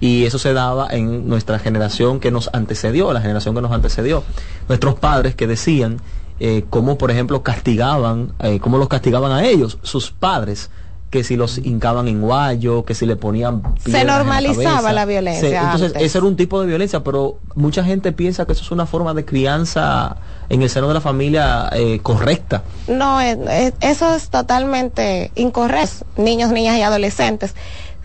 y 0.00 0.24
eso 0.24 0.38
se 0.38 0.52
daba 0.52 0.88
en 0.90 1.28
nuestra 1.28 1.58
generación 1.58 2.20
que 2.20 2.30
nos 2.30 2.50
antecedió, 2.52 3.12
la 3.12 3.20
generación 3.20 3.54
que 3.54 3.62
nos 3.62 3.72
antecedió. 3.72 4.22
Nuestros 4.68 4.96
padres 4.96 5.34
que 5.34 5.46
decían 5.46 5.98
eh, 6.40 6.64
cómo, 6.70 6.98
por 6.98 7.10
ejemplo, 7.10 7.42
castigaban, 7.42 8.32
eh, 8.40 8.58
cómo 8.60 8.78
los 8.78 8.88
castigaban 8.88 9.32
a 9.32 9.44
ellos, 9.44 9.78
sus 9.82 10.10
padres, 10.10 10.70
que 11.10 11.24
si 11.24 11.36
los 11.36 11.56
hincaban 11.56 12.06
en 12.06 12.20
guayo, 12.20 12.84
que 12.84 12.94
si 12.94 13.06
le 13.06 13.16
ponían 13.16 13.62
la 13.86 14.04
normalizaba 14.04 14.92
la 14.92 15.06
violencia 15.06 15.48
Se- 15.48 15.56
entonces, 15.56 15.86
antes. 15.88 16.02
ese 16.02 16.18
era 16.18 16.26
un 16.26 16.36
tipo 16.36 16.60
de 16.60 16.66
violencia, 16.66 17.02
pero 17.02 17.38
mucha 17.54 17.82
gente 17.82 18.12
piensa 18.12 18.44
que 18.44 18.52
eso 18.52 18.62
es 18.62 18.70
una 18.70 18.84
forma 18.84 19.14
de 19.14 19.24
crianza 19.24 20.16
en 20.50 20.60
el 20.60 20.68
seno 20.68 20.86
de 20.86 20.92
la 20.94 21.00
familia 21.00 21.70
eh, 21.72 22.00
correcta. 22.02 22.62
No, 22.88 23.22
es- 23.22 23.38
es- 23.50 23.72
eso 23.80 24.14
es 24.14 24.28
totalmente 24.28 25.32
incorrecto. 25.34 26.04
Niños, 26.18 26.50
niñas 26.52 26.76
y 26.76 26.82
adolescentes. 26.82 27.54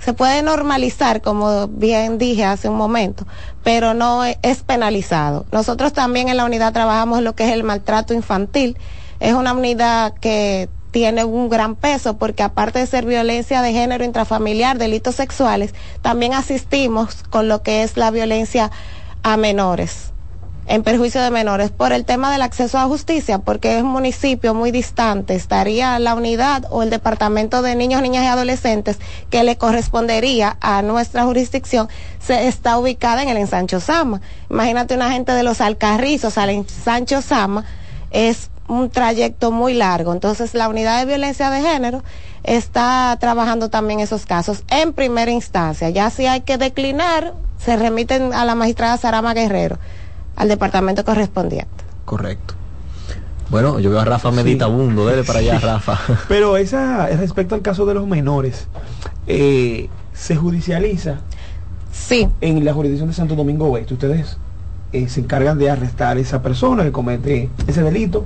Se 0.03 0.13
puede 0.13 0.41
normalizar, 0.41 1.21
como 1.21 1.67
bien 1.67 2.17
dije 2.17 2.43
hace 2.43 2.67
un 2.67 2.75
momento, 2.75 3.25
pero 3.63 3.93
no 3.93 4.25
es 4.25 4.63
penalizado. 4.63 5.45
Nosotros 5.51 5.93
también 5.93 6.27
en 6.27 6.37
la 6.37 6.45
unidad 6.45 6.73
trabajamos 6.73 7.21
lo 7.21 7.35
que 7.35 7.45
es 7.45 7.53
el 7.53 7.63
maltrato 7.63 8.13
infantil. 8.13 8.77
Es 9.21 9.33
una 9.33 9.53
unidad 9.53 10.13
que 10.15 10.67
tiene 10.91 11.23
un 11.23 11.49
gran 11.49 11.75
peso 11.75 12.17
porque 12.17 12.43
aparte 12.43 12.79
de 12.79 12.87
ser 12.87 13.05
violencia 13.05 13.61
de 13.61 13.71
género 13.71 14.03
intrafamiliar, 14.03 14.77
delitos 14.77 15.15
sexuales, 15.15 15.73
también 16.01 16.33
asistimos 16.33 17.23
con 17.29 17.47
lo 17.47 17.63
que 17.63 17.83
es 17.83 17.95
la 17.95 18.11
violencia 18.11 18.71
a 19.23 19.37
menores 19.37 20.12
en 20.67 20.83
perjuicio 20.83 21.21
de 21.21 21.31
menores 21.31 21.71
por 21.71 21.91
el 21.91 22.05
tema 22.05 22.31
del 22.31 22.41
acceso 22.41 22.77
a 22.77 22.85
justicia, 22.85 23.39
porque 23.39 23.77
es 23.77 23.83
un 23.83 23.89
municipio 23.89 24.53
muy 24.53 24.71
distante, 24.71 25.35
estaría 25.35 25.99
la 25.99 26.15
unidad 26.15 26.65
o 26.69 26.83
el 26.83 26.89
departamento 26.89 27.61
de 27.61 27.75
niños, 27.75 28.01
niñas 28.01 28.23
y 28.23 28.27
adolescentes 28.27 28.99
que 29.29 29.43
le 29.43 29.57
correspondería 29.57 30.57
a 30.61 30.81
nuestra 30.81 31.23
jurisdicción, 31.23 31.89
se 32.19 32.47
está 32.47 32.77
ubicada 32.77 33.23
en 33.23 33.29
el 33.29 33.37
ensancho 33.37 33.79
Sama. 33.79 34.21
Imagínate 34.49 34.95
una 34.95 35.11
gente 35.11 35.33
de 35.33 35.43
los 35.43 35.61
Alcarrizos 35.61 36.37
al 36.37 36.49
ensancho 36.49 37.21
Sama, 37.21 37.65
es 38.11 38.49
un 38.67 38.89
trayecto 38.89 39.51
muy 39.51 39.73
largo. 39.73 40.13
Entonces, 40.13 40.53
la 40.53 40.69
unidad 40.69 40.99
de 40.99 41.05
violencia 41.05 41.49
de 41.49 41.61
género 41.61 42.03
está 42.43 43.15
trabajando 43.19 43.69
también 43.69 43.99
esos 43.99 44.25
casos 44.25 44.63
en 44.69 44.93
primera 44.93 45.31
instancia. 45.31 45.89
Ya 45.89 46.09
si 46.09 46.25
hay 46.25 46.41
que 46.41 46.57
declinar, 46.57 47.33
se 47.63 47.75
remiten 47.75 48.33
a 48.33 48.45
la 48.45 48.55
magistrada 48.55 48.97
Sarama 48.97 49.33
Guerrero, 49.33 49.77
al 50.35 50.47
departamento 50.47 51.03
correspondiente. 51.03 51.83
Correcto. 52.05 52.55
Bueno, 53.49 53.79
yo 53.79 53.89
veo 53.89 53.99
a 53.99 54.05
Rafa 54.05 54.31
meditabundo, 54.31 55.05
dele 55.05 55.23
para 55.23 55.39
allá, 55.39 55.59
Rafa. 55.59 55.99
Pero 56.27 56.57
esa, 56.57 57.07
respecto 57.07 57.55
al 57.55 57.61
caso 57.61 57.85
de 57.85 57.93
los 57.93 58.07
menores, 58.07 58.67
eh, 59.27 59.89
se 60.13 60.35
judicializa. 60.35 61.17
Sí. 61.91 62.27
En 62.41 62.65
la 62.65 62.73
jurisdicción 62.73 63.09
de 63.09 63.15
Santo 63.15 63.35
Domingo 63.35 63.67
Oeste, 63.67 63.93
ustedes 63.93 64.37
eh, 64.91 65.07
se 65.07 65.19
encargan 65.19 65.57
de 65.59 65.69
arrestar 65.69 66.17
a 66.17 66.19
esa 66.19 66.41
persona 66.41 66.83
que 66.83 66.91
comete 66.91 67.49
ese 67.67 67.83
delito 67.83 68.25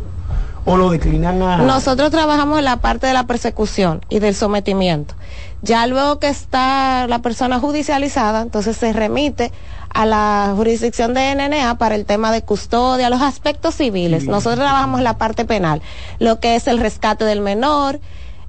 o 0.67 0.75
lo 0.75 0.89
declinan 0.89 1.41
a... 1.41 1.57
Nosotros 1.57 2.11
trabajamos 2.11 2.59
en 2.59 2.65
la 2.65 2.77
parte 2.77 3.07
de 3.07 3.13
la 3.13 3.25
persecución 3.25 4.01
y 4.09 4.19
del 4.19 4.35
sometimiento. 4.35 5.15
Ya 5.61 5.87
luego 5.87 6.19
que 6.19 6.27
está 6.27 7.07
la 7.07 7.19
persona 7.19 7.59
judicializada, 7.59 8.41
entonces 8.41 8.75
se 8.75 8.91
remite 8.91 9.51
a 9.89 10.05
la 10.05 10.53
jurisdicción 10.55 11.13
de 11.13 11.33
NNA 11.35 11.77
para 11.77 11.95
el 11.95 12.05
tema 12.05 12.31
de 12.31 12.41
custodia, 12.41 13.09
los 13.09 13.21
aspectos 13.21 13.75
civiles. 13.75 14.25
Nosotros 14.25 14.59
trabajamos 14.59 15.01
la 15.01 15.17
parte 15.17 15.45
penal, 15.45 15.81
lo 16.19 16.39
que 16.39 16.55
es 16.55 16.67
el 16.67 16.79
rescate 16.79 17.25
del 17.25 17.41
menor, 17.41 17.99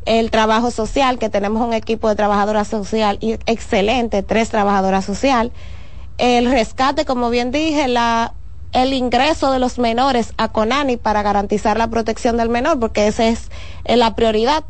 el 0.07 0.31
trabajo 0.31 0.71
social, 0.71 1.19
que 1.19 1.29
tenemos 1.29 1.67
un 1.67 1.75
equipo 1.75 2.09
de 2.09 2.17
trabajadora 2.17 2.65
social 2.65 3.19
excelente, 3.21 4.23
tres 4.23 4.49
trabajadoras 4.51 5.05
social, 5.05 5.53
el 6.19 6.51
rescate, 6.51 7.05
como 7.05 7.31
bien 7.31 7.51
dije, 7.51 7.89
la 7.89 8.35
el 8.73 8.93
ingreso 8.93 9.51
de 9.51 9.59
los 9.59 9.79
menores 9.79 10.35
a 10.37 10.49
CONANI 10.49 10.97
para 10.99 11.23
garantizar 11.23 11.79
la 11.79 11.89
protección 11.89 12.37
del 12.37 12.49
menor, 12.49 12.79
porque 12.79 13.07
esa 13.07 13.27
es 13.27 13.51
eh, 13.85 13.97
la 13.97 14.15
prioridad. 14.15 14.65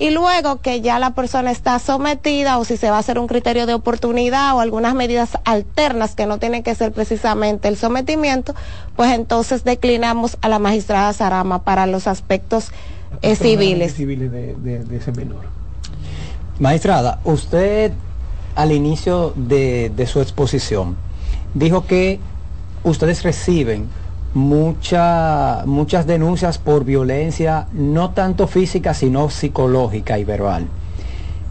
Y 0.00 0.10
luego 0.10 0.60
que 0.60 0.80
ya 0.80 1.00
la 1.00 1.10
persona 1.10 1.50
está 1.50 1.78
sometida 1.80 2.58
o 2.58 2.64
si 2.64 2.76
se 2.76 2.88
va 2.88 2.96
a 2.96 3.00
hacer 3.00 3.18
un 3.18 3.26
criterio 3.26 3.66
de 3.66 3.74
oportunidad 3.74 4.54
o 4.54 4.60
algunas 4.60 4.94
medidas 4.94 5.30
alternas 5.44 6.14
que 6.14 6.24
no 6.26 6.38
tienen 6.38 6.62
que 6.62 6.74
ser 6.76 6.92
precisamente 6.92 7.66
el 7.66 7.76
sometimiento, 7.76 8.54
pues 8.94 9.10
entonces 9.12 9.64
declinamos 9.64 10.38
a 10.40 10.48
la 10.48 10.60
magistrada 10.60 11.12
Sarama 11.12 11.64
para 11.64 11.86
los 11.88 12.06
aspectos 12.06 12.70
eh, 13.22 13.34
civiles. 13.34 13.92
civiles 13.94 14.30
de, 14.30 14.54
de- 14.54 14.84
de 14.84 14.96
ese 14.98 15.10
menor. 15.10 15.46
Magistrada, 16.60 17.18
usted 17.24 17.92
al 18.54 18.70
inicio 18.72 19.32
de, 19.36 19.90
de 19.96 20.06
su 20.06 20.20
exposición 20.20 20.96
dijo 21.54 21.86
que 21.86 22.20
ustedes 22.84 23.24
reciben 23.24 23.88
mucha- 24.38 25.64
muchas 25.66 26.06
denuncias 26.06 26.58
por 26.58 26.84
violencia, 26.84 27.66
no 27.72 28.10
tanto 28.10 28.46
física, 28.46 28.94
sino 28.94 29.28
psicológica 29.30 30.18
y 30.18 30.24
verbal. 30.24 30.66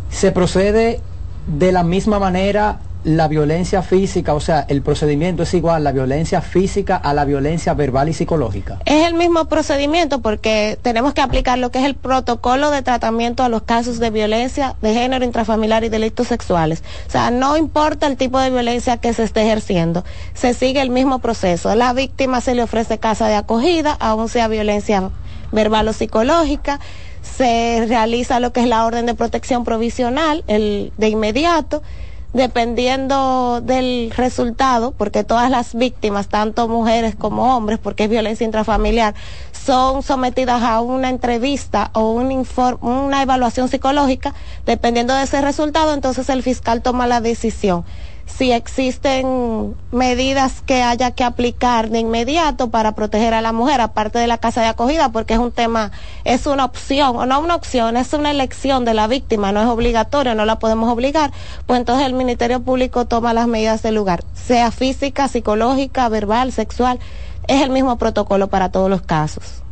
¿Se 0.09 0.31
procede 0.31 1.01
de 1.47 1.71
la 1.71 1.83
misma 1.83 2.17
manera 2.19 2.79
la 3.07 3.29
violencia 3.29 3.81
física, 3.83 4.33
o 4.33 4.41
sea, 4.41 4.65
el 4.67 4.81
procedimiento 4.81 5.43
es 5.43 5.53
igual, 5.53 5.85
la 5.85 5.93
violencia 5.93 6.41
física 6.41 6.97
a 6.97 7.13
la 7.13 7.23
violencia 7.23 7.73
verbal 7.73 8.09
y 8.09 8.13
psicológica? 8.13 8.79
Es 8.83 9.07
el 9.07 9.13
mismo 9.13 9.45
procedimiento 9.45 10.19
porque 10.19 10.77
tenemos 10.81 11.13
que 11.13 11.21
aplicar 11.21 11.57
lo 11.57 11.71
que 11.71 11.79
es 11.79 11.85
el 11.85 11.95
protocolo 11.95 12.69
de 12.69 12.81
tratamiento 12.81 13.43
a 13.43 13.49
los 13.49 13.63
casos 13.63 13.99
de 13.99 14.09
violencia 14.09 14.75
de 14.81 14.93
género 14.93 15.23
intrafamiliar 15.23 15.85
y 15.85 15.89
delitos 15.89 16.27
sexuales. 16.27 16.83
O 17.07 17.09
sea, 17.09 17.31
no 17.31 17.55
importa 17.55 18.07
el 18.07 18.17
tipo 18.17 18.39
de 18.39 18.49
violencia 18.49 18.97
que 18.97 19.13
se 19.13 19.23
esté 19.23 19.43
ejerciendo, 19.43 20.03
se 20.33 20.53
sigue 20.53 20.81
el 20.81 20.89
mismo 20.89 21.19
proceso. 21.19 21.73
La 21.75 21.93
víctima 21.93 22.41
se 22.41 22.55
le 22.55 22.63
ofrece 22.63 22.97
casa 22.97 23.29
de 23.29 23.35
acogida, 23.35 23.93
aun 24.01 24.27
sea 24.27 24.49
violencia 24.49 25.11
verbal 25.53 25.87
o 25.87 25.93
psicológica. 25.93 26.81
Se 27.21 27.85
realiza 27.87 28.41
lo 28.41 28.51
que 28.51 28.59
es 28.59 28.67
la 28.67 28.85
orden 28.85 29.05
de 29.05 29.13
protección 29.13 29.63
provisional 29.63 30.43
el, 30.47 30.91
de 30.97 31.07
inmediato 31.07 31.83
dependiendo 32.33 33.61
del 33.61 34.11
resultado, 34.15 34.91
porque 34.91 35.23
todas 35.23 35.49
las 35.49 35.73
víctimas, 35.73 36.27
tanto 36.27 36.67
mujeres 36.67 37.15
como 37.15 37.55
hombres, 37.55 37.79
porque 37.79 38.03
es 38.05 38.09
violencia 38.09 38.45
intrafamiliar, 38.45 39.15
son 39.51 40.03
sometidas 40.03 40.61
a 40.61 40.81
una 40.81 41.09
entrevista 41.09 41.89
o 41.93 42.11
un 42.11 42.29
inform- 42.29 42.77
una 42.81 43.21
evaluación 43.21 43.69
psicológica, 43.69 44.33
dependiendo 44.65 45.13
de 45.13 45.23
ese 45.23 45.41
resultado, 45.41 45.93
entonces 45.93 46.29
el 46.29 46.43
fiscal 46.43 46.81
toma 46.81 47.07
la 47.07 47.21
decisión. 47.21 47.85
Si 48.27 48.51
existen 48.51 49.75
medidas 49.91 50.61
que 50.61 50.83
haya 50.83 51.11
que 51.11 51.23
aplicar 51.23 51.89
de 51.89 51.99
inmediato 51.99 52.69
para 52.69 52.91
proteger 52.91 53.33
a 53.33 53.41
la 53.41 53.51
mujer, 53.51 53.81
aparte 53.81 54.19
de 54.19 54.27
la 54.27 54.37
casa 54.37 54.61
de 54.61 54.67
acogida, 54.67 55.09
porque 55.09 55.33
es 55.33 55.39
un 55.39 55.51
tema, 55.51 55.91
es 56.23 56.45
una 56.45 56.65
opción, 56.65 57.15
o 57.15 57.25
no 57.25 57.39
una 57.39 57.55
opción, 57.55 57.97
es 57.97 58.13
una 58.13 58.29
elección 58.29 58.85
de 58.85 58.93
la 58.93 59.07
víctima, 59.07 59.51
no 59.51 59.61
es 59.61 59.67
obligatorio, 59.67 60.35
no 60.35 60.45
la 60.45 60.59
podemos 60.59 60.91
obligar, 60.91 61.31
pues 61.65 61.79
entonces 61.79 62.05
el 62.05 62.13
Ministerio 62.13 62.61
Público 62.61 63.05
toma 63.05 63.33
las 63.33 63.47
medidas 63.47 63.81
del 63.81 63.95
lugar, 63.95 64.23
sea 64.35 64.71
física, 64.71 65.27
psicológica, 65.27 66.07
verbal, 66.09 66.51
sexual, 66.51 66.99
es 67.47 67.61
el 67.61 67.69
mismo 67.69 67.97
protocolo 67.97 68.49
para 68.49 68.69
todos 68.69 68.89
los 68.89 69.01
casos. 69.01 69.63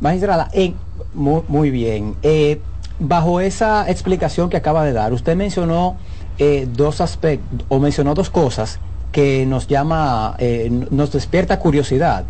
Magistrada, 0.00 0.50
muy, 1.14 1.42
muy 1.48 1.70
bien. 1.70 2.16
Eh, 2.22 2.60
bajo 2.98 3.40
esa 3.40 3.88
explicación 3.88 4.50
que 4.50 4.56
acaba 4.56 4.84
de 4.84 4.92
dar, 4.92 5.12
usted 5.12 5.36
mencionó 5.36 5.96
eh, 6.38 6.66
dos 6.70 7.00
aspectos, 7.00 7.66
o 7.68 7.78
mencionó 7.78 8.14
dos 8.14 8.30
cosas 8.30 8.78
que 9.12 9.46
nos 9.46 9.68
llama, 9.68 10.34
eh, 10.38 10.68
nos 10.90 11.12
despierta 11.12 11.58
curiosidad. 11.58 12.24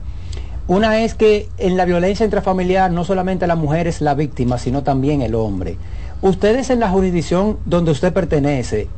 Una 0.67 1.03
es 1.03 1.14
que 1.14 1.49
en 1.59 1.77
la 1.77 1.85
violencia 1.85 2.25
intrafamiliar 2.25 2.90
no 2.90 3.05
solamente 3.05 3.47
la 3.47 3.57
mujer 3.57 3.87
es 3.87 4.01
la 4.01 4.14
víctima, 4.14 4.59
sino 4.59 4.83
también 4.83 5.23
el 5.23 5.35
hombre. 5.35 5.77
Ustedes 6.23 6.71
en 6.71 6.81
la 6.81 6.88
jurisdicción 6.88 7.59
donde 7.67 7.90
usted 7.90 8.12
pertenece, 8.12 8.88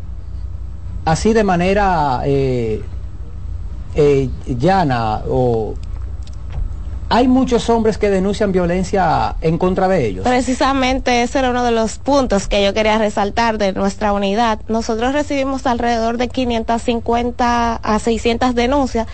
así 1.05 1.33
de 1.33 1.45
manera 1.45 2.23
eh, 2.25 2.83
llana 4.47 5.23
o 5.29 5.75
hay 7.09 7.29
muchos 7.29 7.71
hombres 7.71 7.99
que 7.99 8.11
denuncian 8.11 8.53
violencia 8.53 9.37
en 9.41 9.59
contra 9.59 9.89
de 9.89 10.07
ellos. 10.07 10.25
Precisamente 10.25 11.23
ese 11.23 11.39
era 11.39 11.51
uno 11.51 11.63
de 11.63 11.71
los 11.71 11.99
puntos 11.99 12.49
que 12.49 12.65
yo 12.65 12.75
quería 12.75 12.99
resaltar 12.99 13.59
de 13.59 13.73
nuestra 13.73 14.13
unidad. 14.13 14.61
Nosotros 14.69 15.13
recibimos 15.13 15.67
alrededor 15.67 16.17
de 16.17 16.29
550 16.29 17.77
a 17.77 17.99
600 17.99 18.55
denuncias, 18.55 19.07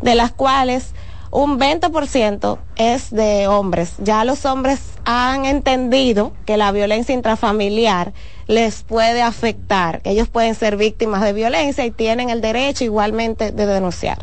de 0.00 0.14
las 0.14 0.30
cuales 0.30 0.92
un 1.32 1.58
20% 1.58 2.58
es 2.76 3.10
de 3.10 3.46
hombres. 3.48 3.94
Ya 3.98 4.24
los 4.24 4.44
hombres 4.44 4.80
han 5.04 5.44
entendido 5.44 6.32
que 6.44 6.56
la 6.56 6.72
violencia 6.72 7.14
intrafamiliar 7.14 8.12
les 8.46 8.82
puede 8.82 9.22
afectar, 9.22 10.00
ellos 10.04 10.28
pueden 10.28 10.56
ser 10.56 10.76
víctimas 10.76 11.22
de 11.22 11.32
violencia 11.32 11.84
y 11.86 11.92
tienen 11.92 12.30
el 12.30 12.40
derecho 12.40 12.82
igualmente 12.82 13.52
de 13.52 13.66
denunciar. 13.66 14.18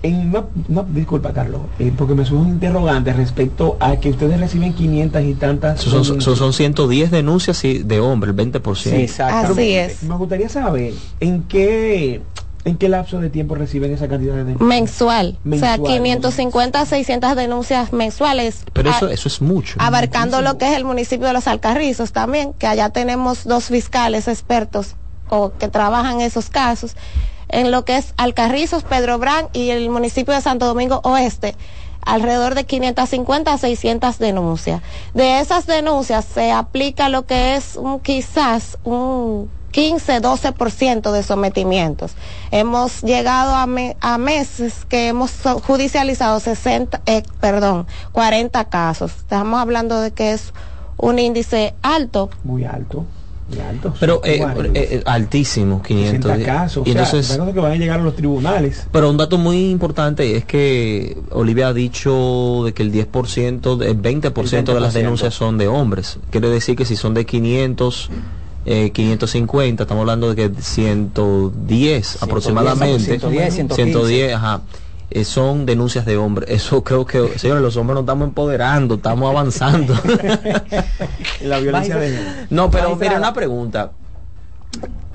En 0.00 0.28
una, 0.28 0.44
una- 0.68 0.82
disculpa, 0.84 1.32
Carlos, 1.32 1.62
eh, 1.80 1.92
porque 1.96 2.14
me 2.14 2.24
suena 2.24 2.44
un 2.44 2.50
interrogante 2.50 3.12
respecto 3.12 3.76
a 3.80 3.96
que 3.96 4.10
ustedes 4.10 4.38
reciben 4.38 4.72
500 4.72 5.22
y 5.24 5.34
tantas. 5.34 5.80
Son, 5.80 6.04
son, 6.04 6.20
son- 6.20 6.36
son 6.36 6.52
110 6.52 7.10
denuncias 7.10 7.64
y 7.64 7.78
de 7.82 7.98
hombre, 7.98 8.30
el 8.30 8.36
20%. 8.36 8.62
Pero 9.16 9.28
Así 9.28 9.54
me- 9.54 9.84
es. 9.84 10.02
Me 10.04 10.14
gustaría 10.16 10.48
saber 10.48 10.94
en 11.20 11.42
qué 11.44 12.22
en 12.64 12.76
qué 12.76 12.88
lapso 12.90 13.18
de 13.18 13.30
tiempo 13.30 13.54
reciben 13.54 13.92
esa 13.94 14.08
cantidad 14.08 14.34
de 14.34 14.44
denuncias. 14.44 14.68
Mensual. 14.68 15.38
Mensual, 15.42 15.80
o 15.80 15.86
sea, 15.86 15.94
550 15.96 16.80
a 16.82 16.86
600 16.86 17.34
denuncias 17.34 17.92
mensuales. 17.94 18.62
Pero 18.74 18.90
eso, 18.90 19.06
a- 19.06 19.12
eso 19.12 19.26
es 19.28 19.40
mucho. 19.40 19.76
abarcando 19.80 20.42
lo 20.42 20.58
que 20.58 20.68
es 20.70 20.76
el 20.76 20.84
municipio 20.84 21.26
de 21.26 21.32
Los 21.32 21.46
Alcarrizos 21.48 22.12
también, 22.12 22.52
que 22.52 22.66
allá 22.66 22.90
tenemos 22.90 23.44
dos 23.44 23.64
fiscales 23.66 24.28
expertos 24.28 24.96
o 25.30 25.52
que 25.58 25.68
trabajan 25.68 26.20
esos 26.20 26.50
casos, 26.50 26.94
en 27.48 27.70
lo 27.70 27.84
que 27.84 27.96
es 27.96 28.14
Alcarrizos, 28.16 28.82
Pedro 28.84 29.18
Brán 29.18 29.48
y 29.52 29.70
el 29.70 29.88
municipio 29.90 30.34
de 30.34 30.40
Santo 30.40 30.66
Domingo 30.66 31.00
Oeste 31.04 31.54
alrededor 32.02 32.54
de 32.54 32.64
550 32.64 33.52
a 33.52 33.58
600 33.58 34.18
denuncias. 34.18 34.80
De 35.12 35.40
esas 35.40 35.66
denuncias 35.66 36.24
se 36.24 36.52
aplica 36.52 37.08
lo 37.10 37.26
que 37.26 37.56
es 37.56 37.76
un 37.76 38.00
quizás 38.00 38.78
un 38.84 39.50
15-12% 39.72 41.10
de 41.12 41.22
sometimientos. 41.22 42.12
Hemos 42.50 43.02
llegado 43.02 43.54
a, 43.54 43.66
me- 43.66 43.96
a 44.00 44.16
meses 44.16 44.86
que 44.88 45.08
hemos 45.08 45.32
judicializado 45.66 46.40
60, 46.40 47.02
eh, 47.04 47.22
perdón, 47.40 47.86
40 48.12 48.64
casos. 48.70 49.12
Estamos 49.16 49.60
hablando 49.60 50.00
de 50.00 50.10
que 50.12 50.32
es 50.32 50.54
un 50.96 51.18
índice 51.18 51.74
alto. 51.82 52.30
Muy 52.44 52.64
alto. 52.64 53.04
Alto. 53.68 53.94
Pero 53.98 54.20
eh, 54.24 54.42
eh, 54.42 54.70
eh, 54.74 55.02
altísimo, 55.06 55.82
500. 55.82 56.30
60 56.32 56.44
casos. 56.46 56.86
Y 56.86 56.90
o 56.90 56.92
sea, 56.92 57.02
entonces, 57.04 57.38
que 57.54 57.60
van 57.60 57.72
a 57.72 57.76
llegar 57.76 58.00
a 58.00 58.02
los 58.02 58.14
tribunales. 58.14 58.86
pero 58.92 59.08
un 59.08 59.16
dato 59.16 59.38
muy 59.38 59.70
importante 59.70 60.36
es 60.36 60.44
que 60.44 61.16
Olivia 61.30 61.68
ha 61.68 61.72
dicho 61.72 62.62
de 62.66 62.74
que 62.74 62.82
el 62.82 62.92
10%, 62.92 63.76
de- 63.76 63.90
el 63.90 63.96
20%, 63.96 64.74
de 64.74 64.80
las 64.80 64.92
20%. 64.94 64.98
denuncias 64.98 65.34
son 65.34 65.56
de 65.56 65.66
hombres. 65.66 66.18
Quiere 66.30 66.50
decir 66.50 66.76
que 66.76 66.84
si 66.84 66.94
son 66.96 67.14
de 67.14 67.24
500, 67.24 68.10
eh, 68.66 68.90
550, 68.92 69.84
estamos 69.84 70.02
hablando 70.02 70.34
de 70.34 70.36
que 70.50 70.62
110 70.62 72.22
aproximadamente. 72.22 73.04
110, 73.18 73.54
115. 73.54 73.92
110, 73.92 74.34
ajá. 74.34 74.60
Eh, 75.10 75.24
son 75.24 75.66
denuncias 75.66 76.04
de 76.04 76.16
hombres. 76.16 76.50
Eso 76.50 76.84
creo 76.84 77.06
que, 77.06 77.38
señores, 77.38 77.62
los 77.62 77.76
hombres 77.76 77.94
nos 77.94 78.02
estamos 78.02 78.28
empoderando, 78.28 78.96
estamos 78.96 79.30
avanzando. 79.30 79.94
La 81.42 81.58
violencia 81.60 81.96
de 81.96 82.10
género. 82.10 82.46
No, 82.50 82.70
pero 82.70 82.96
mira, 82.96 83.16
una 83.16 83.32
pregunta. 83.32 83.92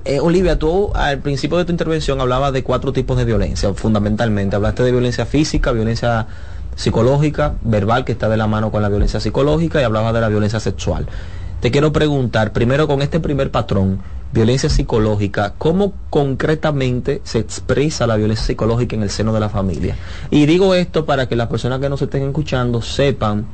Eh, 0.05 0.19
Olivia, 0.19 0.59
tú 0.59 0.91
al 0.93 1.19
principio 1.19 1.57
de 1.57 1.65
tu 1.65 1.71
intervención 1.71 2.19
hablabas 2.19 2.51
de 2.51 2.61
cuatro 2.63 2.91
tipos 2.91 3.17
de 3.17 3.25
violencia, 3.25 3.73
fundamentalmente. 3.73 4.55
Hablaste 4.55 4.83
de 4.83 4.91
violencia 4.91 5.25
física, 5.25 5.71
violencia 5.71 6.27
psicológica, 6.75 7.55
verbal, 7.61 8.03
que 8.03 8.11
está 8.11 8.27
de 8.27 8.35
la 8.35 8.47
mano 8.47 8.71
con 8.71 8.81
la 8.81 8.89
violencia 8.89 9.19
psicológica, 9.19 9.79
y 9.79 9.83
hablabas 9.83 10.13
de 10.13 10.21
la 10.21 10.27
violencia 10.27 10.59
sexual. 10.59 11.07
Te 11.61 11.71
quiero 11.71 11.93
preguntar, 11.93 12.51
primero 12.51 12.87
con 12.87 13.01
este 13.01 13.21
primer 13.21 13.49
patrón, 13.49 14.01
violencia 14.33 14.69
psicológica, 14.69 15.53
¿cómo 15.57 15.93
concretamente 16.09 17.21
se 17.23 17.39
expresa 17.39 18.07
la 18.07 18.15
violencia 18.15 18.47
psicológica 18.47 18.95
en 18.95 19.03
el 19.03 19.09
seno 19.09 19.31
de 19.31 19.39
la 19.39 19.49
familia? 19.49 19.95
Y 20.31 20.47
digo 20.47 20.73
esto 20.73 21.05
para 21.05 21.27
que 21.29 21.35
las 21.35 21.47
personas 21.47 21.79
que 21.79 21.87
nos 21.87 22.01
estén 22.01 22.23
escuchando 22.23 22.81
sepan, 22.81 23.45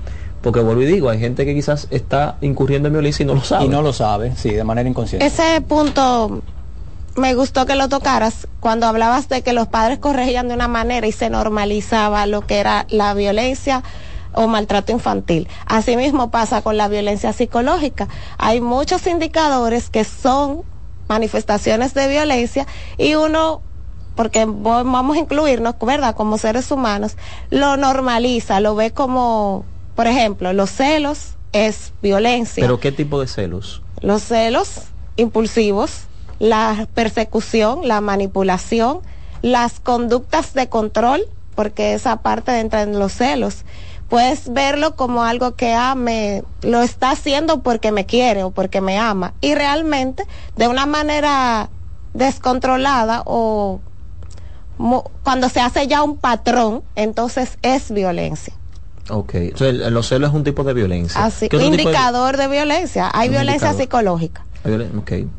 porque 0.42 0.62
vuelvo 0.62 0.82
y 0.82 0.86
digo, 0.86 1.10
hay 1.10 1.20
gente 1.20 1.46
que 1.46 1.54
quizás 1.54 1.88
está 1.92 2.38
incurriendo 2.42 2.88
en 2.88 2.94
violencia 2.94 3.24
y 3.24 3.28
no 3.28 3.36
lo 3.36 3.44
sabe. 3.44 3.65
Y 3.65 3.68
no 3.68 3.82
lo 3.82 3.92
sabe, 3.92 4.34
sí, 4.38 4.52
de 4.52 4.63
manera 4.63 4.88
inconsciente. 4.88 5.26
Ese 5.26 5.60
punto 5.62 6.42
me 7.18 7.34
gustó 7.34 7.65
que 7.65 7.76
lo 7.76 7.89
tocaras 7.89 8.48
cuando 8.62 8.88
hablabas 8.88 9.28
de 9.28 9.42
que 9.42 9.52
los 9.52 9.68
padres 9.68 10.00
corregían 10.00 10.48
de 10.48 10.54
una 10.54 10.70
manera 10.70 11.06
y 11.06 11.12
se 11.12 11.30
normalizaba 11.30 12.26
lo 12.26 12.48
que 12.48 12.60
era 12.60 12.86
la 12.89 13.13
violencia 13.13 13.84
o 14.34 14.48
maltrato 14.48 14.92
infantil. 14.92 15.48
Asimismo 15.65 16.32
pasa 16.32 16.62
con 16.62 16.78
la 16.78 16.88
violencia 16.88 17.34
psicológica. 17.34 18.08
Hay 18.38 18.62
muchos 18.62 19.06
indicadores 19.08 19.89
que 19.89 20.04
son 20.04 20.63
manifestaciones 21.08 21.94
de 21.94 22.08
violencia 22.08 22.68
y 22.98 23.15
uno 23.15 23.62
porque 24.15 24.46
vamos 24.46 25.15
a 25.15 25.20
incluirnos, 25.20 25.76
¿verdad? 25.82 26.13
Como 26.13 26.38
seres 26.38 26.72
humanos, 26.72 27.15
lo 27.52 27.78
normaliza, 27.78 28.60
lo 28.60 28.76
ve 28.76 28.92
como, 28.92 29.63
por 29.96 30.08
ejemplo, 30.08 30.52
los 30.52 30.72
celos 30.72 31.36
es 31.54 31.94
violencia. 32.02 32.62
Pero 32.62 32.82
¿qué 32.82 32.92
tipo 32.92 33.22
de 33.22 33.28
celos? 33.28 33.82
Los 34.02 34.24
celos 34.24 34.82
impulsivos, 35.15 36.02
la 36.39 36.88
persecución, 36.94 37.88
la 37.88 38.02
manipulación, 38.02 39.00
las 39.42 39.80
conductas 39.80 40.54
de 40.54 40.68
control, 40.68 41.22
porque 41.56 41.94
esa 41.94 42.18
parte 42.18 42.60
entra 42.60 42.82
en 42.82 43.00
los 43.00 43.13
celos. 43.13 43.63
Puedes 44.10 44.52
verlo 44.52 44.95
como 44.95 45.24
algo 45.24 45.56
que 45.56 45.74
ah, 45.74 45.93
me, 45.95 46.43
lo 46.62 46.82
está 46.82 47.12
haciendo 47.12 47.62
porque 47.62 47.91
me 47.91 48.06
quiere 48.06 48.43
o 48.43 48.52
porque 48.52 48.82
me 48.82 48.98
ama. 48.98 49.34
Y 49.39 49.54
realmente, 49.56 50.24
de 50.56 50.67
una 50.67 50.86
manera 50.88 51.69
descontrolada 52.13 53.22
o 53.26 53.80
cuando 55.24 55.50
se 55.50 55.60
hace 55.60 55.88
ya 55.88 56.02
un 56.04 56.17
patrón, 56.17 56.84
entonces 56.95 57.58
es 57.62 57.91
violencia. 57.91 58.54
Ok, 59.10 59.34
entonces 59.36 59.82
el- 59.86 59.93
los 59.93 60.08
celos 60.08 60.30
es 60.30 60.36
un 60.36 60.43
tipo 60.43 60.63
de 60.63 60.74
violencia. 60.74 61.24
Así, 61.26 61.50
¿Qué 61.50 61.58
otro 61.58 61.69
tipo 61.69 61.78
de- 61.78 61.84
indicador 61.84 62.38
de 62.38 62.48
violencia. 62.48 63.10
Hay 63.13 63.30
violencia 63.30 63.56
indicador. 63.69 63.82
psicológica. 63.82 64.45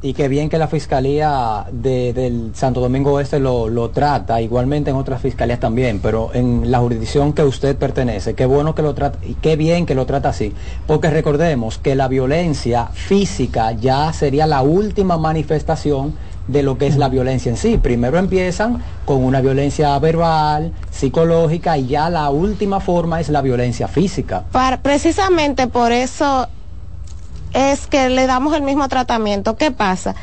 Y 0.02 0.14
qué 0.14 0.28
bien 0.28 0.48
que 0.48 0.56
la 0.59 0.66
Fiscalía 0.68 1.66
de- 1.70 2.12
del 2.12 2.52
Santo 2.54 2.80
Domingo 2.80 3.12
Oeste 3.12 3.38
lo, 3.38 3.68
lo 3.68 3.90
trata, 3.90 4.40
igualmente 4.40 4.90
en 4.90 4.96
otras 4.96 5.20
fiscalías 5.20 5.61
también, 5.61 6.00
pero 6.00 6.30
en 6.33 6.70
la 6.70 6.78
jurisdicción 6.78 7.33
que 7.33 7.42
usted 7.44 7.76
pertenece, 7.76 8.35
qué 8.35 8.46
bueno 8.46 8.74
que 8.74 8.83
lo 8.83 8.94
trata 8.94 9.18
y 9.26 9.35
qué 9.35 9.56
bien 9.56 9.85
que 9.87 9.94
lo 9.94 10.06
trata 10.06 10.30
así, 10.30 10.54
porque 10.87 11.11
recordemos 11.11 11.78
que 11.78 11.94
la 11.94 12.09
violencia 12.09 12.87
física 12.92 13.72
ya 13.72 14.12
sería 14.12 14.46
la 14.46 14.62
última 14.62 15.16
manifestación 15.18 16.14
de 16.48 16.62
lo 16.62 16.78
que 16.78 16.87
es 16.88 16.96
la 16.96 17.09
violencia 17.09 17.50
en 17.50 17.56
sí. 17.56 17.76
Primero 17.78 18.18
empiezan 18.18 18.83
con 19.04 19.22
una 19.22 19.40
violencia 19.40 19.96
verbal, 19.98 20.72
psicológica 20.90 21.76
y 21.78 21.87
ya 21.87 22.11
la 22.11 22.30
última 22.30 22.80
forma 22.80 23.20
es 23.20 23.28
la 23.28 23.40
violencia 23.42 23.87
física. 23.87 24.44
Para- 24.50 24.80
precisamente 24.83 25.66
por 25.68 25.92
eso 25.92 26.48
es 27.52 27.86
que 27.86 28.08
le 28.08 28.26
damos 28.26 28.54
el 28.54 28.62
mismo 28.62 28.88
tratamiento. 28.88 29.56
¿Qué 29.56 29.70
pasa? 29.70 30.14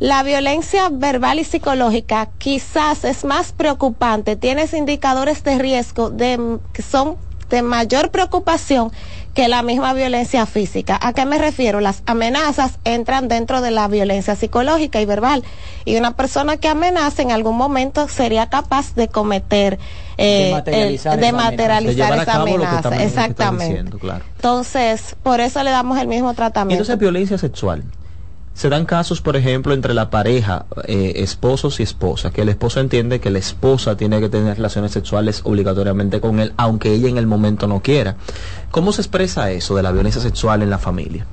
La 0.00 0.22
violencia 0.22 0.88
verbal 0.90 1.38
y 1.38 1.44
psicológica 1.44 2.28
quizás 2.38 3.04
es 3.04 3.24
más 3.24 3.52
preocupante, 3.52 4.36
tienes 4.36 4.74
indicadores 4.74 5.44
de 5.44 5.58
riesgo 5.58 6.10
de, 6.10 6.58
que 6.72 6.82
son 6.82 7.16
de 7.48 7.62
mayor 7.62 8.10
preocupación 8.10 8.90
que 9.34 9.48
la 9.48 9.62
misma 9.62 9.92
violencia 9.94 10.46
física. 10.46 10.98
¿A 11.02 11.12
qué 11.12 11.24
me 11.26 11.38
refiero? 11.38 11.80
Las 11.80 12.02
amenazas 12.06 12.78
entran 12.84 13.26
dentro 13.28 13.60
de 13.60 13.72
la 13.72 13.88
violencia 13.88 14.36
psicológica 14.36 15.00
y 15.00 15.04
verbal. 15.06 15.42
Y 15.84 15.96
una 15.96 16.12
persona 16.16 16.56
que 16.56 16.68
amenaza 16.68 17.20
en 17.22 17.32
algún 17.32 17.56
momento 17.56 18.06
sería 18.08 18.48
capaz 18.48 18.94
de 18.94 19.08
cometer, 19.08 19.78
eh, 20.18 20.50
materializar 20.52 21.14
el- 21.14 21.20
de 21.20 21.26
esa 21.26 21.32
amenaza. 21.34 21.50
materializar 21.50 22.18
esa 22.22 22.42
amenaza. 22.42 23.02
Exactamente. 23.04 23.64
diciendo, 23.66 23.98
claro. 23.98 24.24
Entonces, 24.36 25.16
por 25.22 25.40
eso 25.40 25.62
le 25.64 25.70
damos 25.72 25.98
el 25.98 26.06
mismo 26.06 26.32
tratamiento. 26.34 26.82
entonces 26.82 26.98
violencia 27.00 27.36
sexual. 27.36 27.82
Se 28.54 28.68
dan 28.68 28.86
casos, 28.86 29.20
por 29.20 29.36
ejemplo, 29.36 29.74
entre 29.74 29.94
la 29.94 30.10
pareja, 30.10 30.66
eh, 30.86 31.14
esposos 31.16 31.80
y 31.80 31.82
esposas, 31.82 32.32
que 32.32 32.42
el 32.42 32.48
esposo 32.48 32.80
entiende 32.80 33.20
que 33.20 33.30
la 33.30 33.40
esposa 33.40 33.96
tiene 33.96 34.20
que 34.20 34.28
tener 34.28 34.56
relaciones 34.56 34.92
sexuales 34.92 35.42
obligatoriamente 35.44 36.20
con 36.20 36.40
él, 36.40 36.52
aunque 36.56 36.92
ella 36.92 37.08
en 37.08 37.18
el 37.18 37.26
momento 37.26 37.66
no 37.66 37.80
quiera. 37.80 38.16
¿Cómo 38.70 38.92
se 38.92 39.02
expresa 39.02 39.50
eso 39.50 39.74
de 39.74 39.82
la 39.82 39.92
violencia 39.92 40.20
sexual 40.20 40.62
en 40.62 40.70
la 40.70 40.78
familia? 40.78 41.26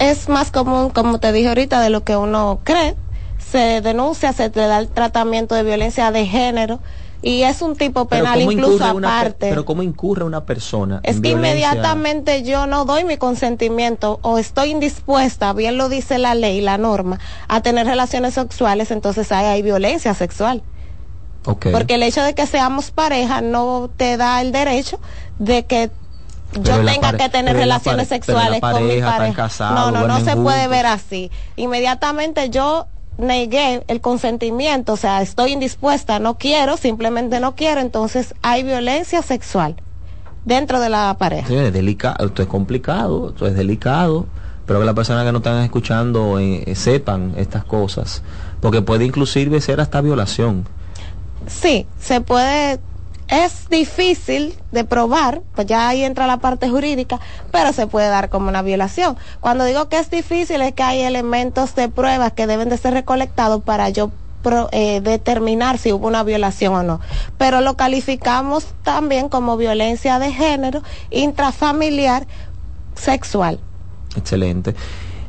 es 0.00 0.30
más 0.30 0.50
común, 0.50 0.90
como 0.90 1.20
te 1.20 1.30
dije 1.30 1.48
ahorita, 1.48 1.80
de 1.80 1.90
lo 1.90 2.02
que 2.02 2.16
uno 2.16 2.60
cree. 2.64 2.96
Se 3.38 3.80
denuncia, 3.82 4.32
se 4.32 4.48
te 4.48 4.60
da 4.60 4.78
el 4.78 4.88
tratamiento 4.88 5.54
de 5.54 5.62
violencia 5.62 6.10
de 6.10 6.26
género, 6.26 6.80
Y 7.22 7.42
es 7.42 7.60
un 7.60 7.76
tipo 7.76 8.06
penal 8.06 8.38
¿cómo 8.38 8.52
incluso 8.52 8.94
una 8.94 9.18
aparte. 9.18 9.48
pero 9.50 9.64
cómo 9.66 9.82
incurre 9.82 10.24
una 10.24 10.44
persona 10.46 11.00
Es 11.02 11.16
en 11.16 11.22
que 11.22 11.28
violencia? 11.34 11.68
inmediatamente 11.72 12.42
yo 12.44 12.66
no 12.66 12.86
doy 12.86 13.04
mi 13.04 13.18
consentimiento 13.18 14.18
o 14.22 14.38
estoy 14.38 14.70
indispuesta, 14.70 15.52
bien 15.52 15.76
lo 15.76 15.88
dice 15.90 16.18
la 16.18 16.34
ley, 16.34 16.60
la 16.62 16.78
norma, 16.78 17.18
a 17.48 17.60
tener 17.60 17.86
relaciones 17.86 18.34
sexuales, 18.34 18.90
entonces 18.90 19.30
ahí 19.32 19.46
hay 19.46 19.62
violencia 19.62 20.14
sexual. 20.14 20.62
Ok. 21.44 21.66
Porque 21.72 21.94
el 21.94 22.02
hecho 22.02 22.22
de 22.22 22.34
que 22.34 22.46
seamos 22.46 22.90
pareja 22.90 23.40
no 23.42 23.90
te 23.96 24.16
da 24.16 24.40
el 24.40 24.52
derecho 24.52 24.98
de 25.38 25.64
que 25.66 25.90
yo 26.54 26.62
Pero 26.62 26.84
tenga 26.84 27.16
que 27.16 27.28
tener 27.28 27.54
relaciones 27.56 28.08
pare- 28.08 28.20
pero 28.26 28.38
la 28.38 28.44
sexuales 28.44 28.60
con 28.60 28.86
mi 28.88 29.00
pareja, 29.00 29.70
no, 29.74 29.90
no, 29.90 30.06
no 30.06 30.20
se 30.24 30.36
puede 30.36 30.68
ver 30.68 30.86
así. 30.86 31.30
Inmediatamente 31.56 32.50
yo 32.50 32.86
negué 33.20 33.84
el 33.86 34.00
consentimiento, 34.00 34.94
o 34.94 34.96
sea, 34.96 35.22
estoy 35.22 35.52
indispuesta, 35.52 36.18
no 36.18 36.38
quiero, 36.38 36.76
simplemente 36.76 37.40
no 37.40 37.54
quiero, 37.54 37.80
entonces 37.80 38.34
hay 38.42 38.62
violencia 38.62 39.22
sexual 39.22 39.76
dentro 40.44 40.80
de 40.80 40.88
la 40.88 41.16
pareja. 41.18 41.48
Sí, 41.48 41.54
es 41.54 41.72
delicado, 41.72 42.26
esto 42.26 42.42
es 42.42 42.48
complicado, 42.48 43.30
esto 43.30 43.46
es 43.46 43.54
delicado, 43.54 44.26
pero 44.66 44.80
que 44.80 44.86
las 44.86 44.94
personas 44.94 45.24
que 45.24 45.32
no 45.32 45.38
están 45.38 45.62
escuchando 45.62 46.38
eh, 46.38 46.62
eh, 46.66 46.74
sepan 46.74 47.34
estas 47.36 47.64
cosas, 47.64 48.22
porque 48.60 48.82
puede 48.82 49.04
inclusive 49.04 49.60
ser 49.60 49.80
hasta 49.80 50.00
violación. 50.00 50.64
Sí, 51.46 51.86
se 51.98 52.20
puede, 52.20 52.78
es 53.30 53.68
difícil 53.68 54.56
de 54.72 54.84
probar, 54.84 55.42
pues 55.54 55.66
ya 55.66 55.88
ahí 55.88 56.02
entra 56.02 56.26
la 56.26 56.38
parte 56.38 56.68
jurídica, 56.68 57.20
pero 57.52 57.72
se 57.72 57.86
puede 57.86 58.08
dar 58.08 58.28
como 58.28 58.48
una 58.48 58.62
violación. 58.62 59.16
Cuando 59.40 59.64
digo 59.64 59.88
que 59.88 59.98
es 59.98 60.10
difícil 60.10 60.60
es 60.62 60.74
que 60.74 60.82
hay 60.82 61.00
elementos 61.02 61.74
de 61.76 61.88
pruebas 61.88 62.32
que 62.32 62.46
deben 62.48 62.68
de 62.68 62.76
ser 62.76 62.92
recolectados 62.92 63.62
para 63.62 63.88
yo 63.88 64.10
eh, 64.72 65.00
determinar 65.00 65.78
si 65.78 65.92
hubo 65.92 66.08
una 66.08 66.24
violación 66.24 66.74
o 66.74 66.82
no. 66.82 67.00
Pero 67.38 67.60
lo 67.60 67.76
calificamos 67.76 68.66
también 68.82 69.28
como 69.28 69.56
violencia 69.56 70.18
de 70.18 70.32
género 70.32 70.82
intrafamiliar 71.10 72.26
sexual. 72.94 73.60
Excelente. 74.16 74.74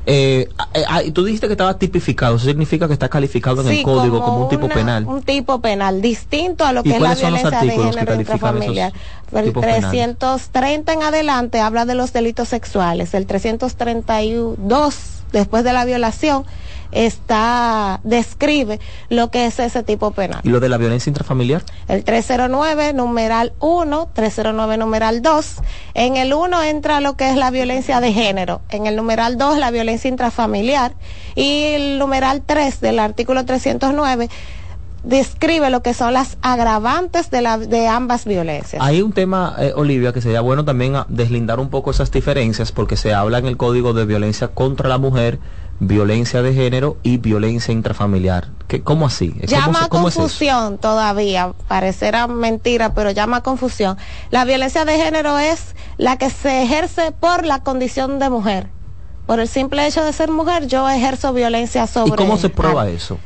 Eh, 0.05 0.49
eh, 0.73 0.83
ah, 0.87 1.01
tú 1.13 1.23
dijiste 1.23 1.45
que 1.47 1.53
estaba 1.53 1.77
tipificado, 1.77 2.35
eso 2.37 2.45
significa 2.45 2.87
que 2.87 2.93
está 2.93 3.07
calificado 3.07 3.61
en 3.61 3.67
Sí, 3.69 3.77
el 3.79 3.83
código 3.83 4.19
como, 4.23 4.43
un 4.43 4.49
tipo 4.49 4.65
una- 4.65 4.73
penal. 4.73 5.05
Un 5.05 5.21
tipo 5.21 5.61
penal, 5.61 6.01
distinto 6.01 6.65
a 6.65 6.71
lo 6.73 6.79
¿Y 6.81 6.83
que 6.83 6.95
es 6.95 7.01
la 7.01 7.13
violencia 7.13 7.49
de 7.61 7.69
género 7.71 8.15
intrafamiliar. 8.15 8.93
El 9.31 9.43
tipos 9.45 9.63
penales? 9.63 9.89
330 9.91 10.93
en 10.93 11.03
adelante 11.03 11.59
habla 11.59 11.85
de 11.85 11.93
los 11.95 12.13
delitos 12.13 12.49
sexuales. 12.49 13.13
El 13.13 13.27
332, 13.27 14.95
después 15.31 15.63
de 15.63 15.73
la 15.73 15.85
violación, 15.85 16.45
está 16.91 17.99
describe 18.03 18.79
lo 19.09 19.31
que 19.31 19.45
es 19.45 19.59
ese 19.59 19.83
tipo 19.83 20.11
penal. 20.11 20.41
¿Y 20.43 20.49
lo 20.49 20.59
de 20.59 20.69
la 20.69 20.77
violencia 20.77 21.09
intrafamiliar? 21.09 21.63
El 21.87 22.03
309, 22.03 22.93
numeral 22.93 23.53
1, 23.59 24.09
309, 24.13 24.77
numeral 24.77 25.21
2. 25.21 25.55
En 25.93 26.17
el 26.17 26.33
1 26.33 26.63
entra 26.63 27.01
lo 27.01 27.15
que 27.15 27.29
es 27.29 27.37
la 27.37 27.51
violencia 27.51 27.99
de 27.99 28.13
género. 28.13 28.61
En 28.69 28.85
el 28.85 28.95
numeral 28.95 29.37
2, 29.37 29.57
la 29.57 29.71
violencia 29.71 30.09
intrafamiliar. 30.09 30.93
Y 31.35 31.63
el 31.73 31.99
numeral 31.99 32.43
3 32.45 32.81
del 32.81 32.99
artículo 32.99 33.45
309 33.45 34.29
describe 35.03 35.69
lo 35.69 35.81
que 35.81 35.93
son 35.93 36.13
las 36.13 36.37
agravantes 36.41 37.31
de, 37.31 37.41
la, 37.41 37.57
de 37.57 37.87
ambas 37.87 38.25
violencias. 38.25 38.81
Hay 38.83 39.01
un 39.01 39.13
tema, 39.13 39.55
eh, 39.59 39.73
Olivia, 39.75 40.13
que 40.13 40.21
sería 40.21 40.41
bueno 40.41 40.63
también 40.65 40.95
ah, 40.95 41.05
deslindar 41.09 41.59
un 41.59 41.69
poco 41.69 41.91
esas 41.91 42.11
diferencias 42.11 42.71
porque 42.71 42.97
se 42.97 43.13
habla 43.13 43.39
en 43.39 43.47
el 43.47 43.57
código 43.57 43.93
de 43.93 44.05
violencia 44.05 44.49
contra 44.49 44.89
la 44.89 44.97
mujer, 44.97 45.39
violencia 45.79 46.43
de 46.43 46.53
género 46.53 46.97
y 47.01 47.17
violencia 47.17 47.71
intrafamiliar. 47.71 48.49
¿Qué, 48.67 48.81
¿Cómo 48.81 49.07
así? 49.07 49.31
¿Cómo 49.31 49.45
Llama 49.47 49.87
cómo 49.89 50.07
es 50.09 50.15
confusión 50.15 50.77
todavía, 50.77 51.53
parecerá 51.67 52.27
mentira, 52.27 52.93
pero 52.93 53.09
llama 53.11 53.37
a 53.37 53.41
confusión. 53.41 53.97
La 54.29 54.45
violencia 54.45 54.85
de 54.85 54.97
género 54.97 55.39
es 55.39 55.75
la 55.97 56.17
que 56.17 56.29
se 56.29 56.61
ejerce 56.61 57.11
por 57.11 57.45
la 57.45 57.63
condición 57.63 58.19
de 58.19 58.29
mujer. 58.29 58.67
Por 59.25 59.39
el 59.39 59.47
simple 59.47 59.87
hecho 59.87 60.03
de 60.03 60.13
ser 60.13 60.29
mujer, 60.29 60.67
yo 60.67 60.87
ejerzo 60.89 61.33
violencia 61.33 61.87
sobre. 61.87 62.09
¿Y 62.09 62.15
cómo 62.15 62.37
se 62.37 62.49
prueba 62.49 62.83
Ah, 62.83 62.89
eso? 62.89 63.17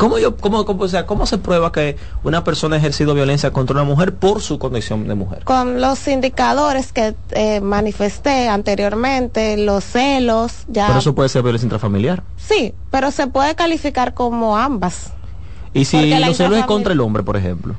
¿Cómo, 0.00 0.18
yo, 0.18 0.34
cómo, 0.34 0.64
cómo, 0.64 0.84
o 0.84 0.88
sea, 0.88 1.04
¿Cómo 1.04 1.26
se 1.26 1.36
prueba 1.36 1.72
que 1.72 1.98
una 2.24 2.42
persona 2.42 2.76
ha 2.76 2.78
ejercido 2.78 3.12
violencia 3.12 3.50
contra 3.50 3.74
una 3.74 3.84
mujer 3.84 4.14
por 4.14 4.40
su 4.40 4.58
condición 4.58 5.06
de 5.06 5.14
mujer? 5.14 5.44
Con 5.44 5.78
los 5.82 6.08
indicadores 6.08 6.90
que 6.90 7.14
eh, 7.32 7.60
manifesté 7.60 8.48
anteriormente, 8.48 9.58
los 9.58 9.84
celos, 9.84 10.64
ya. 10.68 10.86
Pero 10.86 11.00
eso 11.00 11.14
puede 11.14 11.28
ser 11.28 11.42
violencia 11.42 11.66
intrafamiliar. 11.66 12.22
Sí, 12.38 12.72
pero 12.90 13.10
se 13.10 13.26
puede 13.26 13.54
calificar 13.54 14.14
como 14.14 14.56
ambas. 14.56 15.12
Y 15.74 15.84
si 15.84 16.08
los 16.18 16.34
celos 16.34 16.58
es 16.60 16.64
contra 16.64 16.94
el 16.94 17.00
hombre, 17.00 17.22
por 17.22 17.36
ejemplo. 17.36 17.74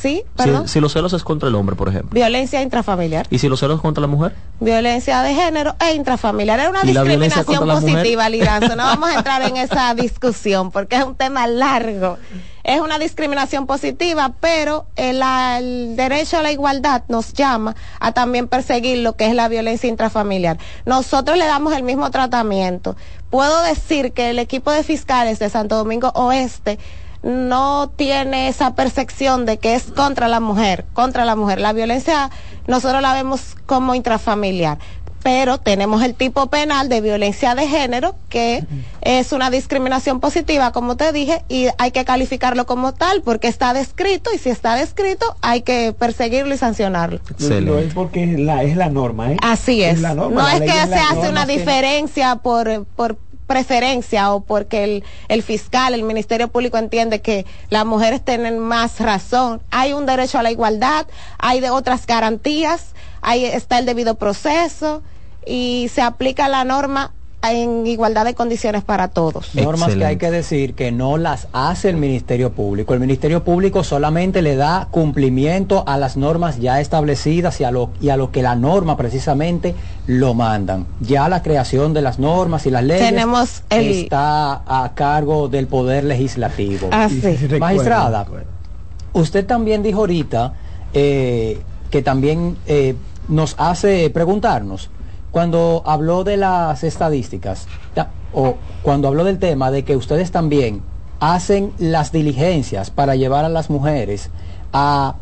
Sí, 0.00 0.22
Si, 0.24 0.24
perdón. 0.36 0.66
si 0.68 0.80
los 0.80 0.92
celos 0.92 1.12
es 1.12 1.22
contra 1.24 1.48
el 1.48 1.54
hombre, 1.54 1.76
por 1.76 1.88
ejemplo. 1.88 2.10
Violencia 2.12 2.62
intrafamiliar. 2.62 3.26
¿Y 3.30 3.38
si 3.38 3.48
los 3.48 3.60
celos 3.60 3.76
es 3.76 3.82
contra 3.82 4.00
la 4.00 4.06
mujer? 4.06 4.34
violencia 4.60 5.22
de 5.22 5.34
género 5.34 5.74
e 5.80 5.94
intrafamiliar. 5.94 6.58
Era 6.60 6.70
una 6.70 6.80
¿Y 6.84 6.92
la 6.92 7.02
violencia 7.02 7.42
discriminación 7.42 7.82
positiva, 7.94 8.28
Liranzo. 8.28 8.76
No 8.76 8.82
vamos 8.84 9.08
a 9.10 9.14
entrar 9.16 9.42
en 9.42 9.56
esa 9.56 9.94
discusión 9.94 10.70
porque 10.70 10.96
es 10.96 11.04
un 11.04 11.14
tema 11.16 11.46
largo. 11.46 12.18
Es 12.62 12.80
una 12.80 12.98
discriminación 12.98 13.66
positiva, 13.66 14.32
pero 14.40 14.84
el, 14.96 15.22
el 15.58 15.96
derecho 15.96 16.38
a 16.38 16.42
la 16.42 16.52
igualdad 16.52 17.02
nos 17.08 17.32
llama 17.32 17.74
a 18.00 18.12
también 18.12 18.48
perseguir 18.48 18.98
lo 18.98 19.16
que 19.16 19.26
es 19.26 19.34
la 19.34 19.48
violencia 19.48 19.88
intrafamiliar. 19.88 20.58
Nosotros 20.84 21.38
le 21.38 21.46
damos 21.46 21.72
el 21.74 21.82
mismo 21.82 22.10
tratamiento. 22.10 22.96
Puedo 23.30 23.62
decir 23.62 24.12
que 24.12 24.30
el 24.30 24.38
equipo 24.38 24.70
de 24.72 24.82
fiscales 24.82 25.38
de 25.38 25.48
Santo 25.48 25.76
Domingo 25.76 26.10
Oeste 26.14 26.78
no 27.22 27.90
tiene 27.96 28.48
esa 28.48 28.74
percepción 28.74 29.44
de 29.46 29.58
que 29.58 29.74
es 29.74 29.84
contra 29.84 30.28
la 30.28 30.40
mujer, 30.40 30.86
contra 30.94 31.24
la 31.24 31.36
mujer. 31.36 31.60
La 31.60 31.72
violencia 31.72 32.30
nosotros 32.66 33.02
la 33.02 33.12
vemos 33.12 33.56
como 33.66 33.94
intrafamiliar, 33.94 34.78
pero 35.22 35.58
tenemos 35.58 36.02
el 36.02 36.14
tipo 36.14 36.46
penal 36.46 36.88
de 36.88 37.02
violencia 37.02 37.54
de 37.54 37.68
género 37.68 38.14
que 38.30 38.64
es 39.02 39.32
una 39.32 39.50
discriminación 39.50 40.18
positiva, 40.18 40.72
como 40.72 40.96
te 40.96 41.12
dije, 41.12 41.44
y 41.48 41.66
hay 41.76 41.90
que 41.90 42.06
calificarlo 42.06 42.64
como 42.64 42.94
tal 42.94 43.20
porque 43.22 43.48
está 43.48 43.74
descrito 43.74 44.30
y 44.34 44.38
si 44.38 44.48
está 44.48 44.76
descrito 44.76 45.26
hay 45.42 45.60
que 45.60 45.92
perseguirlo 45.92 46.54
y 46.54 46.58
sancionarlo. 46.58 47.20
Lo 47.38 47.78
es 47.78 47.92
porque 47.92 48.24
es 48.24 48.38
la, 48.40 48.62
es 48.62 48.76
la 48.76 48.88
norma, 48.88 49.32
¿eh? 49.32 49.36
Así 49.42 49.82
es. 49.82 50.00
la 50.00 50.14
norma, 50.14 50.40
no 50.42 50.48
la 50.48 50.54
es 50.64 50.72
que 50.72 50.88
se 50.88 50.94
hace 51.00 51.28
una 51.28 51.44
que- 51.44 51.58
diferencia 51.58 52.36
por, 52.36 52.86
por 52.96 53.18
preferencia 53.50 54.32
o 54.32 54.38
porque 54.38 54.84
el, 54.84 55.04
el 55.26 55.42
fiscal, 55.42 55.92
el 55.92 56.04
Ministerio 56.04 56.46
Público 56.46 56.78
entiende 56.78 57.20
que 57.20 57.46
las 57.68 57.84
mujeres 57.84 58.24
tienen 58.24 58.60
más 58.60 59.00
razón. 59.00 59.60
Hay 59.72 59.92
un 59.92 60.06
derecho 60.06 60.38
a 60.38 60.44
la 60.44 60.52
igualdad, 60.52 61.08
hay 61.36 61.58
de 61.58 61.70
otras 61.70 62.06
garantías, 62.06 62.94
ahí 63.22 63.44
está 63.44 63.80
el 63.80 63.86
debido 63.86 64.14
proceso 64.14 65.02
y 65.44 65.90
se 65.92 66.00
aplica 66.00 66.46
la 66.46 66.62
norma 66.62 67.12
en 67.42 67.86
igualdad 67.86 68.24
de 68.26 68.34
condiciones 68.34 68.84
para 68.84 69.08
todos. 69.08 69.54
Normas 69.54 69.94
que 69.94 70.04
hay 70.04 70.16
que 70.16 70.30
decir 70.30 70.74
que 70.74 70.92
no 70.92 71.16
las 71.16 71.48
hace 71.52 71.88
el 71.88 71.96
Ministerio 71.96 72.52
Público. 72.52 72.92
El 72.92 73.00
Ministerio 73.00 73.42
Público 73.44 73.82
solamente 73.82 74.42
le 74.42 74.56
da 74.56 74.88
cumplimiento 74.90 75.82
a 75.86 75.96
las 75.96 76.16
normas 76.16 76.58
ya 76.58 76.80
establecidas 76.80 77.60
y 77.60 77.64
a 77.64 77.70
lo, 77.70 77.90
y 78.00 78.10
a 78.10 78.16
lo 78.16 78.30
que 78.30 78.42
la 78.42 78.56
norma 78.56 78.96
precisamente 78.96 79.74
lo 80.06 80.34
mandan. 80.34 80.86
Ya 81.00 81.28
la 81.28 81.42
creación 81.42 81.94
de 81.94 82.02
las 82.02 82.18
normas 82.18 82.66
y 82.66 82.70
las 82.70 82.84
leyes 82.84 83.08
Tenemos 83.08 83.62
el- 83.70 83.90
está 83.90 84.62
a 84.66 84.92
cargo 84.94 85.48
del 85.48 85.66
Poder 85.66 86.04
Legislativo. 86.04 86.88
Ah, 86.92 87.08
sí. 87.08 87.22
Magistrada, 87.58 88.26
usted 89.12 89.46
también 89.46 89.82
dijo 89.82 90.00
ahorita 90.00 90.52
eh, 90.92 91.60
que 91.90 92.02
también 92.02 92.56
eh, 92.66 92.94
nos 93.28 93.54
hace 93.58 94.10
preguntarnos, 94.10 94.90
cuando 95.30 95.82
habló 95.86 96.24
de 96.24 96.36
las 96.36 96.82
estadísticas, 96.84 97.68
ta- 97.94 98.10
o 98.32 98.56
cuando 98.82 99.08
habló 99.08 99.24
del 99.24 99.38
tema 99.38 99.70
de 99.70 99.84
que 99.84 99.96
ustedes 99.96 100.30
también 100.30 100.82
hacen 101.20 101.72
las 101.78 102.12
diligencias 102.12 102.90
para 102.90 103.14
llevar 103.14 103.44
a 103.44 103.48
las 103.48 103.70
mujeres 103.70 104.30
a 104.72 105.16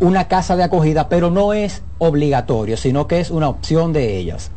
una 0.00 0.26
casa 0.28 0.56
de 0.56 0.64
acogida, 0.64 1.08
pero 1.08 1.30
no 1.30 1.52
es 1.52 1.82
obligatorio, 1.98 2.76
sino 2.76 3.06
que 3.06 3.20
es 3.20 3.30
una 3.30 3.48
opción 3.48 3.92
de 3.92 4.18
ellas. 4.18 4.50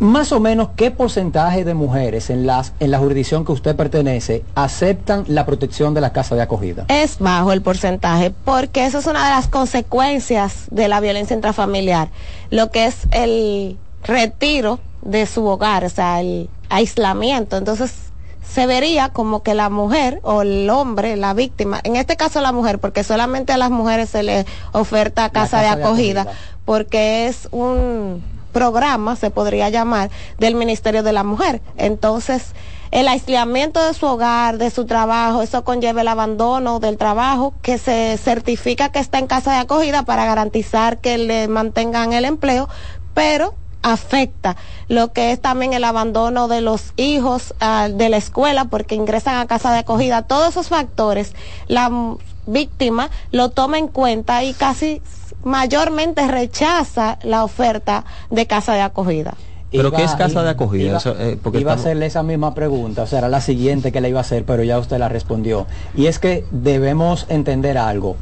Más 0.00 0.32
o 0.32 0.40
menos, 0.40 0.70
¿qué 0.76 0.90
porcentaje 0.90 1.62
de 1.62 1.74
mujeres 1.74 2.30
en, 2.30 2.46
las, 2.46 2.72
en 2.80 2.90
la 2.90 2.98
jurisdicción 2.98 3.44
que 3.44 3.52
usted 3.52 3.76
pertenece 3.76 4.42
aceptan 4.54 5.24
la 5.28 5.44
protección 5.44 5.92
de 5.92 6.00
la 6.00 6.14
casa 6.14 6.34
de 6.34 6.40
acogida? 6.40 6.86
Es 6.88 7.18
bajo 7.18 7.52
el 7.52 7.60
porcentaje, 7.60 8.32
porque 8.46 8.86
eso 8.86 8.98
es 8.98 9.06
una 9.06 9.22
de 9.26 9.30
las 9.30 9.46
consecuencias 9.48 10.68
de 10.70 10.88
la 10.88 11.00
violencia 11.00 11.36
intrafamiliar, 11.36 12.08
lo 12.48 12.70
que 12.70 12.86
es 12.86 12.96
el 13.10 13.76
retiro 14.02 14.80
de 15.02 15.26
su 15.26 15.44
hogar, 15.44 15.84
o 15.84 15.90
sea, 15.90 16.22
el 16.22 16.48
aislamiento. 16.70 17.58
Entonces, 17.58 17.92
se 18.42 18.66
vería 18.66 19.10
como 19.10 19.42
que 19.42 19.52
la 19.52 19.68
mujer 19.68 20.18
o 20.22 20.40
el 20.40 20.70
hombre, 20.70 21.18
la 21.18 21.34
víctima, 21.34 21.78
en 21.84 21.96
este 21.96 22.16
caso 22.16 22.40
la 22.40 22.52
mujer, 22.52 22.78
porque 22.78 23.04
solamente 23.04 23.52
a 23.52 23.58
las 23.58 23.70
mujeres 23.70 24.08
se 24.08 24.22
les 24.22 24.46
oferta 24.72 25.28
casa, 25.28 25.58
casa 25.58 25.76
de, 25.76 25.84
acogida. 25.84 26.26
porque 26.64 27.26
es 27.26 27.48
un 27.52 28.39
programa, 28.50 29.16
se 29.16 29.30
podría 29.30 29.68
llamar, 29.68 30.10
del 30.38 30.54
Ministerio 30.54 31.02
de 31.02 31.12
la 31.12 31.24
Mujer. 31.24 31.60
Entonces, 31.76 32.52
el 32.90 33.06
aislamiento 33.06 33.84
de 33.84 33.94
su 33.94 34.06
hogar, 34.06 34.58
de 34.58 34.70
su 34.70 34.84
trabajo, 34.84 35.42
eso 35.42 35.64
conlleva 35.64 36.00
el 36.00 36.08
abandono 36.08 36.80
del 36.80 36.98
trabajo, 36.98 37.54
que 37.62 37.78
se 37.78 38.18
certifica 38.18 38.90
que 38.90 38.98
está 38.98 39.18
en 39.18 39.28
casa 39.28 39.52
de 39.52 39.58
acogida 39.58 40.04
para 40.04 40.26
garantizar 40.26 40.98
que 40.98 41.16
le 41.16 41.46
mantengan 41.46 42.12
el 42.12 42.24
empleo, 42.24 42.68
pero 43.14 43.54
afecta 43.82 44.56
lo 44.88 45.12
que 45.12 45.32
es 45.32 45.40
también 45.40 45.72
el 45.72 45.84
abandono 45.84 46.48
de 46.48 46.60
los 46.60 46.92
hijos 46.96 47.54
ah, 47.60 47.88
de 47.90 48.08
la 48.08 48.16
escuela 48.16 48.66
porque 48.66 48.94
ingresan 48.94 49.36
a 49.36 49.46
casa 49.46 49.72
de 49.72 49.78
acogida. 49.78 50.22
Todos 50.22 50.50
esos 50.50 50.68
factores, 50.68 51.34
la 51.66 51.90
víctima 52.46 53.10
lo 53.30 53.50
toma 53.50 53.78
en 53.78 53.88
cuenta 53.88 54.42
y 54.42 54.52
casi 54.52 55.00
mayormente 55.44 56.26
rechaza 56.28 57.18
la 57.22 57.44
oferta 57.44 58.04
de 58.30 58.46
casa 58.46 58.74
de 58.74 58.82
acogida. 58.82 59.34
¿Pero 59.70 59.88
Iba- 59.88 59.96
qué 59.98 60.04
es 60.04 60.14
casa 60.16 60.42
de 60.42 60.50
acogida? 60.50 60.84
Iba, 60.88 60.98
Eso, 60.98 61.14
eh, 61.18 61.38
porque 61.40 61.60
iba 61.60 61.70
a 61.72 61.76
hacerle 61.76 62.06
esa 62.06 62.22
misma 62.24 62.54
pregunta, 62.54 63.02
o 63.02 63.06
sea, 63.06 63.20
era 63.20 63.28
la 63.28 63.40
siguiente 63.40 63.92
que 63.92 64.00
le 64.00 64.08
iba 64.08 64.18
a 64.18 64.22
hacer, 64.22 64.44
pero 64.44 64.64
ya 64.64 64.78
usted 64.78 64.98
la 64.98 65.08
respondió. 65.08 65.66
Y 65.94 66.06
es 66.06 66.18
que 66.18 66.44
debemos 66.50 67.26
entender 67.28 67.78
algo. 67.78 68.16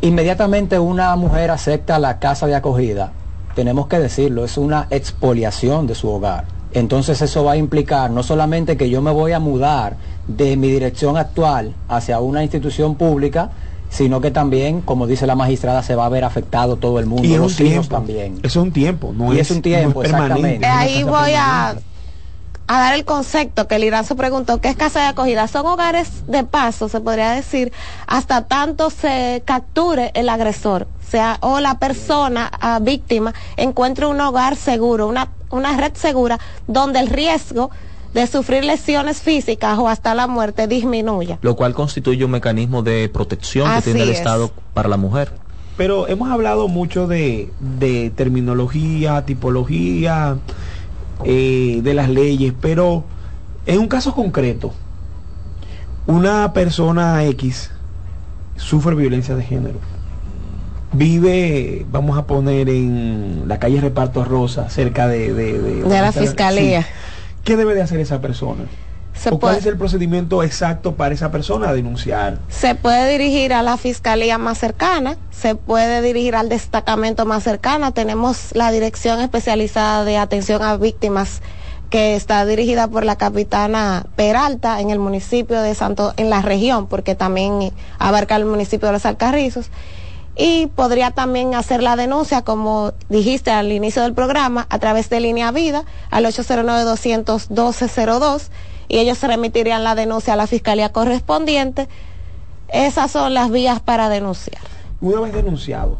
Inmediatamente 0.00 0.78
una 0.78 1.14
mujer 1.16 1.50
acepta 1.50 1.98
la 1.98 2.18
casa 2.18 2.46
de 2.46 2.54
acogida, 2.54 3.12
tenemos 3.54 3.86
que 3.86 3.98
decirlo, 3.98 4.44
es 4.44 4.58
una 4.58 4.86
expoliación 4.90 5.86
de 5.86 5.94
su 5.94 6.08
hogar. 6.10 6.44
Entonces 6.72 7.22
eso 7.22 7.44
va 7.44 7.52
a 7.52 7.56
implicar 7.56 8.10
no 8.10 8.22
solamente 8.22 8.76
que 8.76 8.90
yo 8.90 9.00
me 9.00 9.12
voy 9.12 9.32
a 9.32 9.38
mudar 9.40 9.96
de 10.26 10.56
mi 10.56 10.68
dirección 10.68 11.16
actual 11.16 11.74
hacia 11.88 12.20
una 12.20 12.42
institución 12.42 12.96
pública, 12.96 13.50
sino 13.94 14.20
que 14.20 14.32
también, 14.32 14.80
como 14.80 15.06
dice 15.06 15.24
la 15.26 15.36
magistrada, 15.36 15.82
se 15.84 15.94
va 15.94 16.06
a 16.06 16.08
ver 16.08 16.24
afectado 16.24 16.74
todo 16.76 16.98
el 16.98 17.06
mundo, 17.06 17.24
Y 17.24 17.32
es 17.34 17.36
un 17.38 17.42
los 17.44 17.60
hijos 17.60 17.70
tiempo. 17.70 17.88
también. 17.94 18.38
Eso 18.42 18.58
es 18.60 18.66
un 18.66 18.72
tiempo, 18.72 19.12
no 19.14 19.32
Y 19.32 19.38
es, 19.38 19.48
es 19.50 19.56
un 19.56 19.62
tiempo, 19.62 20.00
no 20.00 20.04
es 20.04 20.10
permanente. 20.12 20.56
exactamente. 20.56 20.66
una 20.66 20.78
Ahí 20.80 21.02
voy 21.04 21.32
a, 21.34 21.76
a 22.66 22.78
dar 22.80 22.94
el 22.94 23.04
concepto 23.04 23.68
que 23.68 23.76
el 23.76 23.84
Irán 23.84 24.04
se 24.04 24.16
preguntó, 24.16 24.60
¿qué 24.60 24.68
es 24.68 24.74
casa 24.76 25.00
de 25.00 25.06
acogida? 25.06 25.46
Son 25.46 25.64
hogares 25.66 26.26
de 26.26 26.42
paso, 26.42 26.88
se 26.88 27.00
podría 27.00 27.30
decir, 27.30 27.72
hasta 28.08 28.42
tanto 28.46 28.90
se 28.90 29.42
capture 29.44 30.10
el 30.14 30.28
agresor, 30.28 30.88
o 31.06 31.10
sea, 31.10 31.38
o 31.40 31.60
la 31.60 31.78
persona 31.78 32.50
víctima 32.82 33.32
encuentre 33.56 34.06
un 34.06 34.20
hogar 34.20 34.56
seguro, 34.56 35.06
una, 35.06 35.28
una 35.50 35.76
red 35.76 35.92
segura, 35.94 36.40
donde 36.66 36.98
el 36.98 37.06
riesgo 37.08 37.70
de 38.14 38.26
sufrir 38.28 38.64
lesiones 38.64 39.20
físicas 39.20 39.76
o 39.78 39.88
hasta 39.88 40.14
la 40.14 40.26
muerte 40.26 40.66
disminuya. 40.68 41.38
Lo 41.42 41.56
cual 41.56 41.74
constituye 41.74 42.24
un 42.24 42.30
mecanismo 42.30 42.82
de 42.82 43.08
protección 43.08 43.68
que 43.74 43.82
tiene 43.82 44.02
el 44.02 44.10
es. 44.10 44.18
Estado 44.18 44.52
para 44.72 44.88
la 44.88 44.96
mujer. 44.96 45.32
Pero 45.76 46.06
hemos 46.06 46.30
hablado 46.30 46.68
mucho 46.68 47.08
de, 47.08 47.50
de 47.58 48.10
terminología, 48.10 49.24
tipología, 49.24 50.36
eh, 51.24 51.80
de 51.82 51.94
las 51.94 52.08
leyes, 52.08 52.54
pero 52.60 53.04
en 53.66 53.80
un 53.80 53.88
caso 53.88 54.14
concreto, 54.14 54.72
una 56.06 56.52
persona 56.52 57.24
X 57.24 57.72
sufre 58.56 58.94
violencia 58.94 59.34
de 59.34 59.42
género. 59.42 59.80
Vive, 60.92 61.84
vamos 61.90 62.16
a 62.16 62.24
poner 62.24 62.68
en 62.68 63.48
la 63.48 63.58
calle 63.58 63.80
Reparto 63.80 64.24
Rosa, 64.24 64.70
cerca 64.70 65.08
de... 65.08 65.34
De, 65.34 65.82
De 65.82 66.00
la 66.00 66.12
fiscalía. 66.12 66.82
Sí. 66.82 66.88
¿Qué 67.44 67.56
debe 67.56 67.74
de 67.74 67.82
hacer 67.82 68.00
esa 68.00 68.20
persona? 68.20 68.64
Se 69.12 69.28
¿O 69.28 69.38
cuál 69.38 69.52
puede- 69.52 69.58
es 69.58 69.66
el 69.66 69.76
procedimiento 69.78 70.42
exacto 70.42 70.96
para 70.96 71.14
esa 71.14 71.30
persona 71.30 71.68
a 71.68 71.72
denunciar? 71.74 72.38
se 72.48 72.74
puede 72.74 73.12
dirigir 73.12 73.52
a 73.52 73.62
la 73.62 73.76
fiscalía 73.76 74.38
más 74.38 74.58
cercana, 74.58 75.16
se 75.30 75.54
puede 75.54 76.02
dirigir 76.02 76.34
al 76.34 76.48
destacamento 76.48 77.24
más 77.26 77.44
cercana. 77.44 77.92
Tenemos 77.92 78.48
la 78.54 78.72
dirección 78.72 79.20
especializada 79.20 80.04
de 80.04 80.16
atención 80.16 80.62
a 80.62 80.76
víctimas 80.76 81.42
que 81.90 82.16
está 82.16 82.44
dirigida 82.44 82.88
por 82.88 83.04
la 83.04 83.14
capitana 83.16 84.04
Peralta 84.16 84.80
en 84.80 84.90
el 84.90 84.98
municipio 84.98 85.62
de 85.62 85.76
Santo, 85.76 86.12
en 86.16 86.28
la 86.28 86.42
región, 86.42 86.88
porque 86.88 87.14
también 87.14 87.72
abarca 88.00 88.34
el 88.34 88.46
municipio 88.46 88.88
de 88.88 88.94
los 88.94 89.06
Alcarrizos. 89.06 89.66
Y 90.36 90.68
podría 90.68 91.10
también 91.12 91.54
hacer 91.54 91.82
la 91.82 91.96
denuncia, 91.96 92.42
como 92.42 92.92
dijiste 93.08 93.50
al 93.50 93.70
inicio 93.70 94.02
del 94.02 94.14
programa, 94.14 94.66
a 94.68 94.78
través 94.78 95.10
de 95.10 95.20
Línea 95.20 95.52
Vida 95.52 95.84
al 96.10 96.24
809-212-02 96.26 98.48
y 98.88 98.98
ellos 98.98 99.18
se 99.18 99.26
remitirían 99.26 99.84
la 99.84 99.94
denuncia 99.94 100.34
a 100.34 100.36
la 100.36 100.46
fiscalía 100.46 100.90
correspondiente. 100.90 101.88
Esas 102.68 103.10
son 103.10 103.34
las 103.34 103.50
vías 103.50 103.80
para 103.80 104.08
denunciar. 104.08 104.62
Una 105.00 105.20
vez 105.20 105.32
denunciado, 105.32 105.98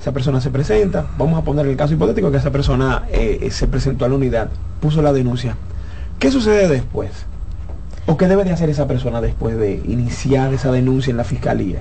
esa 0.00 0.12
persona 0.12 0.40
se 0.40 0.50
presenta, 0.50 1.06
vamos 1.18 1.38
a 1.38 1.42
poner 1.42 1.66
el 1.66 1.76
caso 1.76 1.94
hipotético 1.94 2.30
que 2.30 2.38
esa 2.38 2.50
persona 2.50 3.04
eh, 3.10 3.48
se 3.50 3.66
presentó 3.66 4.04
a 4.04 4.08
la 4.08 4.14
unidad, 4.14 4.48
puso 4.80 5.02
la 5.02 5.12
denuncia. 5.12 5.56
¿Qué 6.18 6.30
sucede 6.30 6.68
después? 6.68 7.10
¿O 8.06 8.16
qué 8.16 8.28
debe 8.28 8.44
de 8.44 8.52
hacer 8.52 8.70
esa 8.70 8.86
persona 8.86 9.20
después 9.20 9.58
de 9.58 9.82
iniciar 9.86 10.54
esa 10.54 10.70
denuncia 10.70 11.10
en 11.10 11.16
la 11.16 11.24
fiscalía? 11.24 11.80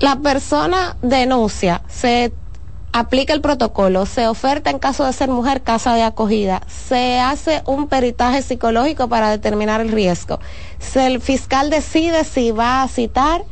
La 0.00 0.16
persona 0.16 0.96
denuncia, 1.02 1.82
se 1.86 2.32
aplica 2.90 3.34
el 3.34 3.42
protocolo, 3.42 4.06
se 4.06 4.28
oferta 4.28 4.70
en 4.70 4.78
caso 4.78 5.04
de 5.04 5.12
ser 5.12 5.28
mujer 5.28 5.60
casa 5.62 5.94
de 5.94 6.02
acogida, 6.02 6.62
se 6.68 7.20
hace 7.20 7.62
un 7.66 7.86
peritaje 7.86 8.40
psicológico 8.40 9.10
para 9.10 9.28
determinar 9.28 9.82
el 9.82 9.92
riesgo. 9.92 10.40
El 10.94 11.20
fiscal 11.20 11.68
decide 11.68 12.24
si 12.24 12.50
va 12.50 12.82
a 12.82 12.88
citar 12.88 13.44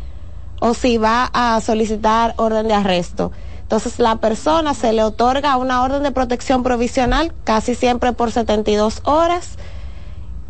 o 0.58 0.72
si 0.72 0.96
va 0.96 1.28
a 1.34 1.60
solicitar 1.60 2.32
orden 2.38 2.66
de 2.66 2.74
arresto. 2.74 3.30
Entonces 3.60 3.98
la 3.98 4.16
persona 4.16 4.72
se 4.72 4.94
le 4.94 5.02
otorga 5.02 5.58
una 5.58 5.82
orden 5.82 6.02
de 6.02 6.12
protección 6.12 6.62
provisional 6.62 7.34
casi 7.44 7.74
siempre 7.74 8.14
por 8.14 8.32
72 8.32 9.02
horas 9.04 9.58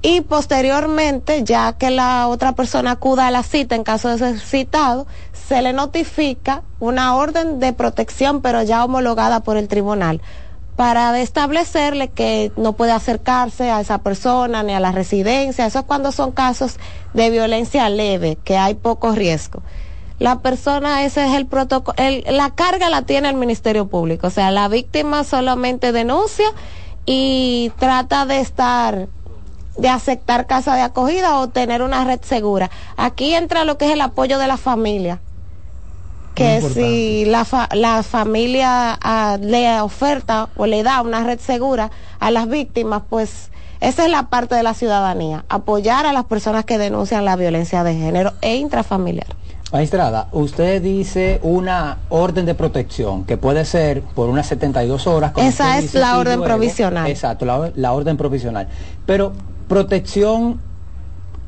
y 0.01 0.20
posteriormente, 0.20 1.42
ya 1.42 1.72
que 1.72 1.90
la 1.90 2.28
otra 2.28 2.53
persona 2.53 2.92
acuda 2.92 3.26
a 3.26 3.30
la 3.30 3.42
cita 3.42 3.74
en 3.74 3.82
caso 3.82 4.09
de 4.09 4.18
ser 4.18 4.38
citado, 4.38 5.07
se 5.32 5.61
le 5.61 5.72
notifica 5.72 6.62
una 6.78 7.16
orden 7.16 7.59
de 7.59 7.72
protección, 7.72 8.40
pero 8.40 8.62
ya 8.62 8.84
homologada 8.84 9.40
por 9.40 9.57
el 9.57 9.66
tribunal, 9.66 10.20
para 10.76 11.18
establecerle 11.18 12.09
que 12.09 12.53
no 12.57 12.74
puede 12.74 12.92
acercarse 12.92 13.70
a 13.70 13.80
esa 13.80 13.99
persona 13.99 14.62
ni 14.62 14.72
a 14.72 14.80
la 14.80 14.92
residencia. 14.92 15.66
Eso 15.66 15.80
es 15.80 15.84
cuando 15.84 16.12
son 16.12 16.30
casos 16.30 16.76
de 17.14 17.30
violencia 17.30 17.88
leve, 17.88 18.38
que 18.44 18.57
hay 18.57 18.74
poco 18.74 19.12
riesgo. 19.12 19.62
La 20.20 20.40
persona, 20.40 21.05
ese 21.05 21.26
es 21.26 21.34
el 21.34 21.46
protocolo, 21.46 21.96
la 22.30 22.51
carga 22.51 22.88
la 22.88 23.03
tiene 23.03 23.28
el 23.28 23.36
Ministerio 23.36 23.88
Público, 23.88 24.28
o 24.28 24.30
sea, 24.30 24.51
la 24.51 24.68
víctima 24.68 25.24
solamente 25.24 25.92
denuncia 25.92 26.46
y 27.07 27.72
trata 27.78 28.26
de 28.26 28.40
estar 28.40 29.09
de 29.79 29.89
aceptar 29.89 30.47
casa 30.47 30.74
de 30.74 30.83
acogida 30.83 31.39
o 31.39 31.49
tener 31.49 31.83
una 31.83 32.05
red 32.05 32.20
segura. 32.22 32.70
Aquí 32.97 33.35
entra 33.35 33.64
lo 33.64 33.79
que 33.79 33.87
es 33.87 33.93
el 33.93 34.01
apoyo 34.01 34.39
de 34.39 34.47
la 34.47 34.57
familia. 34.57 35.20
Que 36.35 36.61
si 36.62 37.24
la, 37.24 37.45
fa- 37.45 37.68
la 37.72 38.03
familia 38.05 38.97
ah, 39.03 39.39
le 39.41 39.81
oferta 39.81 40.49
o 40.57 40.66
le 40.66 40.85
da 40.85 41.01
una 41.03 41.24
red 41.24 41.41
segura 41.41 41.91
a 42.20 42.31
las 42.31 42.49
víctimas, 42.49 43.03
pues 43.09 43.51
esa 43.81 44.05
es 44.05 44.11
la 44.11 44.24
parte 44.24 44.55
de 44.55 44.62
la 44.62 44.74
ciudadanía, 44.74 45.45
apoyar 45.49 46.07
a 46.07 46.12
las 46.12 46.24
personas 46.26 46.64
que 46.64 46.79
denuncian 46.79 47.24
la 47.24 47.35
violencia 47.35 47.83
de 47.83 47.95
género 47.95 48.35
e 48.41 48.55
intrafamiliar. 48.57 49.26
Magistrada, 49.72 50.29
usted 50.33 50.81
dice 50.81 51.41
una 51.43 51.99
orden 52.09 52.47
de 52.47 52.55
protección 52.55 53.24
que 53.24 53.37
puede 53.37 53.64
ser 53.64 54.03
por 54.03 54.29
unas 54.29 54.47
72 54.47 55.07
horas. 55.09 55.33
como 55.33 55.47
Esa 55.47 55.76
es 55.76 55.83
dice, 55.85 55.99
la 55.99 56.18
orden 56.18 56.41
provisional. 56.43 57.11
Exacto, 57.11 57.45
la, 57.47 57.70
la 57.74 57.93
orden 57.93 58.16
provisional. 58.16 58.68
Pero 59.07 59.33
protección, 59.69 60.61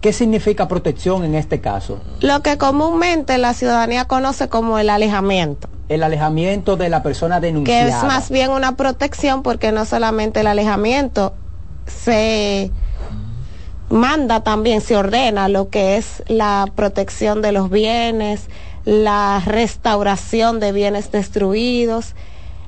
¿qué 0.00 0.12
significa 0.12 0.68
protección 0.68 1.24
en 1.24 1.34
este 1.34 1.60
caso? 1.60 2.00
Lo 2.20 2.42
que 2.42 2.58
comúnmente 2.58 3.38
la 3.38 3.54
ciudadanía 3.54 4.04
conoce 4.04 4.48
como 4.48 4.78
el 4.78 4.90
alejamiento. 4.90 5.68
El 5.88 6.02
alejamiento 6.02 6.76
de 6.76 6.88
la 6.88 7.02
persona 7.02 7.40
que 7.40 7.46
denunciada. 7.46 7.88
es 7.88 8.04
más 8.04 8.30
bien 8.30 8.50
una 8.50 8.76
protección 8.76 9.42
porque 9.42 9.72
no 9.72 9.84
solamente 9.84 10.40
el 10.40 10.46
alejamiento 10.46 11.34
se 11.86 12.70
manda 13.88 14.42
también, 14.42 14.80
se 14.80 14.96
ordena 14.96 15.48
lo 15.48 15.68
que 15.68 15.96
es 15.96 16.22
la 16.28 16.66
protección 16.74 17.42
de 17.42 17.52
los 17.52 17.70
bienes, 17.70 18.48
la 18.84 19.42
restauración 19.44 20.60
de 20.60 20.72
bienes 20.72 21.10
destruidos, 21.10 22.14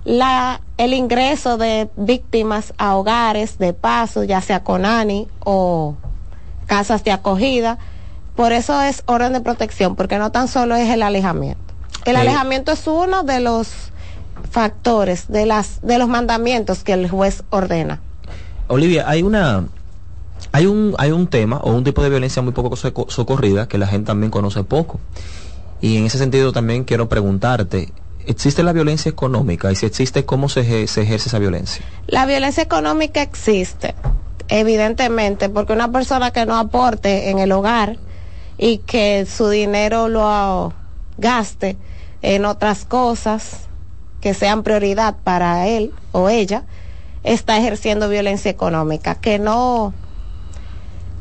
la, 0.04 0.60
el 0.78 0.94
ingreso 0.94 1.56
de 1.58 1.88
víctimas 1.96 2.74
a 2.78 2.96
hogares 2.96 3.58
de 3.58 3.72
paso, 3.72 4.24
ya 4.24 4.40
sea 4.40 4.64
con 4.64 4.84
ANI 4.84 5.28
o 5.44 5.94
casas 6.66 7.04
de 7.04 7.12
acogida. 7.12 7.78
Por 8.36 8.52
eso 8.52 8.80
es 8.80 9.02
orden 9.06 9.32
de 9.34 9.40
protección, 9.40 9.94
porque 9.94 10.18
no 10.18 10.32
tan 10.32 10.48
solo 10.48 10.74
es 10.74 10.88
el 10.90 11.02
alejamiento. 11.02 11.60
El 12.04 12.16
alejamiento 12.16 12.72
es 12.72 12.86
uno 12.86 13.22
de 13.22 13.40
los 13.40 13.68
factores, 14.50 15.26
de, 15.28 15.46
las, 15.46 15.80
de 15.82 15.98
los 15.98 16.08
mandamientos 16.08 16.82
que 16.82 16.94
el 16.94 17.08
juez 17.08 17.44
ordena. 17.50 18.00
Olivia, 18.68 19.04
hay 19.08 19.22
una 19.22 19.64
hay 20.50 20.66
un 20.66 20.94
hay 20.98 21.12
un 21.12 21.28
tema 21.28 21.58
o 21.58 21.72
un 21.72 21.84
tipo 21.84 22.02
de 22.02 22.10
violencia 22.10 22.42
muy 22.42 22.52
poco 22.52 22.74
soco- 22.76 23.08
socorrida 23.10 23.68
que 23.68 23.78
la 23.78 23.86
gente 23.86 24.06
también 24.08 24.30
conoce 24.30 24.64
poco. 24.64 24.98
Y 25.80 25.96
en 25.96 26.06
ese 26.06 26.18
sentido 26.18 26.52
también 26.52 26.84
quiero 26.84 27.08
preguntarte, 27.08 27.92
¿existe 28.26 28.62
la 28.62 28.72
violencia 28.72 29.10
económica? 29.10 29.70
Y 29.70 29.76
si 29.76 29.86
existe, 29.86 30.24
¿cómo 30.24 30.48
se, 30.48 30.86
se 30.86 31.02
ejerce 31.02 31.28
esa 31.28 31.38
violencia? 31.38 31.84
La 32.06 32.26
violencia 32.26 32.62
económica 32.62 33.22
existe. 33.22 33.94
evidentemente, 34.48 35.48
porque 35.48 35.72
una 35.72 35.90
persona 35.90 36.30
que 36.30 36.44
no 36.44 36.56
aporte 36.56 37.30
en 37.30 37.38
el 37.38 37.52
hogar 37.52 37.96
y 38.58 38.78
que 38.78 39.26
su 39.26 39.48
dinero 39.48 40.08
lo 40.08 40.74
gaste 41.16 41.76
en 42.20 42.44
otras 42.44 42.84
cosas 42.84 43.68
que 44.20 44.34
sean 44.34 44.62
prioridad 44.62 45.16
para 45.24 45.66
él 45.66 45.92
o 46.12 46.28
ella, 46.28 46.64
está 47.24 47.58
ejerciendo 47.58 48.08
violencia 48.08 48.50
económica, 48.50 49.16
que 49.16 49.38
no 49.38 49.92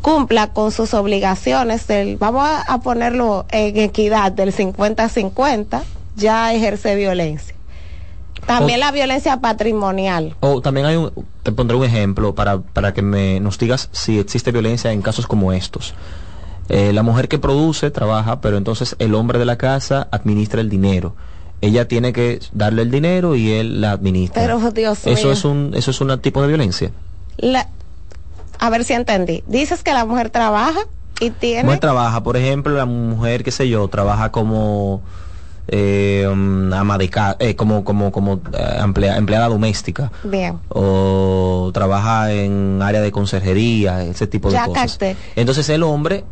cumpla 0.02 0.54
con 0.54 0.72
sus 0.72 0.94
obligaciones 0.94 1.88
del, 1.88 2.18
vamos 2.18 2.48
a 2.68 2.80
ponerlo 2.82 3.46
en 3.50 3.78
equidad, 3.78 4.32
del 4.32 4.54
50-50, 4.54 5.82
ya 6.16 6.54
ejerce 6.54 6.96
violencia. 6.96 7.56
También 8.46 8.80
O- 8.80 8.86
la 8.86 8.92
violencia 8.92 9.40
patrimonial. 9.40 10.36
O 10.40 10.62
también 10.62 10.86
hay 10.88 10.96
un, 10.96 11.12
te 11.44 11.52
pondré 11.52 11.78
un 11.78 11.84
ejemplo 11.86 12.34
para, 12.34 12.60
para 12.60 12.94
que 12.94 13.02
me, 13.02 13.40
nos 13.40 13.58
digas 13.60 13.90
si 13.92 14.20
existe 14.20 14.52
violencia 14.52 14.92
en 14.92 15.02
casos 15.02 15.28
como 15.28 15.54
estos. 15.54 15.94
Eh, 16.70 16.94
la 16.94 17.04
mujer 17.04 17.28
que 17.28 17.38
produce 17.38 17.92
trabaja, 17.92 18.42
pero 18.42 18.58
entonces 18.58 18.96
el 19.00 19.14
hombre 19.14 19.40
de 19.40 19.46
la 19.46 19.58
casa 19.58 20.08
administra 20.12 20.62
el 20.62 20.70
dinero. 20.70 21.16
Ella 21.60 21.88
tiene 21.88 22.14
que 22.14 22.40
darle 22.54 22.82
el 22.82 22.90
dinero 22.92 23.36
y 23.36 23.52
él 23.52 23.82
la 23.82 23.92
administra. 23.92 24.42
Pero, 24.42 24.72
Dios 24.72 25.06
eso 25.06 25.26
mío. 25.28 25.32
es 25.34 25.46
un 25.46 25.74
eso 25.76 25.92
es 25.92 26.02
un 26.02 26.18
tipo 26.20 26.42
de 26.42 26.48
violencia. 26.48 26.92
La- 27.38 27.68
a 28.58 28.70
ver 28.70 28.84
si 28.86 28.94
entendí. 28.94 29.44
Dices 29.48 29.84
que 29.84 29.94
la 29.94 30.06
mujer 30.06 30.30
trabaja 30.30 30.80
y 31.20 31.30
tiene... 31.30 31.64
mujer 31.64 31.80
trabaja, 31.80 32.24
por 32.24 32.38
ejemplo, 32.38 32.74
la 32.76 32.86
mujer, 32.86 33.44
qué 33.44 33.52
sé 33.52 33.68
yo, 33.70 33.88
trabaja 33.90 34.32
como 34.32 35.02
eh, 35.72 36.28
um, 36.30 36.72
ama 36.74 36.98
de 36.98 37.10
ca- 37.10 37.38
eh, 37.40 37.56
como 37.56 37.84
como 37.84 38.12
como 38.12 38.34
eh, 38.54 38.78
emplea- 38.84 39.16
empleada 39.18 39.48
doméstica 39.48 40.12
Bien. 40.24 40.60
o 40.70 41.72
trabaja 41.74 42.32
en 42.34 42.82
área 42.82 43.02
de 43.02 43.12
conserjería, 43.12 44.04
ese 44.04 44.28
tipo 44.28 44.52
de 44.52 44.60
cosas. 44.66 44.92
capté. 44.92 45.16
Entonces 45.36 45.68
el 45.70 45.84
hombre 45.84 46.26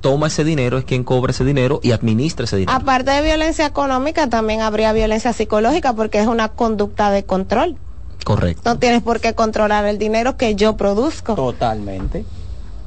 toma 0.00 0.28
ese 0.28 0.44
dinero, 0.44 0.78
es 0.78 0.84
quien 0.84 1.02
cobra 1.02 1.32
ese 1.32 1.44
dinero 1.44 1.80
y 1.82 1.90
administra 1.92 2.44
ese 2.44 2.56
dinero. 2.56 2.76
Aparte 2.78 3.10
de 3.10 3.22
violencia 3.22 3.66
económica, 3.66 4.28
también 4.28 4.60
habría 4.60 4.92
violencia 4.92 5.32
psicológica 5.32 5.92
porque 5.94 6.20
es 6.20 6.26
una 6.26 6.48
conducta 6.48 7.10
de 7.10 7.24
control. 7.24 7.76
Correcto. 8.24 8.62
No 8.64 8.78
tienes 8.78 9.02
por 9.02 9.20
qué 9.20 9.34
controlar 9.34 9.84
el 9.86 9.98
dinero 9.98 10.36
que 10.36 10.54
yo 10.54 10.76
produzco. 10.76 11.34
Totalmente. 11.34 12.24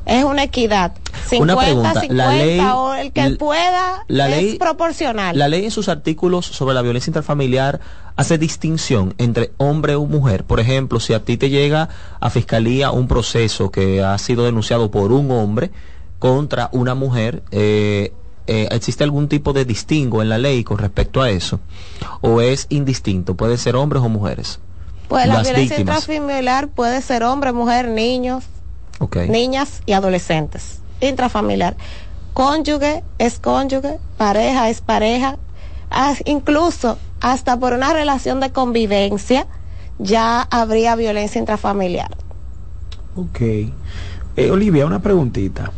Es 0.07 0.23
una 0.23 0.43
equidad. 0.43 0.93
50, 1.29 1.53
Una 1.53 1.61
pregunta, 1.61 2.01
50 2.01 2.13
la 2.13 2.31
ley- 2.33 2.59
o 2.59 2.93
el 2.93 3.11
que 3.11 3.31
pueda 3.31 4.05
la 4.07 4.29
es 4.29 4.35
ley- 4.43 4.57
proporcional. 4.57 5.37
La 5.37 5.47
ley 5.49 5.65
en 5.65 5.71
sus 5.71 5.89
artículos 5.89 6.45
sobre 6.45 6.73
la 6.73 6.81
violencia 6.81 7.09
intrafamiliar 7.11 7.81
hace 8.15 8.37
distinción 8.37 9.13
entre 9.17 9.51
hombre 9.57 9.95
o 9.95 10.05
mujer. 10.05 10.43
Por 10.45 10.59
ejemplo, 10.61 10.99
si 11.01 11.13
a 11.13 11.23
ti 11.25 11.35
te 11.37 11.49
llega 11.49 11.89
a 12.19 12.29
fiscalía 12.29 12.91
un 12.91 13.07
proceso 13.07 13.69
que 13.69 14.01
ha 14.03 14.17
sido 14.17 14.45
denunciado 14.45 14.89
por 14.89 15.11
un 15.11 15.29
hombre 15.31 15.71
contra 16.19 16.69
una 16.71 16.95
mujer, 16.95 17.43
eh, 17.51 18.13
eh, 18.47 18.69
¿existe 18.71 19.03
algún 19.03 19.27
tipo 19.27 19.51
de 19.51 19.65
distingo 19.65 20.21
en 20.21 20.29
la 20.29 20.37
ley 20.37 20.63
con 20.63 20.77
respecto 20.77 21.21
a 21.21 21.29
eso? 21.29 21.59
¿O 22.21 22.39
es 22.41 22.65
indistinto? 22.69 23.35
Puede 23.35 23.57
ser 23.57 23.75
hombres 23.75 24.01
o 24.03 24.09
mujeres. 24.09 24.59
pues 25.09 25.25
la 25.27 25.41
violencia 25.41 25.77
víctimas. 25.77 26.03
intrafamiliar 26.09 26.67
puede 26.69 27.01
ser 27.01 27.23
hombre, 27.23 27.51
mujer, 27.53 27.87
niños, 27.89 28.43
Ok. 28.99 29.17
niñas 29.29 29.81
y 29.85 29.93
adolescentes. 29.93 30.79
Intrafamiliar. 31.01 31.75
Cónyuge 32.33 33.03
es 33.17 33.39
cónyuge, 33.39 33.99
pareja 34.17 34.69
es 34.69 34.81
pareja, 34.81 35.37
incluso 36.25 36.97
hasta 37.19 37.59
por 37.59 37.73
una 37.73 37.93
relación 37.93 38.39
de 38.39 38.51
convivencia 38.51 39.47
ya 39.99 40.41
habría 40.41 40.95
violencia 40.95 41.39
intrafamiliar. 41.39 42.11
Ok. 43.15 43.41
Eh, 43.41 44.51
Olivia, 44.51 44.85
una 44.85 45.01
preguntita. 45.01 45.71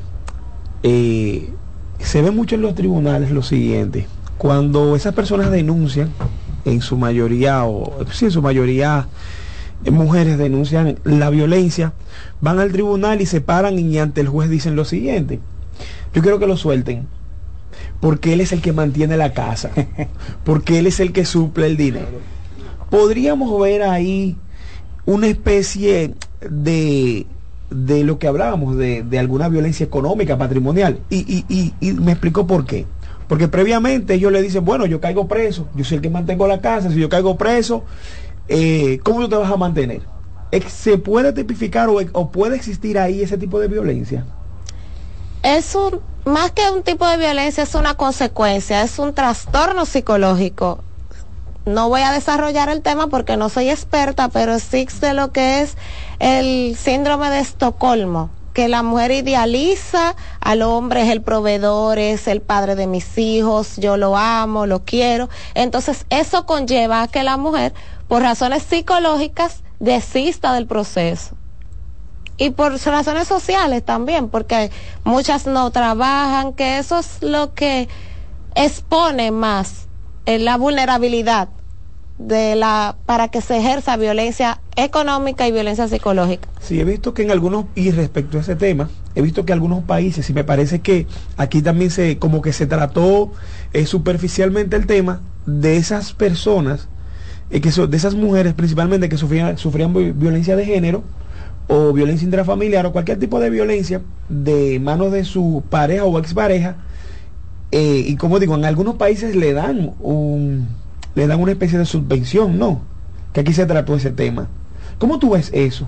Eh, 0.84 1.50
se 2.00 2.22
ve 2.22 2.32
mucho 2.32 2.56
en 2.56 2.62
los 2.62 2.76
tribunales 2.76 3.32
lo 3.32 3.44
siguiente. 3.44 4.08
Cuando 4.38 4.96
esas 4.96 5.14
personas 5.14 5.52
denuncian, 5.52 6.12
en 6.66 6.82
su 6.82 6.98
mayoría, 6.98 7.66
o 7.66 8.06
sí, 8.12 8.26
en 8.26 8.32
su 8.32 8.42
mayoría, 8.42 9.08
mujeres 9.86 10.38
denuncian 10.38 11.00
la 11.04 11.30
violencia, 11.30 11.94
van 12.42 12.60
al 12.60 12.72
tribunal 12.72 13.22
y 13.22 13.26
se 13.26 13.42
paran 13.42 13.80
y 13.80 13.98
ante 13.98 14.22
el 14.22 14.28
juez 14.28 14.50
dicen 14.50 14.76
lo 14.76 14.86
siguiente. 14.86 15.40
Yo 16.14 16.22
quiero 16.22 16.40
que 16.40 16.48
lo 16.48 16.58
suelten. 16.58 17.08
Porque 18.00 18.34
él 18.34 18.42
es 18.42 18.52
el 18.52 18.62
que 18.62 18.74
mantiene 18.74 19.18
la 19.18 19.34
casa. 19.34 19.72
Porque 20.44 20.80
él 20.80 20.88
es 20.88 21.00
el 21.00 21.12
que 21.12 21.26
suple 21.26 21.68
el 21.68 21.78
dinero. 21.78 22.08
Podríamos 22.90 23.60
ver 23.60 23.84
ahí 23.84 24.38
una 25.06 25.28
especie 25.28 26.14
de, 26.42 27.26
de 27.70 28.04
lo 28.04 28.20
que 28.20 28.28
hablábamos, 28.28 28.78
de, 28.78 29.04
de 29.04 29.20
alguna 29.20 29.50
violencia 29.50 29.86
económica, 29.86 30.38
patrimonial. 30.38 31.00
Y, 31.10 31.18
y, 31.18 31.46
y, 31.50 31.74
y 31.82 31.94
me 31.94 32.14
explicó 32.14 32.48
por 32.48 32.66
qué. 32.66 32.86
Porque 33.28 33.48
previamente 33.48 34.16
ellos 34.16 34.32
le 34.32 34.42
dicen, 34.42 34.66
bueno, 34.66 34.88
yo 34.88 35.00
caigo 35.00 35.28
preso, 35.28 35.68
yo 35.76 35.84
soy 35.84 35.98
el 35.98 36.02
que 36.02 36.10
mantengo 36.10 36.48
la 36.48 36.62
casa, 36.62 36.90
si 36.90 37.00
yo 37.00 37.10
caigo 37.10 37.38
preso, 37.38 37.84
eh, 38.50 39.00
¿cómo 39.04 39.22
tú 39.22 39.30
te 39.30 39.36
vas 39.36 39.52
a 39.52 39.58
mantener? 39.58 40.02
¿Se 40.68 40.98
puede 40.98 41.32
tipificar 41.32 41.90
o, 41.90 42.00
o 42.14 42.32
puede 42.32 42.56
existir 42.56 42.98
ahí 42.98 43.22
ese 43.22 43.38
tipo 43.38 43.60
de 43.60 43.68
violencia? 43.68 44.26
Es 45.44 45.76
un, 45.76 46.02
más 46.26 46.52
que 46.52 46.70
un 46.70 46.84
tipo 46.84 47.08
de 47.08 47.18
violencia, 47.18 47.64
es 47.64 47.76
una 47.76 47.94
consecuencia, 47.94 48.82
es 48.82 49.00
un 49.00 49.14
trastorno 49.14 49.86
psicológico. 49.86 50.84
No 51.66 51.88
voy 51.88 52.02
a 52.02 52.12
desarrollar 52.12 52.70
el 52.70 52.82
tema 52.82 53.08
porque 53.08 53.38
no 53.38 53.50
soy 53.50 53.70
experta, 53.70 54.30
pero 54.30 54.56
existe 54.56 55.14
lo 55.14 55.32
que 55.32 55.62
es 55.62 55.78
el 56.20 56.76
síndrome 56.76 57.30
de 57.30 57.40
Estocolmo, 57.40 58.32
que 58.54 58.68
la 58.68 58.82
mujer 58.82 59.12
idealiza 59.12 60.16
al 60.42 60.62
hombre, 60.64 61.04
es 61.04 61.10
el 61.10 61.22
proveedor, 61.22 62.00
es 62.00 62.28
el 62.28 62.42
padre 62.42 62.76
de 62.76 62.88
mis 62.88 63.18
hijos, 63.18 63.78
yo 63.78 63.98
lo 63.98 64.18
amo, 64.18 64.66
lo 64.66 64.84
quiero. 64.84 65.30
Entonces 65.54 66.06
eso 66.10 66.46
conlleva 66.46 67.04
a 67.04 67.08
que 67.08 67.24
la 67.24 67.38
mujer, 67.38 67.74
por 68.10 68.24
razones 68.24 68.64
psicológicas, 68.64 69.64
desista 69.80 70.54
del 70.54 70.68
proceso 70.68 71.38
y 72.40 72.50
por 72.50 72.74
razones 72.74 73.28
sociales 73.28 73.84
también, 73.84 74.30
porque 74.30 74.72
muchas 75.04 75.46
no 75.46 75.72
trabajan, 75.72 76.54
que 76.54 76.80
eso 76.80 77.00
es 77.00 77.22
lo 77.22 77.54
que 77.54 77.88
expone 78.56 79.32
más 79.32 79.88
eh, 80.26 80.40
la 80.40 80.58
vulnerabilidad 80.58 81.50
de 82.18 82.56
la 82.56 82.98
para 83.06 83.30
que 83.30 83.42
se 83.42 83.58
ejerza 83.58 83.96
violencia 83.96 84.60
económica 84.76 85.48
y 85.48 85.52
violencia 85.52 85.88
psicológica. 85.88 86.48
Sí, 86.60 86.80
he 86.80 86.86
visto 86.86 87.14
que 87.14 87.24
en 87.24 87.32
algunos, 87.32 87.66
y 87.76 87.92
respecto 87.92 88.38
a 88.38 88.42
ese 88.42 88.56
tema, 88.56 88.90
he 89.16 89.22
visto 89.22 89.46
que 89.46 89.54
algunos 89.54 89.84
países, 89.84 90.30
y 90.30 90.34
me 90.34 90.44
parece 90.44 90.80
que 90.80 91.08
aquí 91.38 91.62
también 91.62 91.92
se, 91.92 92.18
como 92.20 92.42
que 92.42 92.54
se 92.54 92.68
trató 92.68 93.32
eh, 93.74 93.86
superficialmente 93.86 94.76
el 94.76 94.88
tema 94.88 95.22
de 95.46 95.78
esas 95.78 96.14
personas, 96.14 96.88
eh, 97.52 97.62
que 97.62 97.72
son, 97.72 97.90
de 97.90 97.98
esas 97.98 98.16
mujeres 98.16 98.54
principalmente 98.54 99.10
que 99.10 99.18
sufrían, 99.18 99.58
sufrían 99.58 99.94
vi- 99.94 100.12
violencia 100.12 100.56
de 100.56 100.66
género 100.66 101.04
o 101.68 101.94
violencia 101.94 102.26
intrafamiliar 102.26 102.86
o 102.86 102.92
cualquier 102.92 103.20
tipo 103.20 103.40
de 103.40 103.50
violencia 103.50 104.02
de 104.28 104.80
manos 104.80 105.12
de 105.12 105.24
su 105.24 105.64
pareja 105.70 106.04
o 106.06 106.18
expareja. 106.20 106.76
eh, 107.72 108.04
y 108.08 108.16
como 108.16 108.40
digo, 108.40 108.56
en 108.56 108.66
algunos 108.66 108.96
países 108.96 109.36
le 109.36 109.54
dan 109.54 109.92
un, 110.00 110.68
le 111.16 111.28
dan 111.28 111.40
una 111.40 111.52
especie 111.52 111.78
de 111.78 111.86
subvención, 111.86 112.58
¿no? 112.58 112.82
Que 113.34 113.42
aquí 113.42 113.54
se 113.54 113.66
trató 113.68 113.96
ese 113.96 114.10
tema. 114.10 114.48
¿Cómo 114.98 115.20
tú 115.20 115.32
ves 115.32 115.52
eso? 115.54 115.88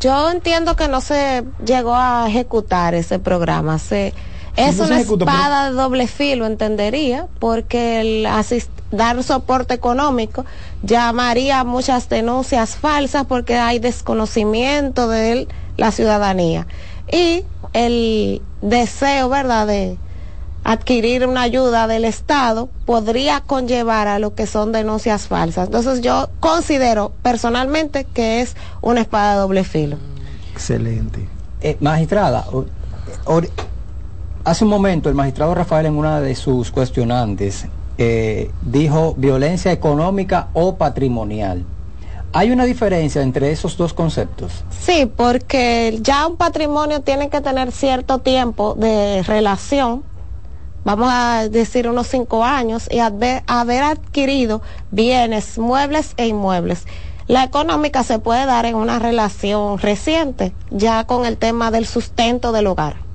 Yo 0.00 0.30
entiendo 0.30 0.76
que 0.76 0.88
no 0.88 1.00
se 1.00 1.44
llegó 1.64 1.94
a 1.94 2.26
ejecutar 2.28 2.94
ese 2.94 3.18
programa. 3.18 3.78
Se, 3.78 4.12
es 4.56 4.78
una 4.78 5.00
espada 5.00 5.70
de 5.70 5.76
doble 5.76 6.06
filo, 6.06 6.46
entendería, 6.46 7.26
porque 7.38 8.00
el 8.00 8.28
dar 8.90 9.22
soporte 9.22 9.74
económico 9.74 10.44
llamaría 10.82 11.60
a 11.60 11.64
muchas 11.64 12.08
denuncias 12.08 12.76
falsas 12.76 13.26
porque 13.26 13.56
hay 13.56 13.78
desconocimiento 13.78 15.08
de 15.08 15.32
él, 15.32 15.48
la 15.76 15.90
ciudadanía. 15.90 16.66
Y 17.10 17.44
el 17.72 18.42
deseo, 18.62 19.28
¿verdad?, 19.28 19.66
de 19.66 19.98
adquirir 20.64 21.24
una 21.26 21.42
ayuda 21.42 21.86
del 21.86 22.04
Estado 22.04 22.68
podría 22.86 23.40
conllevar 23.40 24.08
a 24.08 24.18
lo 24.18 24.34
que 24.34 24.46
son 24.46 24.72
denuncias 24.72 25.28
falsas. 25.28 25.66
Entonces 25.66 26.00
yo 26.00 26.28
considero 26.40 27.12
personalmente 27.22 28.04
que 28.04 28.40
es 28.40 28.56
una 28.80 29.00
espada 29.02 29.34
de 29.34 29.40
doble 29.40 29.62
filo. 29.62 29.96
Excelente. 30.52 31.28
Eh, 31.60 31.76
magistrada, 31.80 32.46
or- 32.50 33.48
hace 34.46 34.62
un 34.62 34.70
momento 34.70 35.08
el 35.08 35.16
magistrado 35.16 35.54
Rafael 35.56 35.86
en 35.86 35.96
una 35.96 36.20
de 36.20 36.36
sus 36.36 36.70
cuestionantes 36.70 37.66
eh, 37.98 38.52
dijo 38.62 39.14
violencia 39.16 39.72
económica 39.72 40.48
o 40.52 40.76
patrimonial. 40.76 41.64
¿Hay 42.32 42.52
una 42.52 42.64
diferencia 42.64 43.22
entre 43.22 43.50
esos 43.50 43.76
dos 43.76 43.92
conceptos? 43.92 44.62
Sí, 44.70 45.10
porque 45.16 45.98
ya 46.00 46.28
un 46.28 46.36
patrimonio 46.36 47.00
tiene 47.00 47.28
que 47.28 47.40
tener 47.40 47.72
cierto 47.72 48.18
tiempo 48.18 48.74
de 48.74 49.24
relación, 49.24 50.04
vamos 50.84 51.08
a 51.10 51.48
decir 51.48 51.88
unos 51.88 52.06
cinco 52.06 52.44
años, 52.44 52.88
y 52.88 53.00
haber, 53.00 53.42
haber 53.48 53.82
adquirido 53.82 54.62
bienes, 54.92 55.58
muebles 55.58 56.12
e 56.18 56.28
inmuebles. 56.28 56.86
La 57.26 57.42
económica 57.42 58.04
se 58.04 58.20
puede 58.20 58.46
dar 58.46 58.64
en 58.66 58.76
una 58.76 59.00
relación 59.00 59.78
reciente, 59.78 60.52
ya 60.70 61.04
con 61.04 61.26
el 61.26 61.36
tema 61.36 61.72
del 61.72 61.86
sustento 61.86 62.52
del 62.52 62.68
hogar. 62.68 63.05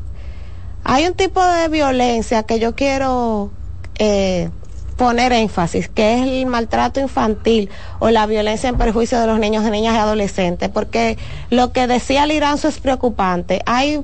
Hay 0.84 1.06
un 1.06 1.14
tipo 1.14 1.44
de 1.44 1.68
violencia 1.68 2.44
que 2.44 2.60
yo 2.60 2.76
quiero 2.76 3.52
eh, 4.00 4.50
poner 4.98 5.34
énfasis, 5.34 5.90
que 5.90 6.16
es 6.16 6.28
el 6.28 6.46
maltrato 6.46 7.00
infantil 7.00 7.70
o 8.00 8.10
la 8.10 8.26
violencia 8.26 8.70
en 8.70 8.78
perjuicio 8.78 9.20
de 9.20 9.28
los 9.28 9.40
niños, 9.40 9.64
niñas 9.64 9.96
y 9.96 9.98
adolescentes, 9.98 10.70
porque 10.70 11.18
lo 11.50 11.72
que 11.72 11.88
decía 11.88 12.26
Liranzo 12.26 12.68
es 12.68 12.80
preocupante. 12.80 13.62
Hay 13.66 14.04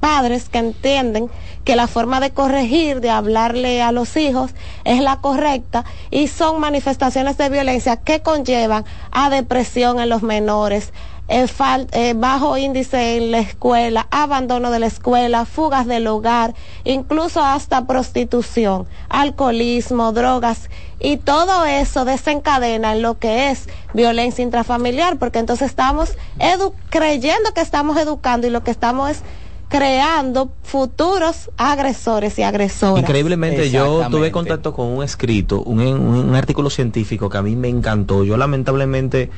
padres 0.00 0.48
que 0.48 0.58
entienden 0.58 1.28
que 1.64 1.76
la 1.76 1.86
forma 1.86 2.20
de 2.20 2.30
corregir, 2.30 3.00
de 3.00 3.10
hablarle 3.10 3.82
a 3.82 3.92
los 3.92 4.16
hijos 4.16 4.52
es 4.84 5.02
la 5.02 5.20
correcta 5.20 5.84
y 6.10 6.28
son 6.28 6.60
manifestaciones 6.60 7.36
de 7.36 7.48
violencia 7.50 7.96
que 7.96 8.20
conllevan 8.20 8.84
a 9.10 9.28
depresión 9.28 10.00
en 10.00 10.08
los 10.08 10.22
menores, 10.22 10.92
eh, 11.28 11.46
fal- 11.46 11.88
eh, 11.92 12.14
bajo 12.16 12.56
índice 12.56 13.16
en 13.18 13.30
la 13.30 13.38
escuela, 13.40 14.06
abandono 14.10 14.70
de 14.70 14.78
la 14.78 14.86
escuela, 14.86 15.44
fugas 15.44 15.86
del 15.86 16.06
hogar, 16.06 16.54
incluso 16.84 17.42
hasta 17.42 17.86
prostitución, 17.86 18.86
alcoholismo, 19.08 20.12
drogas 20.12 20.70
y 20.98 21.18
todo 21.18 21.64
eso 21.66 22.04
desencadena 22.04 22.92
en 22.94 23.02
lo 23.02 23.18
que 23.18 23.50
es 23.50 23.68
violencia 23.92 24.42
intrafamiliar, 24.42 25.18
porque 25.18 25.38
entonces 25.38 25.68
estamos 25.68 26.16
edu- 26.38 26.72
creyendo 26.88 27.52
que 27.54 27.60
estamos 27.60 27.96
educando 27.98 28.46
y 28.46 28.50
lo 28.50 28.64
que 28.64 28.70
estamos 28.70 29.10
es 29.10 29.22
creando 29.68 30.50
futuros 30.62 31.50
agresores 31.58 32.38
y 32.38 32.42
agresoras. 32.42 33.00
Increíblemente 33.02 33.68
yo 33.70 33.98
tuve 34.10 34.32
contacto 34.32 34.72
con 34.72 34.86
un 34.86 35.04
escrito, 35.04 35.62
un, 35.62 35.80
un- 35.80 36.00
un 36.30 36.34
artículo 36.34 36.70
científico 36.70 37.28
que 37.28 37.36
a 37.36 37.42
mí 37.42 37.54
me 37.54 37.68
encantó. 37.68 38.24
Yo 38.24 38.38
lamentablemente 38.38 39.30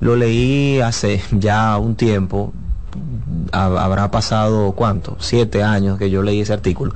lo 0.00 0.16
leí 0.16 0.80
hace 0.80 1.22
ya 1.32 1.76
un 1.78 1.94
tiempo. 1.94 2.52
Ha- 3.52 3.84
Habrá 3.84 4.10
pasado 4.10 4.72
cuánto, 4.72 5.16
siete 5.20 5.62
años 5.62 5.98
que 5.98 6.10
yo 6.10 6.22
leí 6.22 6.40
ese 6.40 6.52
artículo. 6.52 6.92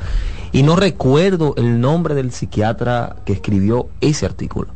Y 0.52 0.62
no 0.62 0.76
recuerdo 0.76 1.54
el 1.56 1.80
nombre 1.80 2.14
del 2.14 2.30
psiquiatra 2.32 3.16
que 3.24 3.32
escribió 3.32 3.88
ese 4.00 4.24
artículo. 4.26 4.68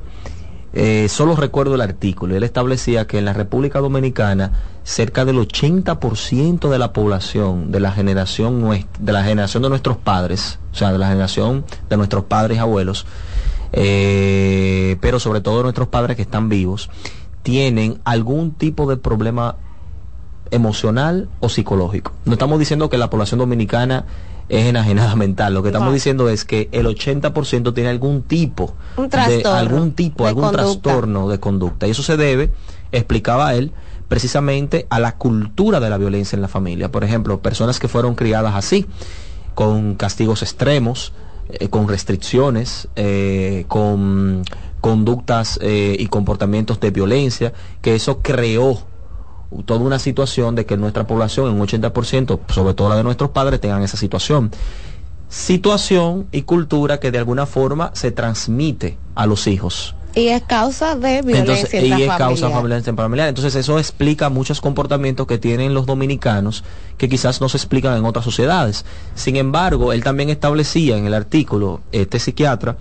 Eh, 0.75 1.07
solo 1.09 1.35
recuerdo 1.35 1.75
el 1.77 1.81
artículo. 1.81 2.37
Él 2.37 2.43
establecía 2.43 3.07
que 3.07 3.19
en 3.19 3.25
la 3.25 3.33
República 3.33 3.79
Dominicana 3.81 4.53
cerca 4.85 5.25
del 5.25 5.39
80% 5.39 6.69
de 6.69 6.79
la 6.79 6.93
población 6.93 7.71
de 7.73 7.81
la 7.81 7.91
generación 7.93 8.63
nues- 8.63 8.87
de 8.99 9.13
la 9.13 9.25
generación 9.25 9.63
de 9.63 9.71
nuestros 9.71 9.97
padres, 9.97 10.59
o 10.73 10.75
sea, 10.77 10.93
de 10.93 10.99
la 10.99 11.09
generación 11.09 11.65
de 11.89 11.97
nuestros 11.97 12.25
padres 12.25 12.59
y 12.59 12.61
abuelos, 12.61 13.07
eh, 13.73 14.97
pero 15.01 15.19
sobre 15.21 15.41
todo 15.41 15.63
nuestros 15.63 15.89
padres 15.89 16.17
que 16.17 16.23
están 16.23 16.49
vivos, 16.49 16.91
tienen 17.43 18.01
algún 18.05 18.53
tipo 18.53 18.89
de 18.89 18.97
problema 18.97 19.57
emocional 20.51 21.29
o 21.41 21.49
psicológico. 21.49 22.13
No 22.25 22.33
estamos 22.33 22.59
diciendo 22.59 22.89
que 22.89 22.99
la 22.99 23.11
población 23.11 23.39
dominicana 23.39 24.05
es 24.49 24.67
enajenada 24.67 25.15
mental, 25.17 25.53
lo 25.55 25.63
que 25.63 25.69
estamos 25.69 25.89
No. 25.89 25.95
diciendo 25.95 26.29
es 26.29 26.45
que 26.45 26.69
el 26.73 26.87
80% 26.87 27.75
tiene 27.75 27.91
algún 27.91 28.23
tipo 28.23 28.75
Un 28.97 29.09
de 29.11 29.43
algún 29.45 29.93
tipo, 29.93 30.25
de 30.25 30.31
algún 30.31 30.45
conducta. 30.45 30.65
trastorno 30.65 31.29
de 31.29 31.39
conducta. 31.39 31.87
Y 31.87 31.91
eso 31.91 32.03
se 32.03 32.17
debe, 32.17 32.51
explicaba 32.93 33.55
él, 33.55 33.73
precisamente 34.09 34.87
a 34.89 35.01
la 35.01 35.17
cultura 35.17 35.81
de 35.81 35.91
la 35.91 35.99
violencia 35.99 36.35
en 36.37 36.41
la 36.43 36.49
familia. 36.49 36.91
Por 36.91 37.05
ejemplo, 37.05 37.41
personas 37.41 37.79
que 37.79 37.89
fueron 37.89 38.15
criadas 38.15 38.55
así, 38.55 38.87
con 39.55 39.97
castigos 39.97 40.43
extremos, 40.43 41.13
eh, 41.51 41.69
con 41.69 41.89
restricciones, 41.89 42.89
eh, 42.97 43.67
con 43.69 44.45
conductas 44.81 45.59
eh, 45.63 45.97
y 45.99 46.07
comportamientos 46.07 46.81
de 46.81 46.91
violencia, 46.91 47.53
que 47.83 47.95
eso 47.95 48.21
creó 48.21 48.79
toda 49.65 49.81
una 49.81 49.99
situación 49.99 50.55
de 50.55 50.67
que 50.67 50.77
nuestra 50.77 51.07
población, 51.07 51.49
en 51.49 51.61
un 51.61 51.67
80%, 51.67 52.41
sobre 52.49 52.75
todo 52.75 52.89
la 52.89 52.97
de 52.97 53.05
nuestros 53.05 53.31
padres, 53.31 53.61
tengan 53.61 53.83
esa 53.83 53.97
situación. 53.97 54.51
Situación 55.29 56.27
y 56.33 56.43
cultura 56.43 57.01
que 57.01 57.11
de 57.11 57.19
alguna 57.19 57.47
forma 57.47 57.91
se 57.95 58.11
transmite 58.11 58.99
a 59.15 59.27
los 59.27 59.47
hijos. 59.47 59.95
Y 60.15 60.29
es 60.29 60.43
causa 60.43 60.97
de 60.97 61.23
violencia 61.23 61.55
Entonces, 61.55 61.83
y 61.83 62.03
es 62.03 62.17
causa 62.17 62.49
de 62.49 62.55
violencia 62.55 62.95
familiar. 62.95 63.29
Entonces 63.29 63.55
eso 63.55 63.79
explica 63.79 64.31
muchos 64.31 64.61
comportamientos 64.61 65.27
que 65.27 65.39
tienen 65.39 65.75
los 65.75 65.87
dominicanos 65.87 66.65
que 66.97 67.09
quizás 67.09 67.41
no 67.41 67.49
se 67.49 67.59
explican 67.59 67.97
en 67.97 68.05
otras 68.05 68.25
sociedades. 68.25 68.85
Sin 69.15 69.37
embargo, 69.37 69.93
él 69.93 70.03
también 70.03 70.31
establecía 70.31 70.97
en 70.97 71.07
el 71.07 71.15
artículo, 71.15 71.83
este 71.93 72.19
psiquiatra, 72.19 72.79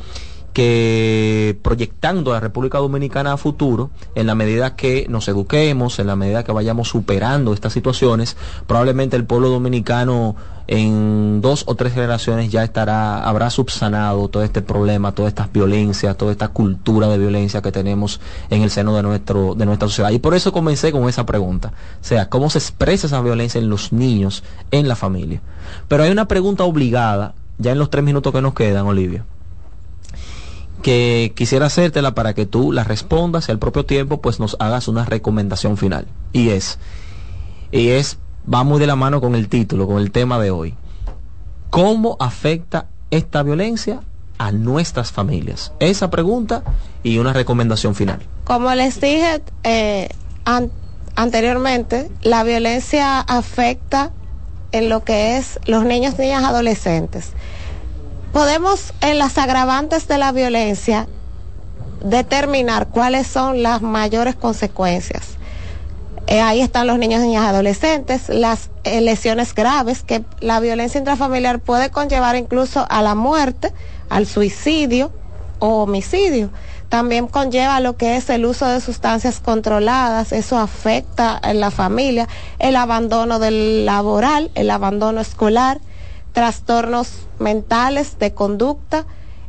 que 0.57 1.55
proyectando 1.61 2.31
a 2.31 2.33
la 2.33 2.39
República 2.39 2.79
Dominicana 2.79 3.31
a 3.31 3.37
futuro, 3.37 3.91
en 4.15 4.25
la 4.25 4.33
medida 4.33 4.75
que 4.75 5.05
nos 5.07 5.27
eduquemos, 5.27 5.99
en 5.99 6.07
la 6.07 6.15
medida 6.15 6.43
que 6.43 6.51
vayamos 6.51 6.87
superando 6.87 7.53
estas 7.53 7.73
situaciones, 7.73 8.35
probablemente 8.65 9.15
el 9.15 9.23
pueblo 9.23 9.49
dominicano 9.49 10.35
en 10.65 11.41
dos 11.41 11.63
o 11.67 11.75
tres 11.75 11.93
generaciones 11.93 12.49
ya 12.49 12.63
estará, 12.63 13.23
habrá 13.23 13.51
subsanado 13.51 14.29
todo 14.29 14.41
este 14.41 14.63
problema, 14.63 15.11
todas 15.11 15.29
estas 15.29 15.53
violencias, 15.53 16.17
toda 16.17 16.31
esta 16.31 16.47
cultura 16.47 17.07
de 17.07 17.19
violencia 17.19 17.61
que 17.61 17.71
tenemos 17.71 18.19
en 18.49 18.63
el 18.63 18.71
seno 18.71 18.95
de 18.95 19.03
nuestro, 19.03 19.53
de 19.53 19.67
nuestra 19.67 19.87
sociedad. 19.87 20.09
Y 20.09 20.17
por 20.17 20.33
eso 20.33 20.51
comencé 20.51 20.91
con 20.91 21.07
esa 21.07 21.23
pregunta. 21.23 21.71
O 22.01 22.03
sea, 22.03 22.29
¿cómo 22.29 22.49
se 22.49 22.57
expresa 22.57 23.05
esa 23.05 23.21
violencia 23.21 23.61
en 23.61 23.69
los 23.69 23.93
niños, 23.93 24.43
en 24.71 24.87
la 24.87 24.95
familia? 24.95 25.39
Pero 25.87 26.01
hay 26.01 26.09
una 26.09 26.27
pregunta 26.27 26.63
obligada, 26.63 27.35
ya 27.59 27.73
en 27.73 27.77
los 27.77 27.91
tres 27.91 28.03
minutos 28.03 28.33
que 28.33 28.41
nos 28.41 28.55
quedan, 28.55 28.87
Olivia 28.87 29.23
que 30.87 31.33
quisiera 31.35 31.65
hacértela 31.65 32.15
para 32.15 32.33
que 32.33 32.45
tú 32.45 32.71
la 32.71 32.85
respondas 32.85 33.49
y 33.49 33.51
al 33.51 33.59
propio 33.59 33.83
tiempo 33.85 34.21
pues 34.21 34.39
nos 34.39 34.55
hagas 34.61 34.87
una 34.87 35.03
recomendación 35.03 35.75
final. 35.75 36.07
Y 36.31 36.47
es, 36.51 36.79
y 37.73 37.89
es, 37.89 38.19
va 38.51 38.63
muy 38.63 38.79
de 38.79 38.87
la 38.87 38.95
mano 38.95 39.19
con 39.19 39.35
el 39.35 39.49
título, 39.49 39.85
con 39.85 39.97
el 39.97 40.11
tema 40.11 40.39
de 40.39 40.49
hoy. 40.49 40.75
¿Cómo 41.71 42.15
afecta 42.21 42.85
esta 43.11 43.43
violencia 43.43 43.99
a 44.37 44.53
nuestras 44.53 45.11
familias? 45.11 45.73
Esa 45.81 46.09
pregunta 46.09 46.63
y 47.03 47.17
una 47.17 47.33
recomendación 47.33 47.93
final. 47.93 48.19
Como 48.45 48.73
les 48.73 49.01
dije 49.01 49.41
eh, 49.65 50.07
an- 50.45 50.71
anteriormente, 51.17 52.09
la 52.21 52.45
violencia 52.45 53.19
afecta 53.19 54.11
en 54.71 54.87
lo 54.87 55.03
que 55.03 55.35
es 55.35 55.59
los 55.65 55.83
niños, 55.83 56.17
niñas, 56.17 56.45
adolescentes. 56.45 57.33
Podemos 58.33 58.93
en 59.01 59.17
las 59.17 59.37
agravantes 59.37 60.07
de 60.07 60.17
la 60.17 60.31
violencia 60.31 61.07
determinar 62.03 62.87
cuáles 62.89 63.27
son 63.27 63.63
las 63.63 63.81
mayores 63.81 64.35
consecuencias. 64.35 65.37
Eh, 66.27 66.41
ahí 66.41 66.59
están 66.59 66.87
los 66.87 66.99
niños, 66.99 67.21
niñas, 67.21 67.45
adolescentes, 67.45 68.27
las 68.27 68.69
eh, 68.83 68.99
lesiones 68.99 69.55
graves 69.55 70.03
que 70.03 70.25
la 70.41 70.59
violencia 70.59 70.97
intrafamiliar 70.97 71.59
puede 71.59 71.89
conllevar 71.89 72.35
incluso 72.35 72.85
a 72.89 73.01
la 73.01 73.15
muerte, 73.15 73.71
al 74.09 74.27
suicidio 74.27 75.11
o 75.59 75.83
homicidio. 75.83 76.49
También 76.89 77.27
conlleva 77.27 77.79
lo 77.79 77.95
que 77.95 78.17
es 78.17 78.29
el 78.29 78.45
uso 78.45 78.67
de 78.67 78.81
sustancias 78.81 79.39
controladas, 79.39 80.33
eso 80.33 80.57
afecta 80.57 81.39
en 81.43 81.61
la 81.61 81.71
familia, 81.71 82.27
el 82.59 82.75
abandono 82.75 83.39
del 83.39 83.85
laboral, 83.85 84.51
el 84.55 84.69
abandono 84.69 85.21
escolar, 85.21 85.79
trastornos 86.33 87.27
mentales 87.39 88.19
de 88.19 88.33
conducta 88.33 89.05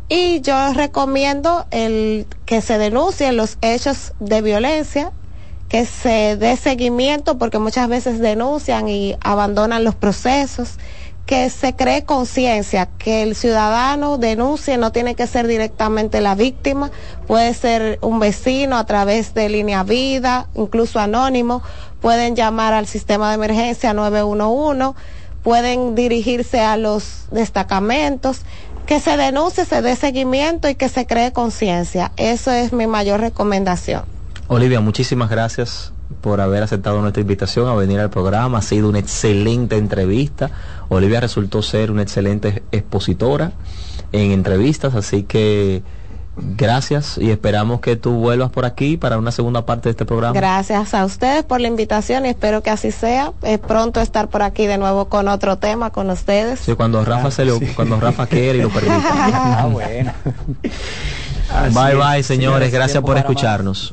y 0.08 0.40
yo 0.40 0.72
recomiendo 0.72 1.66
el 1.70 2.26
que 2.46 2.60
se 2.62 2.78
denuncien 2.78 3.36
los 3.36 3.58
hechos 3.60 4.14
de 4.20 4.42
violencia 4.42 5.12
que 5.68 5.84
se 5.84 6.36
dé 6.36 6.56
seguimiento 6.56 7.38
porque 7.38 7.58
muchas 7.58 7.88
veces 7.88 8.20
denuncian 8.20 8.88
y 8.88 9.16
abandonan 9.20 9.84
los 9.84 9.94
procesos, 9.94 10.78
que 11.26 11.50
se 11.50 11.76
cree 11.76 12.04
conciencia, 12.04 12.86
que 12.86 13.22
el 13.22 13.34
ciudadano 13.34 14.16
denuncie, 14.16 14.78
no 14.78 14.92
tiene 14.92 15.14
que 15.14 15.26
ser 15.26 15.46
directamente 15.46 16.22
la 16.22 16.34
víctima, 16.34 16.90
puede 17.26 17.52
ser 17.52 17.98
un 18.00 18.18
vecino 18.18 18.78
a 18.78 18.86
través 18.86 19.34
de 19.34 19.50
línea 19.50 19.82
vida, 19.82 20.48
incluso 20.54 20.98
anónimo, 21.00 21.62
pueden 22.00 22.34
llamar 22.34 22.72
al 22.72 22.86
sistema 22.86 23.28
de 23.28 23.34
emergencia 23.34 23.92
911, 23.92 24.98
pueden 25.48 25.94
dirigirse 25.94 26.60
a 26.60 26.76
los 26.76 27.24
destacamentos, 27.30 28.42
que 28.84 29.00
se 29.00 29.16
denuncie, 29.16 29.64
se 29.64 29.80
dé 29.80 29.96
seguimiento 29.96 30.68
y 30.68 30.74
que 30.74 30.90
se 30.90 31.06
cree 31.06 31.32
conciencia. 31.32 32.12
Eso 32.18 32.50
es 32.50 32.74
mi 32.74 32.86
mayor 32.86 33.20
recomendación. 33.20 34.02
Olivia, 34.48 34.82
muchísimas 34.82 35.30
gracias 35.30 35.94
por 36.20 36.42
haber 36.42 36.62
aceptado 36.62 37.00
nuestra 37.00 37.22
invitación 37.22 37.66
a 37.66 37.74
venir 37.74 37.98
al 37.98 38.10
programa. 38.10 38.58
Ha 38.58 38.62
sido 38.62 38.90
una 38.90 38.98
excelente 38.98 39.78
entrevista. 39.78 40.50
Olivia 40.90 41.18
resultó 41.18 41.62
ser 41.62 41.90
una 41.90 42.02
excelente 42.02 42.62
expositora 42.70 43.52
en 44.12 44.32
entrevistas, 44.32 44.94
así 44.94 45.22
que 45.22 45.82
gracias 46.56 47.18
y 47.18 47.30
esperamos 47.30 47.80
que 47.80 47.96
tú 47.96 48.12
vuelvas 48.12 48.50
por 48.50 48.64
aquí 48.64 48.96
para 48.96 49.18
una 49.18 49.30
segunda 49.30 49.66
parte 49.66 49.88
de 49.88 49.90
este 49.92 50.04
programa. 50.04 50.34
Gracias 50.34 50.94
a 50.94 51.04
ustedes 51.04 51.44
por 51.44 51.60
la 51.60 51.68
invitación 51.68 52.26
y 52.26 52.30
espero 52.30 52.62
que 52.62 52.70
así 52.70 52.90
sea. 52.90 53.32
Es 53.42 53.58
pronto 53.58 54.00
estar 54.00 54.28
por 54.28 54.42
aquí 54.42 54.66
de 54.66 54.78
nuevo 54.78 55.08
con 55.08 55.28
otro 55.28 55.58
tema 55.58 55.90
con 55.90 56.10
ustedes. 56.10 56.60
Sí, 56.60 56.74
cuando 56.74 57.04
Rafa 57.04 57.30
se 57.30 57.44
lo, 57.44 57.58
cuando 57.74 58.00
Rafa 58.00 58.26
quiere 58.26 58.58
y 58.58 58.62
lo 58.62 58.70
permite. 58.70 58.96
Ah, 59.30 59.68
bueno. 59.70 60.12
bye 60.22 60.70
Así 61.50 61.96
bye, 61.96 62.18
es, 62.20 62.26
señores, 62.26 62.72
gracias 62.72 63.02
por 63.02 63.16
más. 63.16 63.92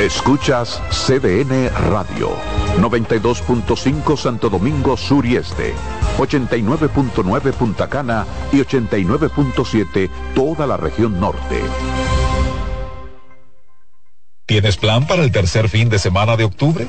Escuchas 0.00 0.80
CDN 0.88 1.68
Radio, 1.90 2.30
92.5 2.78 4.16
Santo 4.16 4.48
Domingo 4.48 4.96
Sur 4.96 5.26
y 5.26 5.36
Este, 5.36 5.74
89.9 6.16 7.52
Punta 7.52 7.86
Cana 7.86 8.24
y 8.50 8.60
89.7 8.60 10.08
toda 10.34 10.66
la 10.66 10.78
región 10.78 11.20
norte. 11.20 11.60
¿Tienes 14.46 14.78
plan 14.78 15.06
para 15.06 15.22
el 15.22 15.30
tercer 15.32 15.68
fin 15.68 15.90
de 15.90 15.98
semana 15.98 16.34
de 16.38 16.44
octubre? 16.44 16.88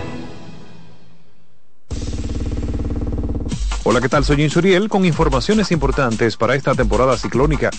Hola, 3.83 3.99
¿qué 3.99 4.09
tal? 4.09 4.23
Soy 4.23 4.43
Insuriel 4.43 4.89
con 4.89 5.05
informaciones 5.05 5.71
importantes 5.71 6.37
para 6.37 6.53
esta 6.53 6.75
temporada 6.75 7.17
ciclónica. 7.17 7.71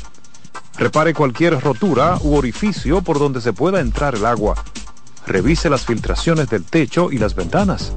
Repare 0.77 1.15
cualquier 1.15 1.61
rotura 1.61 2.19
u 2.23 2.35
orificio 2.35 3.03
por 3.03 3.21
donde 3.21 3.41
se 3.41 3.53
pueda 3.53 3.79
entrar 3.79 4.17
el 4.17 4.27
agua. 4.27 4.57
Revise 5.29 5.71
las 5.71 5.87
filtraciones 5.87 6.51
del 6.51 6.65
techo 6.65 7.13
y 7.13 7.19
las 7.19 7.37
ventanas. 7.37 7.93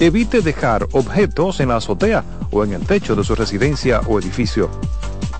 Evite 0.00 0.40
dejar 0.40 0.88
objetos 0.90 1.60
en 1.60 1.68
la 1.68 1.76
azotea 1.76 2.24
o 2.50 2.64
en 2.64 2.72
el 2.72 2.84
techo 2.84 3.14
de 3.14 3.22
su 3.22 3.36
residencia 3.36 4.00
o 4.08 4.18
edificio. 4.18 4.68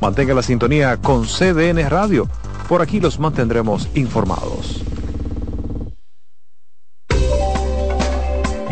Mantenga 0.01 0.35
la 0.35 0.43
sintonía 0.43 0.99
con 0.99 1.25
CDN 1.25 1.91
Radio. 1.91 2.29
Por 2.69 2.81
aquí 2.81 3.01
los 3.01 3.19
mantendremos 3.19 3.89
informados. 3.95 4.85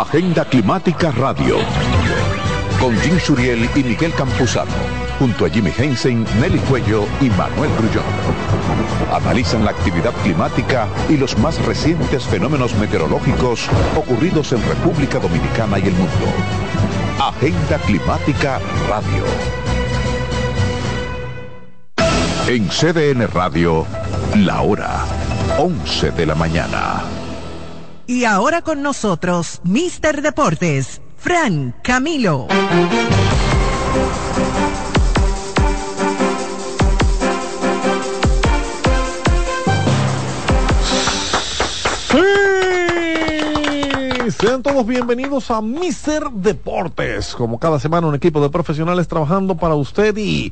Agenda 0.00 0.44
Climática 0.44 1.10
Radio. 1.10 1.56
Con 2.78 2.96
Jim 3.00 3.18
Suriel 3.18 3.68
y 3.74 3.82
Miguel 3.82 4.12
Campuzano 4.14 4.70
junto 5.18 5.44
a 5.44 5.50
Jimmy 5.50 5.72
Hensen, 5.76 6.24
Nelly 6.40 6.60
Cuello 6.60 7.04
y 7.20 7.28
Manuel 7.30 7.68
Grullón. 7.76 8.04
Analizan 9.12 9.64
la 9.64 9.72
actividad 9.72 10.12
climática 10.22 10.86
y 11.08 11.16
los 11.16 11.36
más 11.38 11.60
recientes 11.66 12.22
fenómenos 12.22 12.76
meteorológicos 12.76 13.68
ocurridos 13.96 14.52
en 14.52 14.62
República 14.68 15.18
Dominicana 15.18 15.80
y 15.80 15.88
el 15.88 15.94
mundo. 15.94 16.26
Agenda 17.18 17.78
Climática 17.78 18.60
Radio. 18.88 19.24
En 22.46 22.68
CDN 22.68 23.26
Radio, 23.26 23.84
la 24.36 24.62
hora 24.62 25.04
11 25.58 26.12
de 26.12 26.26
la 26.26 26.36
mañana. 26.36 27.17
Y 28.10 28.24
ahora 28.24 28.62
con 28.62 28.80
nosotros, 28.80 29.60
Mister 29.64 30.22
Deportes, 30.22 31.02
Fran 31.18 31.74
Camilo. 31.82 32.48
Sí, 42.10 42.18
sean 44.40 44.62
todos 44.62 44.86
bienvenidos 44.86 45.50
a 45.50 45.60
Mister 45.60 46.30
Deportes. 46.30 47.34
Como 47.34 47.58
cada 47.58 47.78
semana 47.78 48.06
un 48.06 48.14
equipo 48.14 48.40
de 48.40 48.48
profesionales 48.48 49.06
trabajando 49.06 49.54
para 49.54 49.74
usted 49.74 50.16
y 50.16 50.50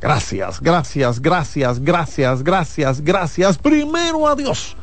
gracias, 0.00 0.58
gracias, 0.58 1.20
gracias, 1.20 1.80
gracias, 1.80 2.42
gracias, 2.42 3.02
gracias. 3.02 3.58
Primero 3.58 4.26
a 4.26 4.34
Dios, 4.34 4.74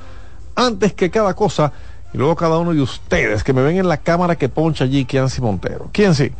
antes 0.54 0.94
que 0.94 1.10
cada 1.10 1.34
cosa 1.34 1.74
y 2.14 2.18
luego 2.18 2.36
cada 2.36 2.58
uno 2.58 2.74
de 2.74 2.82
ustedes 2.82 3.44
que 3.44 3.54
me 3.54 3.62
ven 3.62 3.78
en 3.78 3.88
la 3.88 3.98
cámara 3.98 4.36
que 4.36 4.50
poncha 4.50 4.84
allí, 4.84 5.06
Kianci 5.06 5.42
Montero. 5.42 5.90
¿Quién 5.94 6.14
sí? 6.14 6.32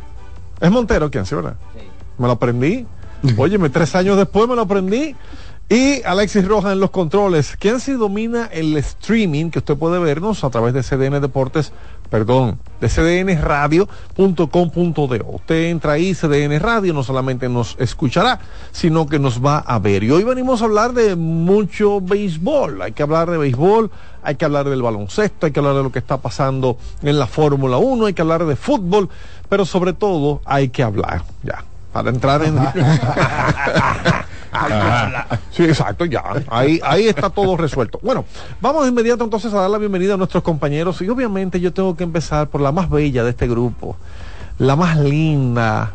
Es 0.60 0.70
Montero, 0.70 1.10
Kianci, 1.10 1.34
¿verdad? 1.34 1.56
Sí. 1.74 1.86
Me 2.18 2.26
lo 2.26 2.32
aprendí. 2.32 2.86
Óyeme, 3.36 3.70
tres 3.70 3.94
años 3.94 4.16
después 4.16 4.48
me 4.48 4.56
lo 4.56 4.62
aprendí. 4.62 5.14
Y 5.68 6.02
Alexis 6.02 6.46
Rojas 6.46 6.72
en 6.72 6.80
los 6.80 6.90
controles. 6.90 7.56
¿Quién 7.58 7.80
sí 7.80 7.92
domina 7.92 8.46
el 8.52 8.76
streaming 8.76 9.50
que 9.50 9.60
usted 9.60 9.76
puede 9.76 9.98
vernos 9.98 10.44
a 10.44 10.50
través 10.50 10.74
de 10.74 10.82
CDN 10.82 11.20
Deportes? 11.20 11.72
Perdón, 12.12 12.60
de 12.78 12.88
cdnradio.com.de. 12.90 15.24
Usted 15.26 15.70
entra 15.70 15.92
ahí, 15.92 16.14
CDN 16.14 16.60
Radio, 16.60 16.92
no 16.92 17.02
solamente 17.02 17.48
nos 17.48 17.74
escuchará, 17.78 18.38
sino 18.70 19.06
que 19.06 19.18
nos 19.18 19.42
va 19.42 19.60
a 19.60 19.78
ver. 19.78 20.04
Y 20.04 20.10
hoy 20.10 20.22
venimos 20.22 20.60
a 20.60 20.66
hablar 20.66 20.92
de 20.92 21.16
mucho 21.16 22.02
béisbol. 22.02 22.82
Hay 22.82 22.92
que 22.92 23.02
hablar 23.02 23.30
de 23.30 23.38
béisbol, 23.38 23.90
hay 24.22 24.34
que 24.34 24.44
hablar 24.44 24.68
del 24.68 24.82
baloncesto, 24.82 25.46
hay 25.46 25.52
que 25.52 25.60
hablar 25.60 25.74
de 25.74 25.84
lo 25.84 25.90
que 25.90 26.00
está 26.00 26.18
pasando 26.18 26.76
en 27.00 27.18
la 27.18 27.26
Fórmula 27.26 27.78
1, 27.78 28.04
hay 28.04 28.12
que 28.12 28.20
hablar 28.20 28.44
de 28.44 28.56
fútbol, 28.56 29.08
pero 29.48 29.64
sobre 29.64 29.94
todo 29.94 30.42
hay 30.44 30.68
que 30.68 30.82
hablar, 30.82 31.22
ya, 31.42 31.64
para 31.94 32.10
entrar 32.10 32.42
en... 32.42 32.58
sí, 35.50 35.64
exacto, 35.64 36.04
ya. 36.04 36.22
Ahí, 36.48 36.80
ahí 36.84 37.06
está 37.06 37.30
todo 37.30 37.56
resuelto. 37.56 37.98
Bueno, 38.02 38.24
vamos 38.60 38.84
de 38.84 38.90
inmediato 38.90 39.24
entonces 39.24 39.52
a 39.54 39.60
dar 39.60 39.70
la 39.70 39.78
bienvenida 39.78 40.14
a 40.14 40.16
nuestros 40.16 40.42
compañeros. 40.42 41.00
Y 41.02 41.08
obviamente 41.08 41.60
yo 41.60 41.72
tengo 41.72 41.96
que 41.96 42.04
empezar 42.04 42.48
por 42.48 42.60
la 42.60 42.72
más 42.72 42.90
bella 42.90 43.24
de 43.24 43.30
este 43.30 43.48
grupo, 43.48 43.96
la 44.58 44.76
más 44.76 44.98
linda, 44.98 45.92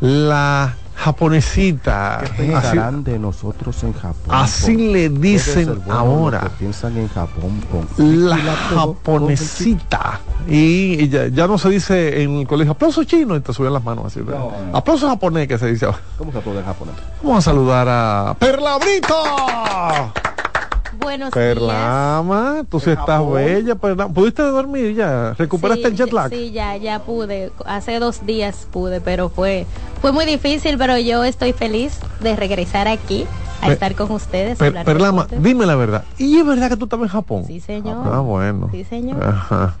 la 0.00 0.74
japonesita. 1.00 2.22
¿Qué 2.36 2.44
pensarán 2.44 3.02
de 3.02 3.18
nosotros 3.18 3.82
en 3.84 3.94
Japón? 3.94 4.28
Así 4.28 4.76
le 4.76 5.08
dicen 5.08 5.80
ahora. 5.88 6.50
piensan 6.58 6.96
en 6.98 7.08
Japón 7.08 7.60
con 7.70 8.28
la 8.28 8.36
japonesita. 8.36 10.20
Y, 10.46 11.04
y 11.04 11.08
ya, 11.08 11.28
ya, 11.28 11.46
no 11.46 11.58
se 11.58 11.70
dice 11.70 12.22
en 12.22 12.38
el 12.38 12.46
colegio 12.46 12.72
aplauso 12.72 13.04
chino 13.04 13.36
y 13.36 13.40
te 13.40 13.52
suben 13.52 13.72
las 13.72 13.84
manos 13.84 14.06
así. 14.06 14.20
No, 14.20 14.52
no. 14.70 14.76
Aplauso 14.76 15.08
japonés 15.08 15.48
que 15.48 15.58
se 15.58 15.68
dice 15.68 15.86
ahora. 15.86 16.00
¿Cómo 16.18 16.32
que 16.32 16.38
aplauso 16.38 16.62
japonés? 16.62 16.94
Vamos 17.22 17.38
a 17.38 17.50
saludar 17.50 17.86
a 17.88 18.36
Perlabrito. 18.38 19.14
Buenos 21.00 21.30
Perlama, 21.30 22.52
días. 22.54 22.66
tú 22.68 22.80
sí 22.80 22.90
estás 22.90 23.06
Japón. 23.06 23.34
bella, 23.34 23.74
Perlama. 23.74 24.12
¿Pudiste 24.12 24.42
dormir 24.42 24.94
ya? 24.94 25.34
¿Recuperaste 25.34 25.82
sí, 25.84 25.88
el 25.88 25.96
jet 25.96 26.12
lag? 26.12 26.28
Sí, 26.30 26.50
ya, 26.52 26.76
ya 26.76 27.00
pude. 27.00 27.52
Hace 27.64 27.98
dos 27.98 28.26
días 28.26 28.66
pude, 28.70 29.00
pero 29.00 29.28
fue, 29.28 29.66
fue 30.00 30.12
muy 30.12 30.26
difícil, 30.26 30.76
pero 30.78 30.98
yo 30.98 31.24
estoy 31.24 31.52
feliz 31.52 31.98
de 32.20 32.36
regresar 32.36 32.86
aquí 32.88 33.26
a 33.62 33.72
estar 33.72 33.94
con 33.94 34.10
ustedes. 34.10 34.58
Per 34.58 34.84
Perlama, 34.84 35.26
dime 35.30 35.66
la 35.66 35.76
verdad. 35.76 36.04
¿Y 36.18 36.38
es 36.38 36.46
verdad 36.46 36.68
que 36.68 36.76
tú 36.76 36.84
estabas 36.84 37.06
en 37.06 37.12
Japón? 37.12 37.44
Sí, 37.46 37.60
señor. 37.60 38.06
Ah, 38.06 38.20
bueno. 38.20 38.68
Sí, 38.70 38.84
señor. 38.84 39.22
Ajá. 39.22 39.76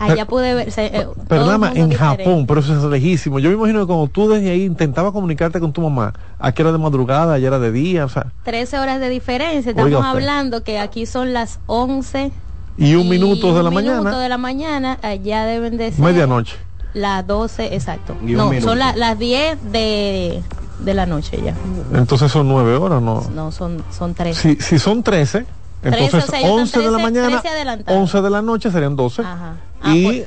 Allá 0.00 0.26
pude 0.26 0.54
ver. 0.54 0.72
Se, 0.72 0.86
eh, 0.86 1.06
Perlama, 1.28 1.68
en 1.74 1.90
diferente. 1.90 2.24
Japón, 2.24 2.46
pero 2.46 2.60
eso 2.60 2.74
es 2.74 2.82
lejísimo. 2.84 3.38
Yo 3.38 3.50
me 3.50 3.56
imagino 3.56 3.80
que 3.80 3.86
cuando 3.86 4.06
tú 4.08 4.30
desde 4.30 4.50
ahí 4.50 4.64
intentabas 4.64 5.12
comunicarte 5.12 5.60
con 5.60 5.72
tu 5.72 5.82
mamá, 5.82 6.14
aquí 6.38 6.62
era 6.62 6.72
de 6.72 6.78
madrugada, 6.78 7.34
allá 7.34 7.48
era 7.48 7.58
de 7.58 7.70
día, 7.70 8.06
o 8.06 8.08
sea. 8.08 8.32
13 8.44 8.78
horas 8.78 8.98
de 9.00 9.10
diferencia. 9.10 9.70
Estamos 9.70 10.02
hablando 10.04 10.64
que 10.64 10.78
aquí 10.78 11.04
son 11.04 11.32
las 11.34 11.60
11. 11.66 12.32
Y 12.78 12.94
un 12.94 13.08
minuto 13.10 13.54
de 13.54 13.62
la 13.62 13.68
un 13.68 13.74
mañana. 13.74 13.98
minuto 13.98 14.18
de 14.18 14.28
la 14.30 14.38
mañana, 14.38 14.98
allá 15.02 15.44
deben 15.44 15.76
de 15.76 15.92
ser. 15.92 16.00
Medianoche. 16.02 16.56
Las 16.94 17.26
12, 17.26 17.74
exacto. 17.74 18.16
No, 18.22 18.50
son 18.60 18.78
la, 18.78 18.96
las 18.96 19.18
10 19.18 19.70
de, 19.70 20.42
de 20.80 20.94
la 20.94 21.04
noche 21.06 21.38
ya. 21.44 21.54
Entonces 21.94 22.32
son 22.32 22.48
9 22.48 22.76
horas, 22.76 23.02
¿no? 23.02 23.22
No, 23.34 23.52
son, 23.52 23.84
son 23.90 24.14
13. 24.14 24.40
Si, 24.56 24.62
si 24.62 24.78
son 24.78 25.02
13, 25.02 25.44
entonces 25.82 26.10
13, 26.10 26.16
o 26.16 26.40
sea, 26.40 26.50
11 26.50 26.78
de 26.80 26.90
la 26.90 26.98
mañana, 26.98 27.42
11 27.86 28.22
de 28.22 28.30
la 28.30 28.42
noche 28.42 28.70
serían 28.70 28.96
12. 28.96 29.22
Ajá. 29.22 29.56
Ah, 29.82 29.94
y 29.94 30.26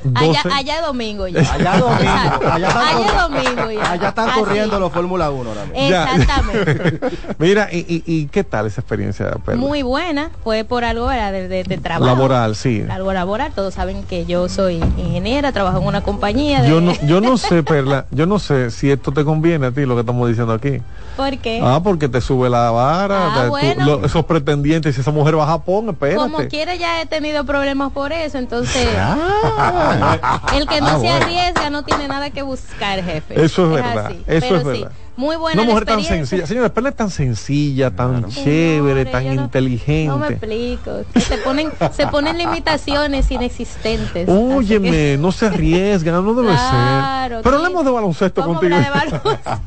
allá, 0.50 0.82
domingo 0.82 1.28
ya. 1.28 1.40
Allá 1.52 1.78
domingo. 1.78 2.02
allá, 2.02 2.68
están 2.68 2.82
allá 2.82 3.06
es 3.06 3.22
domingo 3.22 3.70
ya. 3.70 3.92
Allá 3.92 4.08
están 4.08 4.28
Así. 4.30 4.40
corriendo 4.40 4.80
los 4.80 4.92
Fórmula 4.92 5.30
1 5.30 5.50
ahora 5.50 5.64
mismo. 5.64 5.78
Exactamente. 5.78 7.00
Mira, 7.38 7.68
y, 7.70 7.78
y, 7.78 8.02
y, 8.04 8.26
qué 8.26 8.42
tal 8.42 8.66
esa 8.66 8.80
experiencia? 8.80 9.36
Muy 9.56 9.82
buena. 9.82 10.30
Fue 10.42 10.64
por 10.64 10.84
algo. 10.84 11.08
De, 11.08 11.48
de, 11.48 11.62
de, 11.62 11.78
trabajo. 11.78 12.06
Laboral, 12.06 12.56
sí. 12.56 12.84
Algo 12.90 13.12
laboral. 13.12 13.52
Todos 13.52 13.74
saben 13.74 14.02
que 14.04 14.26
yo 14.26 14.48
soy 14.48 14.76
ingeniera, 14.98 15.52
trabajo 15.52 15.78
en 15.78 15.86
una 15.86 16.02
compañía. 16.02 16.62
De... 16.62 16.68
Yo, 16.68 16.80
no, 16.80 16.92
yo 17.06 17.20
no 17.20 17.36
sé, 17.36 17.62
Perla, 17.62 18.06
yo 18.10 18.26
no 18.26 18.38
sé 18.38 18.70
si 18.70 18.90
esto 18.90 19.12
te 19.12 19.24
conviene 19.24 19.66
a 19.66 19.70
ti, 19.70 19.84
lo 19.86 19.94
que 19.94 20.00
estamos 20.00 20.28
diciendo 20.28 20.52
aquí. 20.52 20.80
¿Por 21.16 21.38
qué? 21.38 21.60
Ah, 21.62 21.80
porque 21.82 22.08
te 22.08 22.20
sube 22.20 22.50
la 22.50 22.70
vara. 22.70 23.34
Ah, 23.34 23.42
de, 23.44 23.48
bueno. 23.48 23.84
tú, 23.84 23.90
lo, 24.00 24.06
esos 24.06 24.24
pretendientes, 24.24 24.94
si 24.96 25.00
esa 25.00 25.12
mujer 25.12 25.38
va 25.38 25.44
a 25.44 25.46
Japón, 25.46 25.90
espérate. 25.90 26.18
Como 26.18 26.38
quiera 26.48 26.74
ya 26.74 27.00
he 27.00 27.06
tenido 27.06 27.44
problemas 27.44 27.92
por 27.92 28.12
eso, 28.12 28.38
entonces... 28.38 28.88
Ah, 28.98 29.43
el 30.56 30.66
que 30.66 30.80
no 30.80 30.86
ah, 30.86 30.90
se 30.92 30.98
bueno. 30.98 31.16
arriesga 31.16 31.70
no 31.70 31.82
tiene 31.84 32.08
nada 32.08 32.30
que 32.30 32.42
buscar, 32.42 33.02
jefe. 33.02 33.34
Eso 33.42 33.62
es, 33.62 33.78
es 33.78 33.84
verdad. 33.84 34.06
Así. 34.06 34.24
Eso 34.26 34.46
Pero 34.48 34.56
es 34.56 34.62
sí, 34.62 34.82
verdad. 34.82 34.92
Muy 35.16 35.36
buena 35.36 35.62
Una 35.62 35.70
mujer 35.70 35.84
tan 35.84 36.02
sencilla. 36.02 36.46
Señora, 36.46 36.72
Perla 36.72 36.88
es 36.88 36.96
tan 36.96 37.10
sencilla, 37.10 37.90
tan 37.94 38.22
claro. 38.22 38.28
chévere, 38.28 39.04
tan 39.04 39.26
inteligente. 39.26 40.08
No 40.08 40.18
me 40.18 40.28
explico. 40.28 40.90
Se 41.20 41.38
ponen, 41.38 41.70
se 41.92 42.06
ponen 42.08 42.36
limitaciones 42.36 43.30
inexistentes. 43.30 44.28
Óyeme, 44.28 44.90
que... 44.90 45.16
no 45.20 45.30
se 45.30 45.46
arriesgan, 45.46 46.24
no 46.24 46.34
debe 46.34 46.48
claro, 46.48 47.36
ser. 47.36 47.42
Pero 47.44 47.56
hablemos 47.56 47.84
de 47.84 47.90
baloncesto 47.92 48.44
contigo. 48.44 48.76
De 48.76 48.90
baloncesto? 48.90 49.60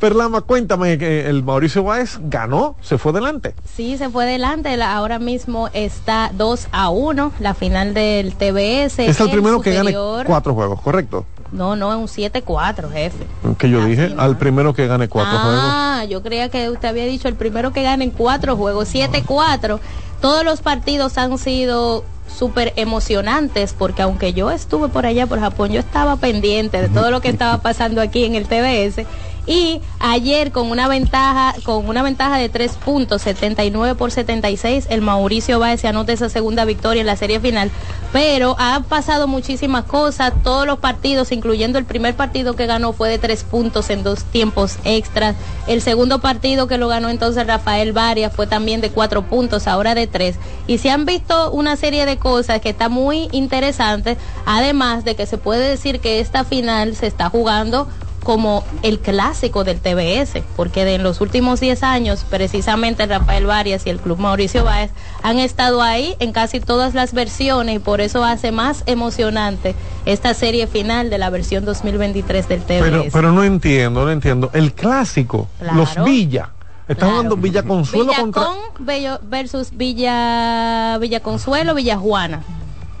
Perlama, 0.00 0.40
cuéntame 0.40 0.96
que 0.96 1.28
el 1.28 1.42
Mauricio 1.42 1.84
Báez 1.84 2.18
ganó, 2.22 2.76
se 2.80 2.96
fue 2.96 3.12
adelante. 3.12 3.54
Sí, 3.74 3.98
se 3.98 4.08
fue 4.08 4.24
adelante. 4.24 4.82
Ahora 4.82 5.18
mismo 5.18 5.68
está 5.74 6.30
2 6.34 6.68
a 6.72 6.88
1, 6.88 7.32
la 7.38 7.54
final 7.54 7.92
del 7.92 8.34
TBS. 8.34 8.98
Es 9.00 9.20
el, 9.20 9.26
el 9.26 9.32
primero 9.32 9.58
superior. 9.58 9.86
que 9.86 9.92
gane 9.92 10.24
cuatro 10.24 10.54
juegos, 10.54 10.80
¿correcto? 10.80 11.26
No, 11.52 11.76
no, 11.76 11.92
es 11.92 11.98
un 11.98 12.06
7-4, 12.06 12.90
jefe. 12.90 13.26
Que 13.58 13.68
yo 13.68 13.80
Así 13.80 13.90
dije, 13.90 14.08
no. 14.08 14.22
al 14.22 14.38
primero 14.38 14.72
que 14.74 14.86
gane 14.86 15.08
cuatro 15.08 15.38
ah, 15.38 15.42
juegos. 15.42 15.62
Ah, 15.64 16.04
yo 16.08 16.22
creía 16.22 16.48
que 16.48 16.70
usted 16.70 16.88
había 16.88 17.04
dicho 17.04 17.28
el 17.28 17.34
primero 17.34 17.72
que 17.72 17.82
gane 17.82 18.10
cuatro 18.10 18.56
juegos, 18.56 18.92
7-4. 18.92 19.78
Todos 20.20 20.44
los 20.44 20.62
partidos 20.62 21.18
han 21.18 21.36
sido 21.36 22.04
súper 22.26 22.72
emocionantes 22.76 23.74
porque 23.76 24.02
aunque 24.02 24.32
yo 24.32 24.50
estuve 24.50 24.88
por 24.88 25.04
allá 25.04 25.26
por 25.26 25.40
Japón, 25.40 25.70
yo 25.70 25.80
estaba 25.80 26.16
pendiente 26.16 26.80
de 26.80 26.88
todo 26.88 27.10
lo 27.10 27.20
que 27.20 27.28
estaba 27.28 27.58
pasando 27.58 28.00
aquí 28.00 28.24
en 28.24 28.34
el 28.34 28.46
TBS 28.46 29.06
y 29.46 29.80
ayer 29.98 30.52
con 30.52 30.70
una 30.70 30.86
ventaja 30.86 31.54
con 31.64 31.88
una 31.88 32.02
ventaja 32.02 32.36
de 32.36 32.48
3 32.48 32.72
puntos 32.76 33.22
79 33.22 33.96
por 33.96 34.12
76 34.12 34.86
el 34.88 35.00
Mauricio 35.00 35.58
Báez 35.58 35.80
se 35.80 35.88
anota 35.88 36.12
esa 36.12 36.28
segunda 36.28 36.64
victoria 36.64 37.00
en 37.00 37.06
la 37.06 37.16
serie 37.16 37.40
final. 37.40 37.70
Pero 38.12 38.56
han 38.58 38.84
pasado 38.84 39.26
muchísimas 39.26 39.84
cosas 39.84 40.32
todos 40.44 40.66
los 40.66 40.78
partidos 40.78 41.32
incluyendo 41.32 41.78
el 41.78 41.86
primer 41.86 42.14
partido 42.14 42.54
que 42.54 42.66
ganó 42.66 42.92
fue 42.92 43.08
de 43.08 43.18
3 43.18 43.44
puntos 43.44 43.90
en 43.90 44.02
dos 44.02 44.24
tiempos 44.24 44.76
extras. 44.84 45.34
El 45.66 45.80
segundo 45.82 46.20
partido 46.20 46.66
que 46.66 46.78
lo 46.78 46.88
ganó 46.88 47.08
entonces 47.08 47.46
Rafael 47.46 47.92
Varias 47.92 48.32
fue 48.34 48.46
también 48.46 48.80
de 48.80 48.90
4 48.90 49.22
puntos 49.22 49.66
ahora 49.66 49.94
de 49.94 50.06
3 50.06 50.36
y 50.66 50.78
se 50.78 50.90
han 50.90 51.04
visto 51.04 51.50
una 51.50 51.76
serie 51.76 52.06
de 52.06 52.18
cosas 52.18 52.60
que 52.60 52.70
está 52.70 52.88
muy 52.88 53.28
interesante 53.32 54.16
además 54.46 55.04
de 55.04 55.16
que 55.16 55.26
se 55.26 55.38
puede 55.38 55.68
decir 55.68 56.00
que 56.00 56.20
esta 56.20 56.44
final 56.44 56.94
se 56.94 57.06
está 57.06 57.28
jugando 57.28 57.88
como 58.22 58.64
el 58.82 59.00
clásico 59.00 59.64
del 59.64 59.80
TBS, 59.80 60.42
porque 60.56 60.84
de 60.84 60.94
en 60.94 61.02
los 61.02 61.20
últimos 61.20 61.60
10 61.60 61.82
años, 61.82 62.24
precisamente 62.28 63.06
Rafael 63.06 63.46
Varias 63.46 63.86
y 63.86 63.90
el 63.90 63.98
Club 63.98 64.18
Mauricio 64.18 64.64
Báez 64.64 64.90
han 65.22 65.38
estado 65.38 65.82
ahí 65.82 66.14
en 66.20 66.32
casi 66.32 66.60
todas 66.60 66.94
las 66.94 67.12
versiones 67.12 67.76
y 67.76 67.78
por 67.78 68.00
eso 68.00 68.24
hace 68.24 68.52
más 68.52 68.82
emocionante 68.86 69.74
esta 70.06 70.34
serie 70.34 70.66
final 70.66 71.10
de 71.10 71.18
la 71.18 71.30
versión 71.30 71.64
2023 71.64 72.48
del 72.48 72.62
TBS. 72.62 72.80
Pero, 72.80 73.04
pero 73.12 73.32
no 73.32 73.44
entiendo, 73.44 74.04
no 74.04 74.10
entiendo. 74.10 74.50
El 74.52 74.72
clásico, 74.72 75.48
los 75.74 75.92
Villa. 76.04 76.50
Están 76.88 77.10
jugando 77.10 77.36
Villa 77.36 77.62
Consuelo 77.62 78.06
Villacón 78.06 78.32
contra. 78.32 79.18
Versus 79.22 79.70
Villa 79.76 80.98
Villa 80.98 81.20
Consuelo, 81.20 81.74
Villa 81.74 81.96
Juana. 81.96 82.42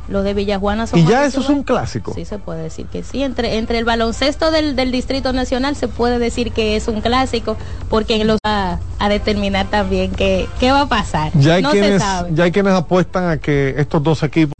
Los 0.08 0.24
de 0.24 0.34
Villa 0.34 0.58
Juana 0.58 0.86
son 0.86 0.98
Y 0.98 1.06
ya 1.06 1.24
eso 1.24 1.40
es 1.40 1.48
un 1.48 1.62
clásico. 1.62 2.12
Sí, 2.14 2.24
se 2.24 2.38
puede 2.38 2.62
decir 2.62 2.86
que 2.86 3.02
sí. 3.02 3.22
Entre, 3.22 3.56
entre 3.58 3.78
el 3.78 3.84
baloncesto 3.84 4.50
del, 4.50 4.74
del 4.74 4.90
Distrito 4.90 5.32
Nacional 5.32 5.76
se 5.76 5.88
puede 5.88 6.18
decir 6.18 6.52
que 6.52 6.76
es 6.76 6.88
un 6.88 7.00
clásico, 7.00 7.56
porque 7.88 8.24
los 8.24 8.38
va 8.44 8.80
a 8.98 9.08
determinar 9.08 9.68
también 9.68 10.10
qué, 10.12 10.48
qué 10.58 10.72
va 10.72 10.82
a 10.82 10.88
pasar. 10.88 11.32
Ya 11.34 11.54
hay, 11.54 11.62
no 11.62 11.70
se 11.70 11.80
quienes, 11.80 12.02
sabe. 12.02 12.30
ya 12.34 12.44
hay 12.44 12.52
quienes 12.52 12.74
apuestan 12.74 13.28
a 13.28 13.36
que 13.38 13.74
estos 13.78 14.02
dos 14.02 14.22
equipos 14.22 14.52